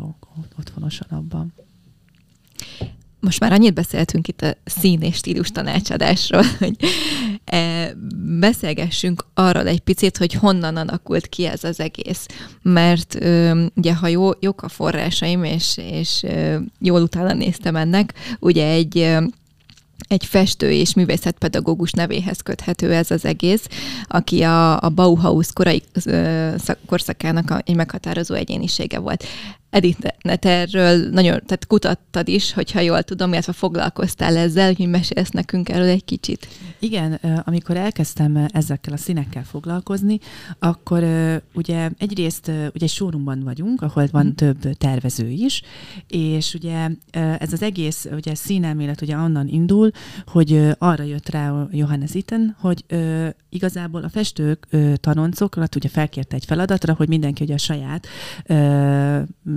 otthonosan 0.59 1.07
abban. 1.09 1.53
Most 3.19 3.39
már 3.39 3.51
annyit 3.51 3.73
beszéltünk 3.73 4.27
itt 4.27 4.41
a 4.41 4.55
szín 4.63 5.01
és 5.01 5.15
stílus 5.15 5.51
tanácsadásról, 5.51 6.43
hogy 6.59 6.75
e, 7.45 7.93
beszélgessünk 8.39 9.25
arról 9.33 9.67
egy 9.67 9.79
picit, 9.79 10.17
hogy 10.17 10.33
honnan 10.33 10.77
alakult 10.77 11.27
ki 11.27 11.45
ez 11.45 11.63
az 11.63 11.79
egész. 11.79 12.25
Mert 12.61 13.17
ugye, 13.75 13.95
ha 13.95 14.07
jó, 14.07 14.29
jók 14.39 14.63
a 14.63 14.69
forrásaim, 14.69 15.43
és, 15.43 15.77
és 15.77 16.25
jól 16.79 17.01
utána 17.01 17.33
néztem 17.33 17.75
ennek, 17.75 18.13
ugye 18.39 18.67
egy 18.67 19.17
egy 20.07 20.25
festő 20.25 20.71
és 20.71 20.93
művészetpedagógus 20.93 21.91
nevéhez 21.91 22.41
köthető 22.41 22.93
ez 22.93 23.11
az 23.11 23.25
egész, 23.25 23.67
aki 24.07 24.41
a, 24.41 24.81
a 24.81 24.89
Bauhaus 24.89 25.53
korai 25.53 25.83
korszakának 26.85 27.61
egy 27.65 27.75
meghatározó 27.75 28.35
egyénisége 28.35 28.99
volt. 28.99 29.23
Edith, 29.71 30.07
erről 30.45 31.09
nagyon, 31.09 31.41
tehát 31.45 31.67
kutattad 31.67 32.27
is, 32.27 32.53
hogyha 32.53 32.79
jól 32.79 33.03
tudom, 33.03 33.31
illetve 33.31 33.53
foglalkoztál 33.53 34.37
ezzel, 34.37 34.73
hogy 34.73 34.87
mesélsz 34.87 35.29
nekünk 35.29 35.69
erről 35.69 35.87
egy 35.87 36.05
kicsit. 36.05 36.47
Igen, 36.79 37.13
amikor 37.45 37.77
elkezdtem 37.77 38.47
ezekkel 38.53 38.93
a 38.93 38.97
színekkel 38.97 39.43
foglalkozni, 39.43 40.19
akkor 40.59 41.03
ugye 41.53 41.89
egyrészt 41.97 42.47
ugye 42.47 42.85
egy 42.85 42.89
showroomban 42.89 43.43
vagyunk, 43.43 43.81
ahol 43.81 44.07
van 44.11 44.25
mm. 44.25 44.29
több 44.29 44.73
tervező 44.77 45.29
is, 45.29 45.61
és 46.07 46.53
ugye 46.53 46.89
ez 47.11 47.53
az 47.53 47.61
egész 47.61 48.07
ugye 48.11 48.35
színelmélet 48.35 49.01
ugye 49.01 49.15
onnan 49.15 49.47
indul, 49.47 49.91
hogy 50.25 50.75
arra 50.77 51.03
jött 51.03 51.29
rá 51.29 51.67
Johannes 51.71 52.13
Itten, 52.13 52.55
hogy 52.59 52.85
igazából 53.49 54.03
a 54.03 54.09
festők 54.09 54.67
tanoncokat 54.95 55.75
ugye 55.75 55.89
felkérte 55.89 56.35
egy 56.35 56.45
feladatra, 56.45 56.93
hogy 56.93 57.07
mindenki 57.07 57.43
ugye 57.43 57.53
a 57.53 57.57
saját 57.57 58.07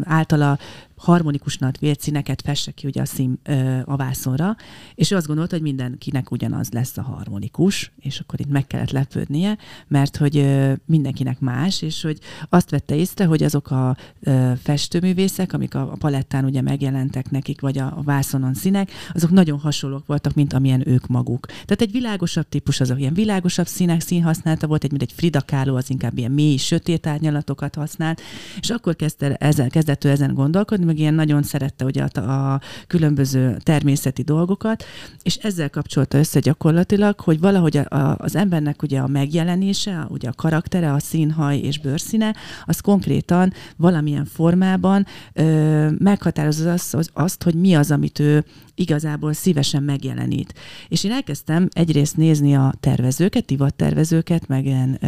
általa 0.06 0.58
harmonikusnak 1.04 1.78
vélt 1.78 2.00
színeket 2.00 2.42
fesse 2.42 2.70
ki 2.70 2.86
ugye 2.86 3.00
a 3.00 3.04
szín 3.04 3.38
ö, 3.42 3.78
a 3.84 3.96
vászonra, 3.96 4.56
és 4.94 5.10
ő 5.10 5.16
azt 5.16 5.26
gondolta, 5.26 5.54
hogy 5.54 5.62
mindenkinek 5.62 6.30
ugyanaz 6.30 6.70
lesz 6.70 6.96
a 6.96 7.02
harmonikus, 7.02 7.92
és 8.00 8.20
akkor 8.20 8.40
itt 8.40 8.50
meg 8.50 8.66
kellett 8.66 8.90
lepődnie, 8.90 9.58
mert 9.88 10.16
hogy 10.16 10.36
ö, 10.36 10.72
mindenkinek 10.86 11.40
más, 11.40 11.82
és 11.82 12.02
hogy 12.02 12.18
azt 12.48 12.70
vette 12.70 12.94
észre, 12.94 13.24
hogy 13.24 13.42
azok 13.42 13.70
a 13.70 13.96
ö, 14.20 14.52
festőművészek, 14.62 15.52
amik 15.52 15.74
a, 15.74 15.92
a 15.92 15.96
palettán 15.96 16.44
ugye 16.44 16.62
megjelentek 16.62 17.30
nekik, 17.30 17.60
vagy 17.60 17.78
a, 17.78 17.84
a 17.96 18.02
vászonon 18.02 18.54
színek, 18.54 18.90
azok 19.12 19.30
nagyon 19.30 19.58
hasonlók 19.58 20.06
voltak, 20.06 20.34
mint 20.34 20.52
amilyen 20.52 20.88
ők 20.88 21.06
maguk. 21.06 21.46
Tehát 21.46 21.80
egy 21.80 21.92
világosabb 21.92 22.48
típus, 22.48 22.80
azok 22.80 23.00
ilyen 23.00 23.14
világosabb 23.14 23.66
színek 23.66 24.00
színhasználata 24.00 24.66
volt, 24.66 24.84
egy, 24.84 24.90
mint 24.90 25.02
egy 25.02 25.12
Frida 25.12 25.42
Kahlo, 25.46 25.76
az 25.76 25.90
inkább 25.90 26.18
ilyen 26.18 26.30
mély, 26.30 26.56
sötét 26.56 27.06
árnyalatokat 27.06 27.74
használt, 27.74 28.20
és 28.60 28.70
akkor 28.70 28.96
kezdte 28.96 29.34
ezen, 29.34 29.68
kezdett 29.68 30.04
ő 30.04 30.08
ezen 30.08 30.34
gondolkodni, 30.34 30.84
meg 30.94 31.02
ilyen 31.02 31.14
nagyon 31.14 31.42
szerette 31.42 31.84
ugye 31.84 32.02
a, 32.02 32.52
a 32.54 32.60
különböző 32.86 33.56
természeti 33.62 34.22
dolgokat, 34.22 34.84
és 35.22 35.36
ezzel 35.36 35.70
kapcsolta 35.70 36.18
össze 36.18 36.40
gyakorlatilag, 36.40 37.20
hogy 37.20 37.40
valahogy 37.40 37.76
a, 37.76 37.96
a, 37.96 38.16
az 38.18 38.36
embernek 38.36 38.82
ugye 38.82 38.98
a 38.98 39.06
megjelenése, 39.06 40.06
ugye 40.08 40.28
a 40.28 40.32
karaktere, 40.32 40.92
a 40.92 40.98
színhaj 40.98 41.58
és 41.58 41.78
bőrszíne, 41.78 42.34
az 42.64 42.80
konkrétan 42.80 43.52
valamilyen 43.76 44.24
formában 44.24 45.06
ö, 45.32 45.90
meghatározza 45.98 46.72
azt, 46.72 47.10
azt, 47.12 47.42
hogy 47.42 47.54
mi 47.54 47.74
az, 47.74 47.90
amit 47.90 48.18
ő 48.18 48.44
igazából 48.74 49.32
szívesen 49.32 49.82
megjelenít. 49.82 50.54
És 50.88 51.04
én 51.04 51.12
elkezdtem 51.12 51.68
egyrészt 51.72 52.16
nézni 52.16 52.54
a 52.54 52.74
tervezőket, 52.80 53.52
tervezőket, 53.76 54.46
meg 54.46 54.64
ilyen 54.64 54.98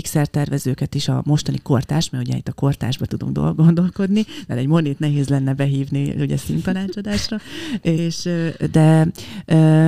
XR 0.00 0.26
tervezőket 0.26 0.94
is, 0.94 1.08
a 1.08 1.22
mostani 1.24 1.58
kortás, 1.58 2.10
mert 2.10 2.26
ugye 2.26 2.36
itt 2.36 2.48
a 2.48 2.52
kortásba 2.52 3.06
tudunk 3.06 3.56
gondolkodni, 3.56 4.24
mert 4.46 4.60
egy 4.60 4.66
monit 4.66 4.98
nehéz 5.02 5.28
lenne 5.28 5.54
behívni 5.54 6.14
ugye 6.18 6.36
színtanácsadásra, 6.36 7.38
és, 7.80 8.28
de, 8.70 9.08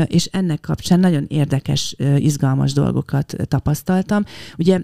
és 0.06 0.24
ennek 0.24 0.60
kapcsán 0.60 1.00
nagyon 1.00 1.24
érdekes, 1.28 1.96
izgalmas 2.16 2.72
dolgokat 2.72 3.36
tapasztaltam. 3.48 4.24
Ugye 4.58 4.80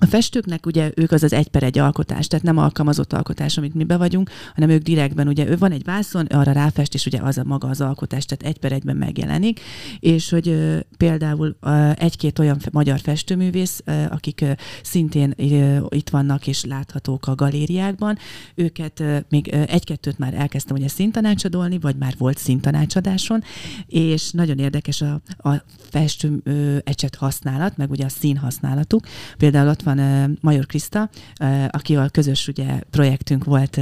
a 0.00 0.06
festőknek 0.06 0.66
ugye 0.66 0.90
ők 0.94 1.10
az 1.10 1.22
az 1.22 1.32
egy 1.32 1.48
per 1.48 1.62
egy 1.62 1.78
alkotás, 1.78 2.26
tehát 2.26 2.44
nem 2.44 2.58
alkalmazott 2.58 3.12
alkotás, 3.12 3.58
amit 3.58 3.74
mi 3.74 3.84
be 3.84 3.96
vagyunk, 3.96 4.30
hanem 4.54 4.68
ők 4.68 4.82
direktben, 4.82 5.28
ugye 5.28 5.48
ő 5.48 5.56
van 5.56 5.72
egy 5.72 5.84
vászon, 5.84 6.26
arra 6.26 6.52
ráfest, 6.52 6.94
és 6.94 7.06
ugye 7.06 7.18
az 7.22 7.38
a 7.38 7.44
maga 7.44 7.68
az 7.68 7.80
alkotás, 7.80 8.24
tehát 8.24 8.54
egy 8.54 8.58
per 8.60 8.72
egyben 8.72 8.96
megjelenik, 8.96 9.60
és 9.98 10.30
hogy 10.30 10.48
ö, 10.48 10.78
például 10.96 11.56
ö, 11.60 11.90
egy-két 11.96 12.38
olyan 12.38 12.58
magyar 12.72 13.00
festőművész, 13.00 13.80
ö, 13.84 14.04
akik 14.10 14.40
ö, 14.40 14.50
szintén 14.82 15.34
ö, 15.36 15.86
itt 15.88 16.10
vannak 16.10 16.46
és 16.46 16.64
láthatók 16.64 17.26
a 17.26 17.34
galériákban, 17.34 18.18
őket 18.54 19.00
ö, 19.00 19.18
még 19.28 19.52
ö, 19.52 19.62
egy-kettőt 19.66 20.18
már 20.18 20.34
elkezdtem 20.34 20.76
ugye 20.76 20.88
szintanácsadolni, 20.88 21.78
vagy 21.78 21.96
már 21.96 22.14
volt 22.18 22.38
szintanácsadáson, 22.38 23.42
és 23.86 24.30
nagyon 24.30 24.58
érdekes 24.58 25.00
a, 25.00 25.20
a 25.48 25.64
festő 25.90 26.42
használat, 27.18 27.76
meg 27.76 27.90
ugye 27.90 28.04
a 28.04 28.08
szín 28.08 28.36
használatuk. 28.36 29.06
Például 29.36 29.68
ott 29.68 29.82
van 29.82 29.89
van 29.94 30.38
Major 30.40 30.66
Kriszta, 30.66 31.10
akivel 31.68 32.10
közös 32.10 32.48
ugye 32.48 32.80
projektünk 32.90 33.44
volt 33.44 33.80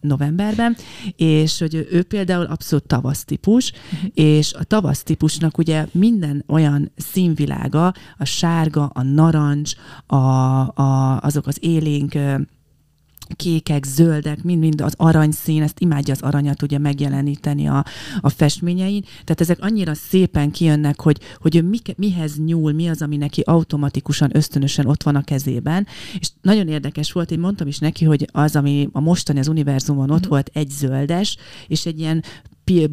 novemberben, 0.00 0.76
és 1.16 1.58
hogy 1.58 1.86
ő 1.90 2.02
például 2.02 2.44
abszolút 2.44 2.86
tavasz 2.86 3.24
típus, 3.24 3.72
uh-huh. 3.92 4.10
és 4.14 4.52
a 4.52 4.64
tavasz 4.64 5.02
típusnak 5.02 5.58
ugye 5.58 5.86
minden 5.92 6.44
olyan 6.48 6.92
színvilága, 6.96 7.94
a 8.18 8.24
sárga, 8.24 8.86
a 8.86 9.02
narancs, 9.02 9.72
a, 10.06 10.16
a, 10.16 11.20
azok 11.20 11.46
az 11.46 11.56
élénk 11.60 12.14
kékek, 13.36 13.84
zöldek, 13.84 14.42
mind-mind 14.42 14.80
az 14.80 14.94
aranyszín, 14.96 15.62
ezt 15.62 15.80
imádja 15.80 16.14
az 16.14 16.22
aranyat 16.22 16.62
ugye 16.62 16.78
megjeleníteni 16.78 17.68
a, 17.68 17.84
a 18.20 18.28
festményein. 18.28 19.02
Tehát 19.02 19.40
ezek 19.40 19.58
annyira 19.60 19.94
szépen 19.94 20.50
kijönnek, 20.50 21.00
hogy, 21.00 21.20
hogy 21.38 21.56
ő 21.56 21.62
mi, 21.62 21.78
mihez 21.96 22.38
nyúl, 22.44 22.72
mi 22.72 22.88
az, 22.88 23.02
ami 23.02 23.16
neki 23.16 23.40
automatikusan, 23.40 24.36
ösztönösen 24.36 24.86
ott 24.86 25.02
van 25.02 25.16
a 25.16 25.22
kezében. 25.22 25.86
És 26.18 26.28
nagyon 26.42 26.68
érdekes 26.68 27.12
volt, 27.12 27.30
én 27.30 27.38
mondtam 27.38 27.66
is 27.66 27.78
neki, 27.78 28.04
hogy 28.04 28.28
az, 28.32 28.56
ami 28.56 28.88
a 28.92 29.00
mostani 29.00 29.38
az 29.38 29.48
univerzumon 29.48 30.10
ott 30.10 30.26
mm. 30.26 30.28
volt, 30.28 30.50
egy 30.52 30.70
zöldes, 30.70 31.36
és 31.66 31.86
egy 31.86 31.98
ilyen 31.98 32.22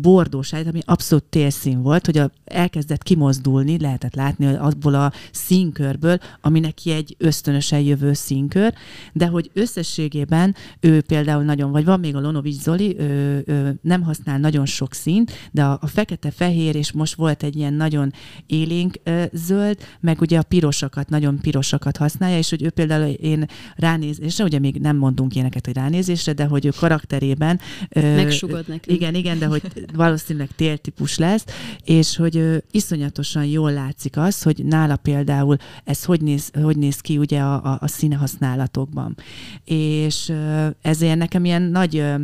bordós 0.01 0.53
ami 0.53 0.80
abszolút 0.86 1.23
térszín 1.23 1.82
volt, 1.82 2.05
hogy 2.05 2.17
a, 2.17 2.32
elkezdett 2.45 3.03
kimozdulni, 3.03 3.80
lehetett 3.80 4.15
látni 4.15 4.45
abból 4.45 4.93
a 4.93 5.11
színkörből, 5.32 6.17
ami 6.41 6.59
neki 6.59 6.91
egy 6.91 7.15
ösztönösen 7.17 7.80
jövő 7.80 8.13
színkör, 8.13 8.73
de 9.13 9.28
hogy 9.28 9.49
összességében 9.53 10.55
ő 10.80 11.01
például 11.01 11.43
nagyon, 11.43 11.71
vagy 11.71 11.86
van 11.86 11.99
még 11.99 12.15
a 12.15 12.19
Lonovics 12.19 12.61
Zoli, 12.61 12.99
ő, 12.99 13.43
ő 13.45 13.80
nem 13.82 14.01
használ 14.01 14.38
nagyon 14.38 14.65
sok 14.65 14.93
színt, 14.93 15.32
de 15.51 15.63
a, 15.63 15.78
a 15.82 15.88
fekete-fehér, 15.88 16.75
és 16.75 16.91
most 16.91 17.15
volt 17.15 17.43
egy 17.43 17.55
ilyen 17.55 17.73
nagyon 17.73 18.13
élénk 18.45 18.95
ö, 19.03 19.23
zöld, 19.34 19.78
meg 19.99 20.21
ugye 20.21 20.38
a 20.38 20.43
pirosakat, 20.43 21.09
nagyon 21.09 21.39
pirosakat 21.39 21.97
használja, 21.97 22.38
és 22.38 22.49
hogy 22.49 22.63
ő 22.63 22.69
például 22.69 23.05
én 23.07 23.45
ránézésre, 23.75 24.43
ugye 24.43 24.59
még 24.59 24.75
nem 24.75 24.97
mondunk 24.97 25.36
ilyeneket, 25.36 25.65
hogy 25.65 25.75
ránézésre, 25.75 26.34
de 26.34 26.45
hogy 26.45 26.65
ő 26.65 26.69
karakterében... 26.69 27.59
Megsugod 27.93 28.67
nekünk. 28.67 28.97
Igen, 28.97 29.15
igen, 29.15 29.39
de 29.39 29.45
hogy 29.45 29.61
valószínűleg 29.93 30.49
tértípus 30.55 31.18
lesz, 31.18 31.45
és 31.84 32.15
hogy 32.15 32.38
ö, 32.38 32.57
iszonyatosan 32.72 33.45
jól 33.45 33.72
látszik 33.72 34.18
az, 34.18 34.41
hogy 34.41 34.65
nála 34.65 34.95
például 34.95 35.57
ez 35.84 36.03
hogy 36.03 36.22
néz, 36.22 36.51
hogy 36.61 36.78
néz 36.78 36.99
ki 36.99 37.18
ugye 37.18 37.39
a, 37.39 37.53
a, 37.53 37.78
a 37.82 37.88
színehasználatokban. 37.88 39.18
És 39.65 40.30
ö, 40.30 40.68
ezért 40.82 41.18
nekem 41.18 41.45
ilyen 41.45 41.61
nagy 41.61 41.97
ö, 41.97 42.15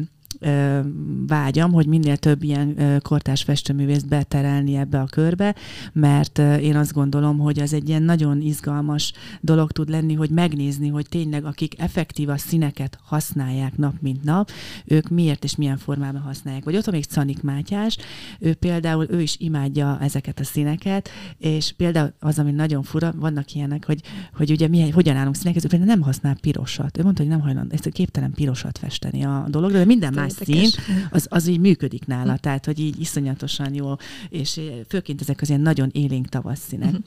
vágyam, 1.28 1.72
hogy 1.72 1.88
minél 1.88 2.18
több 2.18 2.44
ilyen 2.44 3.00
kortás 3.02 3.44
festőművészt 3.44 4.08
beterelni 4.08 4.76
ebbe 4.76 5.00
a 5.00 5.06
körbe, 5.06 5.56
mert 5.94 6.38
én 6.38 6.76
azt 6.76 6.94
gondolom, 6.94 7.38
hogy 7.38 7.60
az 7.60 7.74
egy 7.74 7.90
ilyen 7.90 8.04
nagyon 8.04 8.42
izgalmas 8.42 9.14
dolog 9.42 9.72
tud 9.72 9.90
lenni, 9.90 10.14
hogy 10.14 10.30
megnézni, 10.30 10.88
hogy 10.88 11.06
tényleg 11.10 11.46
akik 11.46 11.82
effektív 11.82 12.30
a 12.30 12.38
színeket 12.38 12.98
használják 13.04 13.78
nap 13.78 13.94
mint 14.00 14.24
nap, 14.24 14.52
ők 14.86 15.10
miért 15.10 15.44
és 15.44 15.56
milyen 15.56 15.78
formában 15.78 16.22
használják. 16.22 16.64
Vagy 16.64 16.76
ott 16.76 16.86
van 16.86 16.96
még 16.96 17.04
Canik 17.04 17.42
Mátyás, 17.42 17.98
ő 18.40 18.54
például, 18.54 19.08
ő 19.10 19.22
is 19.22 19.36
imádja 19.40 19.98
ezeket 20.02 20.40
a 20.40 20.44
színeket, 20.44 21.10
és 21.38 21.74
például 21.78 22.14
az, 22.20 22.40
ami 22.40 22.52
nagyon 22.52 22.84
fura, 22.84 23.14
vannak 23.16 23.54
ilyenek, 23.54 23.86
hogy, 23.86 24.02
hogy 24.34 24.52
ugye 24.52 24.68
mi, 24.68 24.90
hogyan 24.90 25.16
állunk 25.16 25.36
színekhez, 25.36 25.66
ő 25.66 25.68
például 25.68 25.92
nem 25.92 26.02
használ 26.02 26.36
pirosat. 26.42 26.98
Ő 26.98 27.04
mondta, 27.04 27.22
hogy 27.22 27.32
nem 27.32 27.42
hajlandó, 27.42 27.74
ezt 27.74 27.90
képtelen 27.90 28.32
pirosat 28.32 28.78
festeni 28.78 29.24
a 29.24 29.46
dolog, 29.50 29.72
de 29.72 29.86
minden 29.86 30.14
más 30.14 30.33
szín, 30.34 30.70
az, 31.10 31.28
az 31.30 31.48
így 31.48 31.60
működik 31.60 32.06
nála, 32.06 32.38
tehát 32.38 32.66
hogy 32.66 32.80
így 32.80 33.00
iszonyatosan 33.00 33.74
jó, 33.74 33.96
és 34.30 34.60
főként 34.88 35.22
ezek 35.22 35.42
az 35.42 35.50
ilyen 35.50 35.62
nagyon 35.62 35.90
élénk 35.94 36.28
tavasszínek. 36.28 36.88
Uh-huh. 36.88 37.04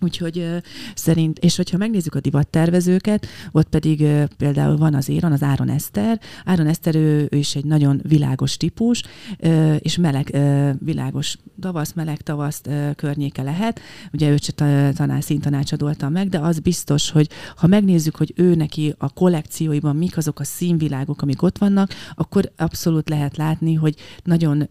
Úgyhogy 0.00 0.46
szerint, 0.94 1.38
és 1.38 1.56
hogyha 1.56 1.76
megnézzük 1.76 2.14
a 2.14 2.20
divattervezőket, 2.20 3.26
ott 3.52 3.68
pedig 3.68 4.04
például 4.36 4.76
van 4.76 4.94
az 4.94 5.08
Éron, 5.08 5.32
az 5.32 5.42
Áron 5.42 5.68
Eszter. 5.68 6.20
Áron 6.44 6.66
Eszter, 6.66 6.94
ő, 6.94 7.28
ő 7.30 7.36
is 7.36 7.54
egy 7.54 7.64
nagyon 7.64 8.00
világos 8.08 8.56
típus, 8.56 9.02
és 9.78 9.96
meleg, 9.96 10.38
világos 10.78 11.36
tavasz, 11.60 11.92
meleg 11.92 12.20
tavasz 12.20 12.60
környéke 12.96 13.42
lehet. 13.42 13.80
Ugye 14.12 14.30
őt 14.30 14.42
se 14.42 14.52
tanár, 14.92 15.22
színtanácsadoltam 15.22 16.12
meg, 16.12 16.28
de 16.28 16.38
az 16.38 16.58
biztos, 16.58 17.10
hogy 17.10 17.28
ha 17.56 17.66
megnézzük, 17.66 18.16
hogy 18.16 18.32
ő 18.36 18.54
neki 18.54 18.94
a 18.98 19.12
kollekcióiban 19.12 19.96
mik 19.96 20.16
azok 20.16 20.40
a 20.40 20.44
színvilágok, 20.44 21.22
amik 21.22 21.42
ott 21.42 21.58
vannak, 21.58 21.90
akkor 22.14 22.52
abszolút 22.56 23.08
lehet 23.08 23.36
látni, 23.36 23.74
hogy 23.74 23.94
nagyon 24.24 24.68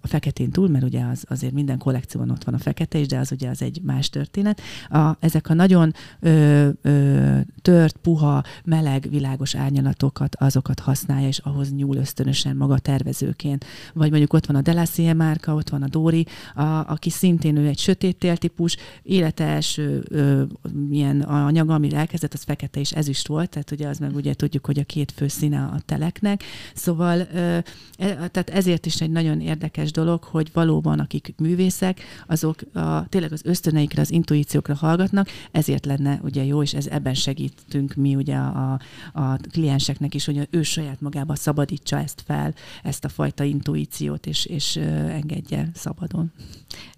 a 0.00 0.06
feketén 0.06 0.50
túl, 0.50 0.68
mert 0.68 0.84
ugye 0.84 1.04
az, 1.04 1.24
azért 1.28 1.52
minden 1.52 1.78
kollekcióban 1.78 2.30
ott 2.30 2.44
van 2.44 2.54
a 2.54 2.58
fekete 2.58 2.98
is, 2.98 3.06
de 3.06 3.18
az 3.18 3.32
ugye 3.32 3.48
az 3.48 3.62
egy 3.62 3.80
más 3.82 4.10
történet, 4.10 4.60
a, 4.88 5.16
ezek 5.20 5.48
a 5.48 5.54
nagyon 5.54 5.94
ö, 6.20 6.68
ö, 6.82 7.38
tört, 7.62 7.96
puha, 7.96 8.42
meleg, 8.64 9.06
világos 9.10 9.54
árnyalatokat, 9.54 10.36
azokat 10.36 10.80
használja, 10.80 11.28
és 11.28 11.38
ahhoz 11.38 11.74
nyúl 11.74 11.96
ösztönösen 11.96 12.56
maga 12.56 12.78
tervezőként. 12.78 13.64
Vagy 13.94 14.10
mondjuk 14.10 14.32
ott 14.32 14.46
van 14.46 14.56
a 14.56 14.60
Delacie 14.60 15.12
márka, 15.12 15.54
ott 15.54 15.68
van 15.68 15.82
a 15.82 15.88
Dóri, 15.88 16.26
a, 16.54 16.62
aki 16.62 17.10
szintén 17.10 17.56
ő 17.56 17.66
egy 17.66 17.78
sötét 17.78 18.38
típus, 18.38 18.76
élete 19.02 19.44
első 19.44 20.04
ö, 20.08 20.42
milyen 20.88 21.20
anyaga, 21.20 21.74
ami 21.74 21.94
elkezdett, 21.94 22.34
az 22.34 22.42
fekete 22.42 22.80
és 22.80 22.92
ezüst 22.92 23.28
volt, 23.28 23.50
tehát 23.50 23.70
ugye 23.70 23.88
az 23.88 23.98
meg 23.98 24.14
ugye 24.14 24.34
tudjuk, 24.34 24.66
hogy 24.66 24.78
a 24.78 24.84
két 24.84 25.12
fő 25.12 25.28
színe 25.28 25.60
a 25.62 25.80
teleknek. 25.86 26.42
Szóval 26.74 27.18
ö, 27.18 27.58
e, 27.98 28.28
tehát 28.28 28.50
ezért 28.50 28.86
is 28.86 29.00
egy 29.00 29.10
nagyon 29.10 29.40
érdekes 29.40 29.90
dolog, 29.90 30.24
hogy 30.24 30.50
valóban 30.52 30.98
akik 30.98 31.34
művészek, 31.38 32.00
azok 32.26 32.60
a, 32.74 33.08
tényleg 33.08 33.32
az 33.32 33.40
ösztöneikre, 33.44 34.00
az 34.00 34.10
intuíció 34.10 34.51
instrukciókra 34.52 34.86
hallgatnak, 34.86 35.28
ezért 35.50 35.86
lenne 35.86 36.20
ugye 36.22 36.44
jó, 36.44 36.62
és 36.62 36.74
ez 36.74 36.86
ebben 36.86 37.14
segítünk 37.14 37.94
mi 37.94 38.14
ugye 38.14 38.36
a, 38.36 38.80
a 39.12 39.36
klienseknek 39.50 40.14
is, 40.14 40.24
hogy 40.24 40.48
ő 40.50 40.62
saját 40.62 41.00
magába 41.00 41.34
szabadítsa 41.34 41.98
ezt 41.98 42.22
fel, 42.26 42.54
ezt 42.82 43.04
a 43.04 43.08
fajta 43.08 43.44
intuíciót, 43.44 44.26
és, 44.26 44.44
és 44.44 44.76
engedje 44.76 45.70
szabadon. 45.74 46.32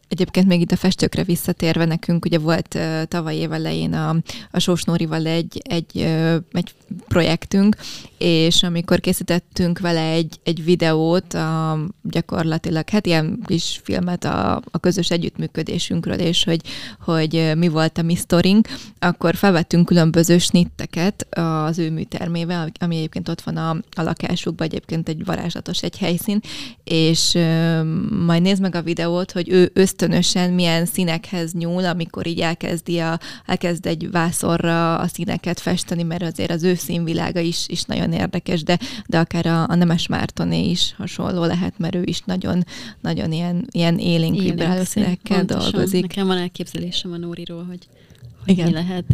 Egyébként 0.08 0.46
még 0.46 0.60
itt 0.60 0.72
a 0.72 0.76
festőkre 0.76 1.22
visszatérve 1.22 1.84
nekünk, 1.84 2.24
ugye 2.24 2.38
volt 2.38 2.74
uh, 2.74 3.02
tavaly 3.02 3.36
év 3.36 3.52
elején 3.52 3.92
a, 3.92 4.16
a 4.50 4.58
Sós 4.58 4.82
Nórival 4.82 5.26
egy, 5.26 5.60
egy, 5.62 5.90
uh, 5.94 6.36
egy 6.52 6.74
projektünk, 7.08 7.76
és 8.18 8.62
amikor 8.62 9.00
készítettünk 9.00 9.78
vele 9.78 10.00
egy, 10.00 10.40
egy 10.42 10.64
videót, 10.64 11.34
a, 11.34 11.78
gyakorlatilag 12.02 12.88
hát 12.88 13.06
ilyen 13.06 13.38
kis 13.46 13.80
filmet 13.82 14.24
a, 14.24 14.62
a 14.70 14.78
közös 14.80 15.10
együttműködésünkről, 15.10 16.18
és 16.18 16.44
hogy, 16.44 16.60
hogy 17.00 17.52
mi 17.56 17.68
volt 17.68 17.98
a 17.98 18.02
mi 18.02 18.14
sztorink, 18.14 18.68
akkor 18.98 19.34
felvettünk 19.34 19.86
különböző 19.86 20.38
snitteket 20.38 21.26
az 21.30 21.78
ő 21.78 21.90
műtermével, 21.90 22.70
ami 22.80 22.96
egyébként 22.96 23.28
ott 23.28 23.40
van 23.40 23.56
a, 23.56 23.70
a 23.70 24.02
lakásukban, 24.02 24.66
egyébként 24.66 25.08
egy 25.08 25.24
varázslatos 25.24 25.82
egy 25.82 25.98
helyszín, 25.98 26.40
és 26.84 27.34
uh, 27.34 27.84
majd 28.24 28.42
nézd 28.42 28.60
meg 28.60 28.74
a 28.74 28.82
videót, 28.82 29.32
hogy 29.32 29.48
ő 29.48 29.70
ösztönösen 30.04 30.52
milyen 30.52 30.86
színekhez 30.86 31.52
nyúl, 31.52 31.84
amikor 31.84 32.26
így 32.26 32.40
elkezdi 32.40 32.98
a, 32.98 33.18
elkezd 33.46 33.86
egy 33.86 34.10
vászorra 34.10 34.98
a 34.98 35.06
színeket 35.06 35.60
festeni, 35.60 36.02
mert 36.02 36.22
azért 36.22 36.50
az 36.50 36.62
ő 36.62 36.74
színvilága 36.74 37.40
is, 37.40 37.68
is 37.68 37.82
nagyon 37.82 38.12
érdekes, 38.12 38.62
de, 38.62 38.78
de 39.06 39.18
akár 39.18 39.46
a, 39.46 39.68
a 39.68 39.74
Nemes 39.74 40.06
Mártoné 40.06 40.70
is 40.70 40.94
hasonló 40.96 41.44
lehet, 41.44 41.78
mert 41.78 41.94
ő 41.94 42.02
is 42.04 42.20
nagyon, 42.20 42.64
nagyon 43.00 43.32
ilyen, 43.32 43.66
ilyen 43.70 43.98
élénk 43.98 44.38
vibráló 44.38 44.84
színekkel 44.84 45.44
dolgozik. 45.44 46.02
Nekem 46.02 46.26
van 46.26 46.38
elképzelésem 46.38 47.12
a 47.12 47.16
Nóriról, 47.16 47.64
hogy, 47.64 47.88
hogy 48.44 48.52
Igen. 48.52 48.66
mi 48.66 48.72
lehet, 48.72 49.04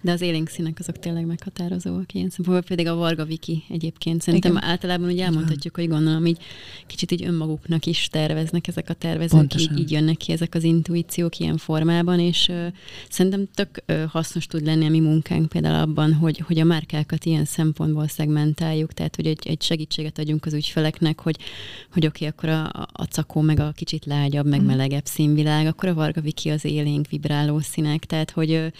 de 0.00 0.12
az 0.12 0.20
élénk 0.20 0.48
színek 0.48 0.76
azok 0.78 0.98
tényleg 0.98 1.26
meghatározóak 1.26 2.14
ilyen 2.14 2.30
szempontból, 2.30 2.68
pedig 2.68 2.86
a 2.86 2.94
Varga 2.94 3.24
Viki 3.24 3.62
egyébként. 3.68 4.22
Szerintem 4.22 4.50
Igen. 4.56 4.64
általában 4.64 5.08
úgy 5.08 5.18
elmondhatjuk, 5.18 5.74
hogy 5.74 5.88
gondolom, 5.88 6.26
így 6.26 6.38
kicsit 6.86 7.10
így 7.10 7.24
önmaguknak 7.24 7.86
is 7.86 8.08
terveznek 8.08 8.68
ezek 8.68 8.88
a 8.88 8.94
tervezők, 8.94 9.54
így, 9.60 9.78
így 9.78 9.90
jönnek 9.90 10.16
ki 10.16 10.32
ezek 10.32 10.54
az 10.54 10.62
intuíciók 10.62 11.38
ilyen 11.38 11.56
formában, 11.56 12.20
és 12.20 12.48
uh, 12.48 12.66
szerintem 13.08 13.48
tök 13.54 13.84
uh, 13.88 14.02
hasznos 14.04 14.46
tud 14.46 14.64
lenni 14.64 14.86
a 14.86 14.90
mi 14.90 15.00
munkánk 15.00 15.48
például 15.48 15.80
abban, 15.80 16.14
hogy, 16.14 16.38
hogy 16.38 16.58
a 16.58 16.64
márkákat 16.64 17.24
ilyen 17.24 17.44
szempontból 17.44 18.08
szegmentáljuk, 18.08 18.92
tehát 18.92 19.16
hogy 19.16 19.26
egy, 19.26 19.46
egy 19.46 19.62
segítséget 19.62 20.18
adjunk 20.18 20.46
az 20.46 20.52
ügyfeleknek, 20.52 21.20
hogy, 21.20 21.36
hogy 21.92 22.06
oké, 22.06 22.26
okay, 22.26 22.28
akkor 22.28 22.48
a, 22.48 22.88
a 22.92 23.04
cakó 23.04 23.40
meg 23.40 23.60
a 23.60 23.72
kicsit 23.72 24.04
lágyabb, 24.04 24.46
meg 24.46 24.62
mm. 24.62 24.66
melegebb 24.66 25.04
színvilág, 25.04 25.66
akkor 25.66 25.88
a 25.88 25.94
Varga 25.94 26.20
Viki 26.20 26.50
az 26.50 26.64
élénk, 26.64 27.08
vibráló 27.08 27.58
színek, 27.58 28.04
tehát 28.04 28.30
hogy, 28.30 28.72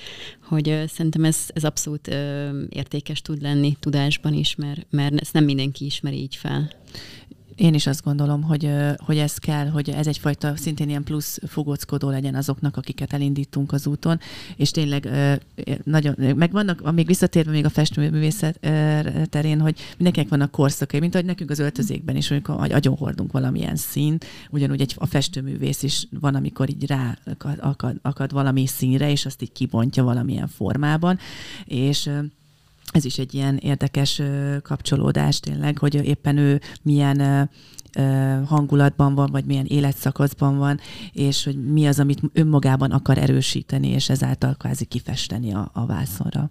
hogy 0.42 0.64
szerintem 0.86 1.09
ez, 1.24 1.46
ez 1.54 1.64
abszolút 1.64 2.08
ö, 2.08 2.48
értékes 2.68 3.22
tud 3.22 3.42
lenni 3.42 3.76
tudásban 3.80 4.34
is, 4.34 4.54
mert, 4.54 4.86
mert 4.90 5.20
ezt 5.20 5.32
nem 5.32 5.44
mindenki 5.44 5.84
ismeri 5.84 6.16
így 6.16 6.36
fel. 6.36 6.70
Én 7.60 7.74
is 7.74 7.86
azt 7.86 8.04
gondolom, 8.04 8.42
hogy, 8.42 8.70
hogy 8.96 9.18
ez 9.18 9.36
kell, 9.36 9.68
hogy 9.68 9.90
ez 9.90 10.06
egyfajta 10.06 10.56
szintén 10.56 10.88
ilyen 10.88 11.04
plusz 11.04 11.38
fogóckodó 11.46 12.10
legyen 12.10 12.34
azoknak, 12.34 12.76
akiket 12.76 13.12
elindítunk 13.12 13.72
az 13.72 13.86
úton, 13.86 14.20
és 14.56 14.70
tényleg 14.70 15.08
nagyon, 15.84 16.14
meg 16.36 16.52
vannak, 16.52 16.92
még 16.92 17.06
visszatérve 17.06 17.50
még 17.50 17.64
a 17.64 17.68
festőművészet 17.68 18.58
terén, 19.30 19.60
hogy 19.60 19.78
mindenkinek 19.96 20.28
vannak 20.28 20.50
korszakai, 20.50 21.00
mint 21.00 21.14
ahogy 21.14 21.26
nekünk 21.26 21.50
az 21.50 21.58
öltözékben 21.58 22.16
is, 22.16 22.30
amikor 22.30 22.72
agyon 22.72 22.96
hordunk 22.96 23.32
valamilyen 23.32 23.76
szín, 23.76 24.18
ugyanúgy 24.50 24.80
egy, 24.80 24.94
a 24.98 25.06
festőművész 25.06 25.82
is 25.82 26.06
van, 26.20 26.34
amikor 26.34 26.68
így 26.68 26.86
rá 26.86 27.18
akad, 27.58 27.98
akad 28.02 28.32
valami 28.32 28.66
színre, 28.66 29.10
és 29.10 29.26
azt 29.26 29.42
így 29.42 29.52
kibontja 29.52 30.04
valamilyen 30.04 30.48
formában, 30.48 31.18
és 31.64 32.10
ez 32.92 33.04
is 33.04 33.18
egy 33.18 33.34
ilyen 33.34 33.56
érdekes 33.56 34.22
kapcsolódás 34.62 35.40
tényleg, 35.40 35.78
hogy 35.78 35.94
éppen 35.94 36.36
ő 36.36 36.60
milyen 36.82 37.50
hangulatban 38.46 39.14
van, 39.14 39.30
vagy 39.30 39.44
milyen 39.44 39.66
életszakaszban 39.66 40.58
van, 40.58 40.80
és 41.12 41.44
hogy 41.44 41.64
mi 41.64 41.86
az, 41.86 41.98
amit 41.98 42.20
önmagában 42.32 42.90
akar 42.90 43.18
erősíteni, 43.18 43.88
és 43.88 44.08
ezáltal 44.08 44.54
kvázi 44.54 44.84
kifesteni 44.84 45.52
a, 45.52 45.70
a 45.72 45.86
vászonra. 45.86 46.50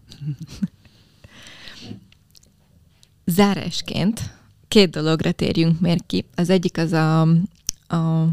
Zárásként 3.26 4.38
két 4.68 4.90
dologra 4.90 5.32
térjünk 5.32 5.80
még 5.80 6.06
ki. 6.06 6.26
Az 6.36 6.50
egyik 6.50 6.78
az 6.78 6.92
a, 6.92 7.28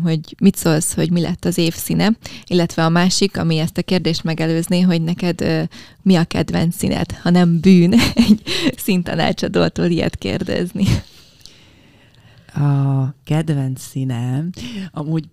hogy 0.03 0.21
mit 0.39 0.57
szólsz, 0.57 0.95
hogy 0.95 1.11
mi 1.11 1.21
lett 1.21 1.45
az 1.45 1.59
évszíne, 1.59 2.11
illetve 2.47 2.85
a 2.85 2.89
másik, 2.89 3.39
ami 3.39 3.59
ezt 3.59 3.79
a 3.79 3.83
kérdést 3.83 4.25
megelőzné, 4.25 4.81
hogy 4.81 5.03
neked 5.03 5.69
mi 6.03 6.15
a 6.15 6.25
kedvenc 6.25 6.77
színed, 6.77 7.13
ha 7.13 7.31
nem 7.31 7.61
bűn 7.61 7.93
egy 8.15 8.43
színtanácsadótól 8.77 9.87
ilyet 9.87 10.17
kérdezni. 10.17 10.85
A 12.55 13.15
kedvenc 13.25 13.81
színem, 13.81 14.51
amúgy 14.93 15.25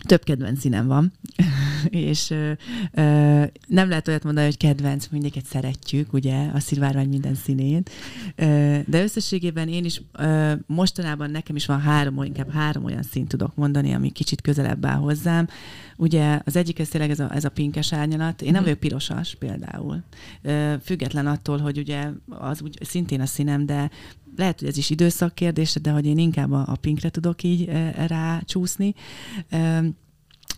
több 0.00 0.24
kedvenc 0.24 0.60
színem 0.60 0.86
van, 0.86 1.12
és 1.90 2.30
ö, 2.30 2.52
ö, 2.92 3.44
nem 3.66 3.88
lehet 3.88 4.08
olyat 4.08 4.24
mondani, 4.24 4.46
hogy 4.46 4.56
kedvenc, 4.56 5.06
mindiket 5.10 5.44
szeretjük, 5.44 6.12
ugye, 6.12 6.48
a 6.54 6.60
szilvárvány 6.60 7.08
minden 7.08 7.34
színét, 7.34 7.90
ö, 8.36 8.78
de 8.86 9.02
összességében 9.02 9.68
én 9.68 9.84
is 9.84 10.02
ö, 10.12 10.52
mostanában 10.66 11.30
nekem 11.30 11.56
is 11.56 11.66
van 11.66 11.80
három, 11.80 12.22
inkább 12.22 12.50
három 12.50 12.84
olyan 12.84 13.02
színt 13.02 13.28
tudok 13.28 13.54
mondani, 13.54 13.94
ami 13.94 14.10
kicsit 14.10 14.40
közelebb 14.40 14.86
áll 14.86 14.98
hozzám. 14.98 15.48
Ugye 15.96 16.40
az 16.44 16.56
egyik 16.56 16.78
ez 16.78 16.88
tényleg 16.88 17.10
ez 17.10 17.20
a, 17.20 17.34
ez 17.34 17.44
a 17.44 17.48
pinkes 17.48 17.92
árnyalat. 17.92 18.42
Én 18.42 18.46
nem 18.46 18.56
mhm. 18.56 18.64
vagyok 18.64 18.80
pirosas 18.80 19.34
például. 19.38 20.02
Ö, 20.42 20.74
független 20.84 21.26
attól, 21.26 21.58
hogy 21.58 21.78
ugye 21.78 22.08
az 22.28 22.62
úgy 22.62 22.78
szintén 22.80 23.20
a 23.20 23.26
színem, 23.26 23.66
de 23.66 23.90
lehet, 24.38 24.58
hogy 24.58 24.68
ez 24.68 24.76
is 24.76 24.90
időszak 24.90 25.34
kérdése, 25.34 25.80
de 25.80 25.90
hogy 25.90 26.06
én 26.06 26.18
inkább 26.18 26.52
a, 26.52 26.64
a 26.66 26.76
pinkre 26.76 27.08
tudok 27.08 27.42
így 27.42 27.70
rácsúszni. 28.06 28.94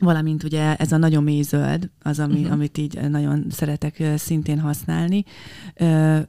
Valamint 0.00 0.42
ugye 0.42 0.76
ez 0.76 0.92
a 0.92 0.96
nagyon 0.96 1.22
mély 1.22 1.42
zöld, 1.42 1.90
az, 2.02 2.18
ami, 2.18 2.38
uh-huh. 2.38 2.52
amit 2.52 2.78
így 2.78 3.10
nagyon 3.10 3.46
szeretek 3.50 4.02
szintén 4.16 4.60
használni, 4.60 5.24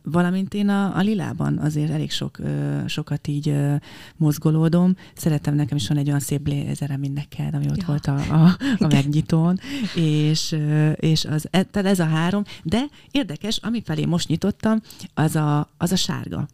valamint 0.04 0.54
én 0.54 0.70
a, 0.70 0.98
a 0.98 1.02
lilában 1.02 1.58
azért 1.58 1.92
elég 1.92 2.12
sok, 2.12 2.38
sokat 2.86 3.28
így 3.28 3.56
mozgolódom. 4.16 4.96
Szeretem, 5.16 5.56
nekem 5.56 5.78
is 5.78 5.88
van 5.88 5.98
egy 5.98 6.08
olyan 6.08 6.20
szép 6.20 6.42
blézerem, 6.42 7.00
mint 7.00 7.14
neked, 7.14 7.54
ami 7.54 7.66
ott 7.70 7.78
ja. 7.82 7.86
volt 7.88 8.06
a, 8.06 8.16
a, 8.16 8.58
a 8.78 8.88
megnyitón, 8.96 9.60
és, 9.96 10.56
és 10.96 11.26
az, 11.26 11.48
e, 11.52 11.64
tehát 11.64 11.92
ez 11.92 12.00
a 12.00 12.06
három, 12.06 12.44
de 12.64 12.86
érdekes, 13.12 13.58
ami 13.58 13.82
felé 13.82 14.06
most 14.06 14.28
nyitottam, 14.28 14.82
az 15.14 15.36
a, 15.36 15.70
az 15.78 15.92
a 15.92 15.96
sárga. 15.96 16.48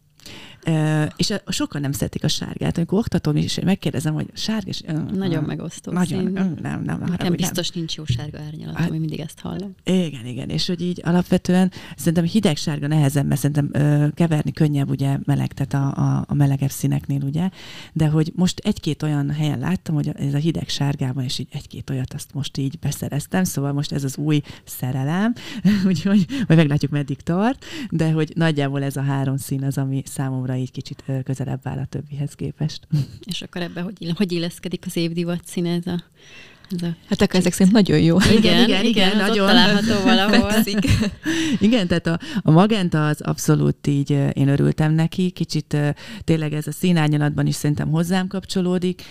És 1.15 1.29
a, 1.29 1.51
sokan 1.51 1.81
nem 1.81 1.91
szeretik 1.91 2.23
a 2.23 2.27
sárgát. 2.27 2.77
Amikor 2.77 2.99
oktatom 2.99 3.35
is, 3.35 3.59
megkérdezem, 3.59 4.13
hogy 4.13 4.29
sárga... 4.33 4.69
És, 4.69 4.81
nagyon 5.13 5.43
megosztó 5.43 5.91
Nagyon, 5.91 6.19
szín. 6.19 6.27
Uh, 6.27 6.59
nem, 6.59 6.83
nem. 6.83 7.03
Nekem 7.09 7.33
biztos 7.35 7.69
nem. 7.69 7.77
nincs 7.79 7.95
jó 7.95 8.05
sárga 8.05 8.39
árnyalat, 8.39 8.75
hát, 8.75 8.89
ami 8.89 8.97
mindig 8.97 9.19
ezt 9.19 9.39
hallom. 9.39 9.75
Igen, 9.83 10.25
igen. 10.25 10.49
És 10.49 10.67
hogy 10.67 10.81
így 10.81 11.01
alapvetően 11.03 11.71
szerintem 11.95 12.23
hideg 12.23 12.57
sárga 12.57 12.87
nehezebb, 12.87 13.27
mert 13.27 13.39
szerintem 13.39 13.69
uh, 13.73 14.13
keverni 14.13 14.51
könnyebb, 14.51 14.89
ugye 14.89 15.17
meleg, 15.23 15.53
tehát 15.53 15.73
a, 15.73 16.01
a, 16.01 16.25
a 16.27 16.33
melegebb 16.33 16.69
színeknél, 16.69 17.21
ugye. 17.23 17.49
De 17.93 18.07
hogy 18.07 18.31
most 18.35 18.59
egy-két 18.59 19.03
olyan 19.03 19.31
helyen 19.31 19.59
láttam, 19.59 19.95
hogy 19.95 20.11
ez 20.15 20.33
a 20.33 20.37
hideg 20.37 20.69
sárgában, 20.69 21.23
és 21.23 21.39
így 21.39 21.47
egy-két 21.51 21.89
olyat 21.89 22.13
azt 22.13 22.33
most 22.33 22.57
így 22.57 22.79
beszereztem, 22.79 23.43
szóval 23.43 23.73
most 23.73 23.91
ez 23.91 24.03
az 24.03 24.17
új 24.17 24.41
szerelem, 24.63 25.33
úgyhogy 25.87 26.25
majd 26.29 26.59
meglátjuk, 26.59 26.91
meddig 26.91 27.21
tart, 27.21 27.65
de 27.89 28.11
hogy 28.11 28.31
nagyjából 28.35 28.83
ez 28.83 28.95
a 28.95 29.01
három 29.01 29.37
szín 29.37 29.63
az, 29.63 29.77
ami 29.77 30.01
számomra 30.05 30.46
így 30.55 30.71
kicsit 30.71 31.03
közelebb 31.23 31.59
áll 31.63 31.77
a 31.77 31.85
többihez 31.85 32.33
képest. 32.33 32.87
És 33.31 33.41
akkor 33.41 33.61
ebbe 33.61 33.81
hogy, 33.81 34.13
hogy 34.15 34.31
illeszkedik 34.31 34.83
az 34.85 34.95
évdivat 34.95 35.41
színe 35.45 35.73
ez 35.73 35.87
a 35.87 36.03
ez 36.71 36.81
a 36.81 36.95
hát 37.09 37.21
akkor 37.21 37.39
ezek 37.39 37.53
szerint 37.53 37.75
nagyon 37.75 37.99
jó. 37.99 38.17
Igen, 38.19 38.37
igen, 38.37 38.67
igen, 38.67 38.85
igen 38.85 39.17
nagyon. 39.17 39.47
található 39.47 40.03
valahol. 40.03 40.51
igen, 41.59 41.87
tehát 41.87 42.07
a, 42.07 42.19
a 42.41 42.51
magenta 42.51 43.07
az 43.07 43.21
abszolút 43.21 43.87
így, 43.87 44.09
én 44.33 44.47
örültem 44.47 44.93
neki, 44.93 45.29
kicsit 45.29 45.77
tényleg 46.23 46.53
ez 46.53 46.67
a 46.67 46.71
színárnyalatban 46.71 47.47
is 47.47 47.55
szerintem 47.55 47.89
hozzám 47.89 48.27
kapcsolódik. 48.27 49.01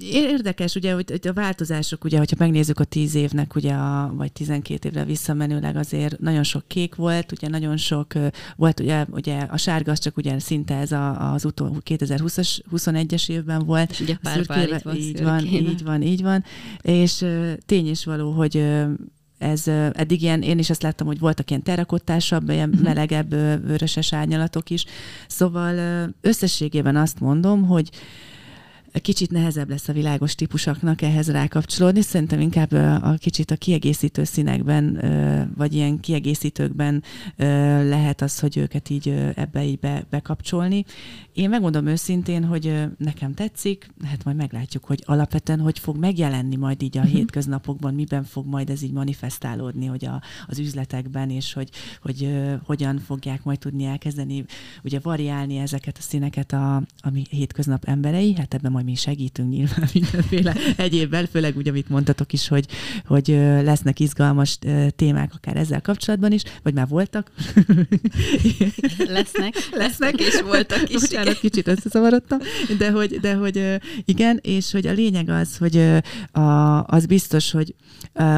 Érdekes, 0.00 0.74
ugye, 0.74 0.92
hogy 0.92 1.20
a 1.28 1.32
változások, 1.32 2.04
ugye, 2.04 2.18
hogyha 2.18 2.36
megnézzük 2.38 2.80
a 2.80 2.84
tíz 2.84 3.14
évnek, 3.14 3.54
ugye, 3.54 3.72
a, 3.72 4.12
vagy 4.14 4.32
12 4.32 4.88
évre 4.88 5.04
visszamenőleg 5.04 5.76
azért 5.76 6.18
nagyon 6.18 6.42
sok 6.42 6.64
kék 6.66 6.94
volt, 6.94 7.32
ugye 7.32 7.48
nagyon 7.48 7.76
sok 7.76 8.12
volt, 8.56 8.80
ugye, 8.80 9.06
ugye 9.10 9.38
a 9.38 9.56
sárga 9.56 9.92
az 9.92 9.98
csak 9.98 10.16
ugye 10.16 10.38
szinte 10.38 10.74
ez 10.74 10.92
a, 10.92 11.32
az 11.32 11.44
utó 11.44 11.76
2020-as, 11.84 12.58
21-es 12.72 13.28
évben 13.28 13.64
volt. 13.64 13.90
És 13.90 14.00
ugye 14.00 14.16
pár, 14.22 14.46
pár 14.46 14.80
van 14.82 14.96
így 14.96 15.22
van, 15.22 15.46
így 15.46 15.82
van, 15.82 16.02
így 16.02 16.22
van. 16.22 16.44
És 16.80 17.24
tény 17.66 17.88
is 17.88 18.04
való, 18.04 18.30
hogy 18.30 18.64
ez 19.38 19.68
eddig 19.92 20.22
ilyen, 20.22 20.42
én 20.42 20.58
is 20.58 20.70
azt 20.70 20.82
láttam, 20.82 21.06
hogy 21.06 21.18
voltak 21.18 21.50
ilyen 21.50 21.62
terakottásabb, 21.62 22.50
ilyen 22.50 22.68
mhm. 22.68 22.82
melegebb, 22.82 23.30
vöröses 23.66 24.12
árnyalatok 24.12 24.70
is. 24.70 24.84
Szóval 25.26 26.08
összességében 26.20 26.96
azt 26.96 27.20
mondom, 27.20 27.66
hogy 27.66 27.90
kicsit 28.92 29.30
nehezebb 29.30 29.68
lesz 29.68 29.88
a 29.88 29.92
világos 29.92 30.34
típusoknak 30.34 31.02
ehhez 31.02 31.30
rákapcsolódni. 31.30 32.00
Szerintem 32.00 32.40
inkább 32.40 32.72
a 33.02 33.14
kicsit 33.18 33.50
a 33.50 33.56
kiegészítő 33.56 34.24
színekben, 34.24 35.00
vagy 35.56 35.74
ilyen 35.74 36.00
kiegészítőkben 36.00 37.02
lehet 37.88 38.22
az, 38.22 38.38
hogy 38.38 38.56
őket 38.56 38.90
így 38.90 39.08
ebbe 39.34 39.64
így 39.64 39.78
be, 39.78 40.06
bekapcsolni. 40.10 40.84
Én 41.32 41.48
megmondom 41.48 41.86
őszintén, 41.86 42.44
hogy 42.44 42.88
nekem 42.98 43.34
tetszik, 43.34 43.90
hát 44.04 44.24
majd 44.24 44.36
meglátjuk, 44.36 44.84
hogy 44.84 45.02
alapvetően 45.06 45.60
hogy 45.60 45.78
fog 45.78 45.96
megjelenni 45.96 46.56
majd 46.56 46.82
így 46.82 46.96
a 46.96 47.00
uh-huh. 47.00 47.16
hétköznapokban, 47.16 47.94
miben 47.94 48.24
fog 48.24 48.46
majd 48.46 48.70
ez 48.70 48.82
így 48.82 48.92
manifestálódni, 48.92 49.86
hogy 49.86 50.04
a, 50.04 50.22
az 50.46 50.58
üzletekben, 50.58 51.30
és 51.30 51.52
hogy, 51.52 51.70
hogy 52.02 52.34
hogyan 52.64 52.98
fogják 52.98 53.44
majd 53.44 53.58
tudni 53.58 53.84
elkezdeni 53.84 54.44
ugye 54.84 54.98
variálni 55.02 55.56
ezeket 55.56 55.96
a 55.98 56.02
színeket 56.02 56.52
a, 56.52 56.76
a 56.76 57.10
mi 57.12 57.22
hétköznap 57.30 57.84
emberei, 57.84 58.34
hát 58.34 58.54
ebben 58.54 58.72
majd 58.78 58.90
mi 58.90 58.96
segítünk 58.96 59.50
nyilván 59.50 59.88
mindenféle 59.94 60.54
egyébben, 60.76 61.26
főleg 61.26 61.56
úgy, 61.56 61.68
amit 61.68 61.88
mondtatok 61.88 62.32
is, 62.32 62.48
hogy, 62.48 62.66
hogy 63.06 63.28
lesznek 63.62 64.00
izgalmas 64.00 64.58
témák 64.96 65.34
akár 65.34 65.56
ezzel 65.56 65.80
kapcsolatban 65.80 66.32
is, 66.32 66.42
vagy 66.62 66.74
már 66.74 66.88
voltak. 66.88 67.30
lesznek. 69.16 69.54
Lesznek, 69.72 70.20
és 70.20 70.40
voltak 70.40 70.90
is. 70.90 71.00
Bocsánat, 71.00 71.38
kicsit 71.38 71.68
összeszavarodtam, 71.68 72.38
de 72.78 72.90
hogy, 72.90 73.20
de 73.20 73.34
hogy 73.34 73.80
igen, 74.04 74.38
és 74.42 74.72
hogy 74.72 74.86
a 74.86 74.92
lényeg 74.92 75.28
az, 75.28 75.56
hogy 75.56 75.76
a, 76.32 76.84
az 76.84 77.06
biztos, 77.06 77.50
hogy 77.50 77.74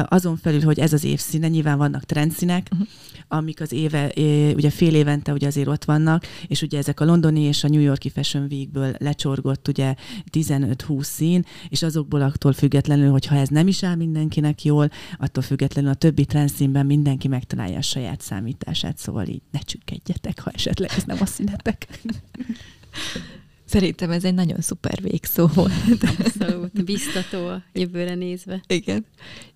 azon 0.05 0.37
felül, 0.37 0.61
hogy 0.61 0.79
ez 0.79 0.93
az 0.93 1.03
évszíne, 1.03 1.47
nyilván 1.47 1.77
vannak 1.77 2.03
trendszínek, 2.03 2.67
uh-huh 2.71 2.87
amik 3.31 3.61
az 3.61 3.71
éve, 3.71 4.11
ugye 4.55 4.69
fél 4.69 4.95
évente 4.95 5.31
ugye 5.31 5.47
azért 5.47 5.67
ott 5.67 5.83
vannak, 5.83 6.25
és 6.47 6.61
ugye 6.61 6.77
ezek 6.77 6.99
a 6.99 7.05
londoni 7.05 7.41
és 7.41 7.63
a 7.63 7.67
New 7.67 7.81
Yorki 7.81 8.09
Fashion 8.09 8.47
Weekből 8.51 8.95
lecsorgott 8.97 9.67
ugye 9.67 9.95
15-20 10.31 11.03
szín, 11.03 11.45
és 11.69 11.83
azokból 11.83 12.21
attól 12.21 12.53
függetlenül, 12.53 13.11
hogyha 13.11 13.35
ez 13.35 13.47
nem 13.47 13.67
is 13.67 13.83
áll 13.83 13.95
mindenkinek 13.95 14.63
jól, 14.63 14.89
attól 15.17 15.43
függetlenül 15.43 15.89
a 15.89 15.93
többi 15.93 16.25
trendszínben 16.25 16.85
mindenki 16.85 17.27
megtalálja 17.27 17.77
a 17.77 17.81
saját 17.81 18.21
számítását, 18.21 18.97
szóval 18.97 19.27
így 19.27 19.41
ne 19.51 19.59
csükkedjetek, 19.59 20.39
ha 20.39 20.51
esetleg 20.53 20.91
ez 20.95 21.03
nem 21.03 21.17
a 21.19 21.25
színetek. 21.25 21.87
Szerintem 23.65 24.11
ez 24.11 24.23
egy 24.23 24.33
nagyon 24.33 24.61
szuper 24.61 25.01
végszó 25.01 25.47
volt. 25.47 25.71
Abszolút, 26.19 26.83
biztató 26.85 27.47
a 27.47 27.63
jövőre 27.73 28.15
nézve. 28.15 28.63
Igen. 28.67 29.05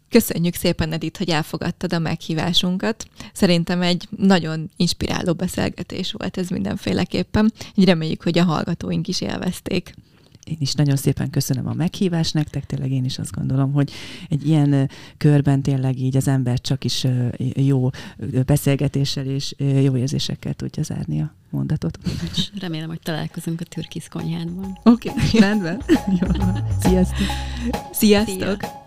Köszönjük 0.10 0.56
szépen, 0.56 0.92
Edith, 0.92 1.18
hogy 1.18 1.30
elfogadtad 1.30 1.94
a 1.94 2.00
meghívásunkat. 2.00 3.08
Szerintem 3.34 3.82
egy 3.82 4.08
nagyon 4.18 4.70
inspiráló 4.76 5.34
beszélgetés 5.34 6.12
volt 6.12 6.38
ez 6.38 6.50
mindenféleképpen. 6.50 7.54
Így 7.76 7.86
reméljük, 7.86 8.24
hogy 8.24 8.38
a 8.38 8.44
hallgatóink 8.44 9.08
is 9.08 9.22
élvezték. 9.22 9.94
Én 10.44 10.58
is 10.60 10.74
nagyon 10.74 10.96
szépen 10.96 11.30
köszönöm 11.30 11.68
a 11.68 11.74
meghívást 11.74 12.34
nektek, 12.34 12.66
tényleg 12.66 12.92
én 12.92 13.06
is 13.06 13.20
azt 13.20 13.32
gondolom, 13.32 13.74
hogy 13.74 13.92
egy 14.30 14.48
ilyen 14.48 14.90
körben 15.18 15.62
tényleg 15.62 16.00
így 16.00 16.18
az 16.18 16.28
ember 16.28 16.62
csak 16.62 16.84
is 16.84 17.08
jó 17.56 17.90
beszélgetéssel 18.46 19.26
és 19.26 19.56
jó 19.58 19.98
érzésekkel 19.98 20.54
tudja 20.54 20.84
zárni 20.84 21.22
a 21.22 21.34
mondatot. 21.50 22.00
És 22.36 22.50
remélem, 22.60 22.88
hogy 22.88 23.00
találkozunk 23.00 23.62
a 23.62 23.64
türkisz 23.64 24.08
konyhádban. 24.08 24.80
Oké, 24.84 25.10
okay, 25.10 25.40
rendben. 25.40 25.82
Sziasztok! 26.80 27.28
Sziasztok! 27.92 28.62
Szia. 28.62 28.84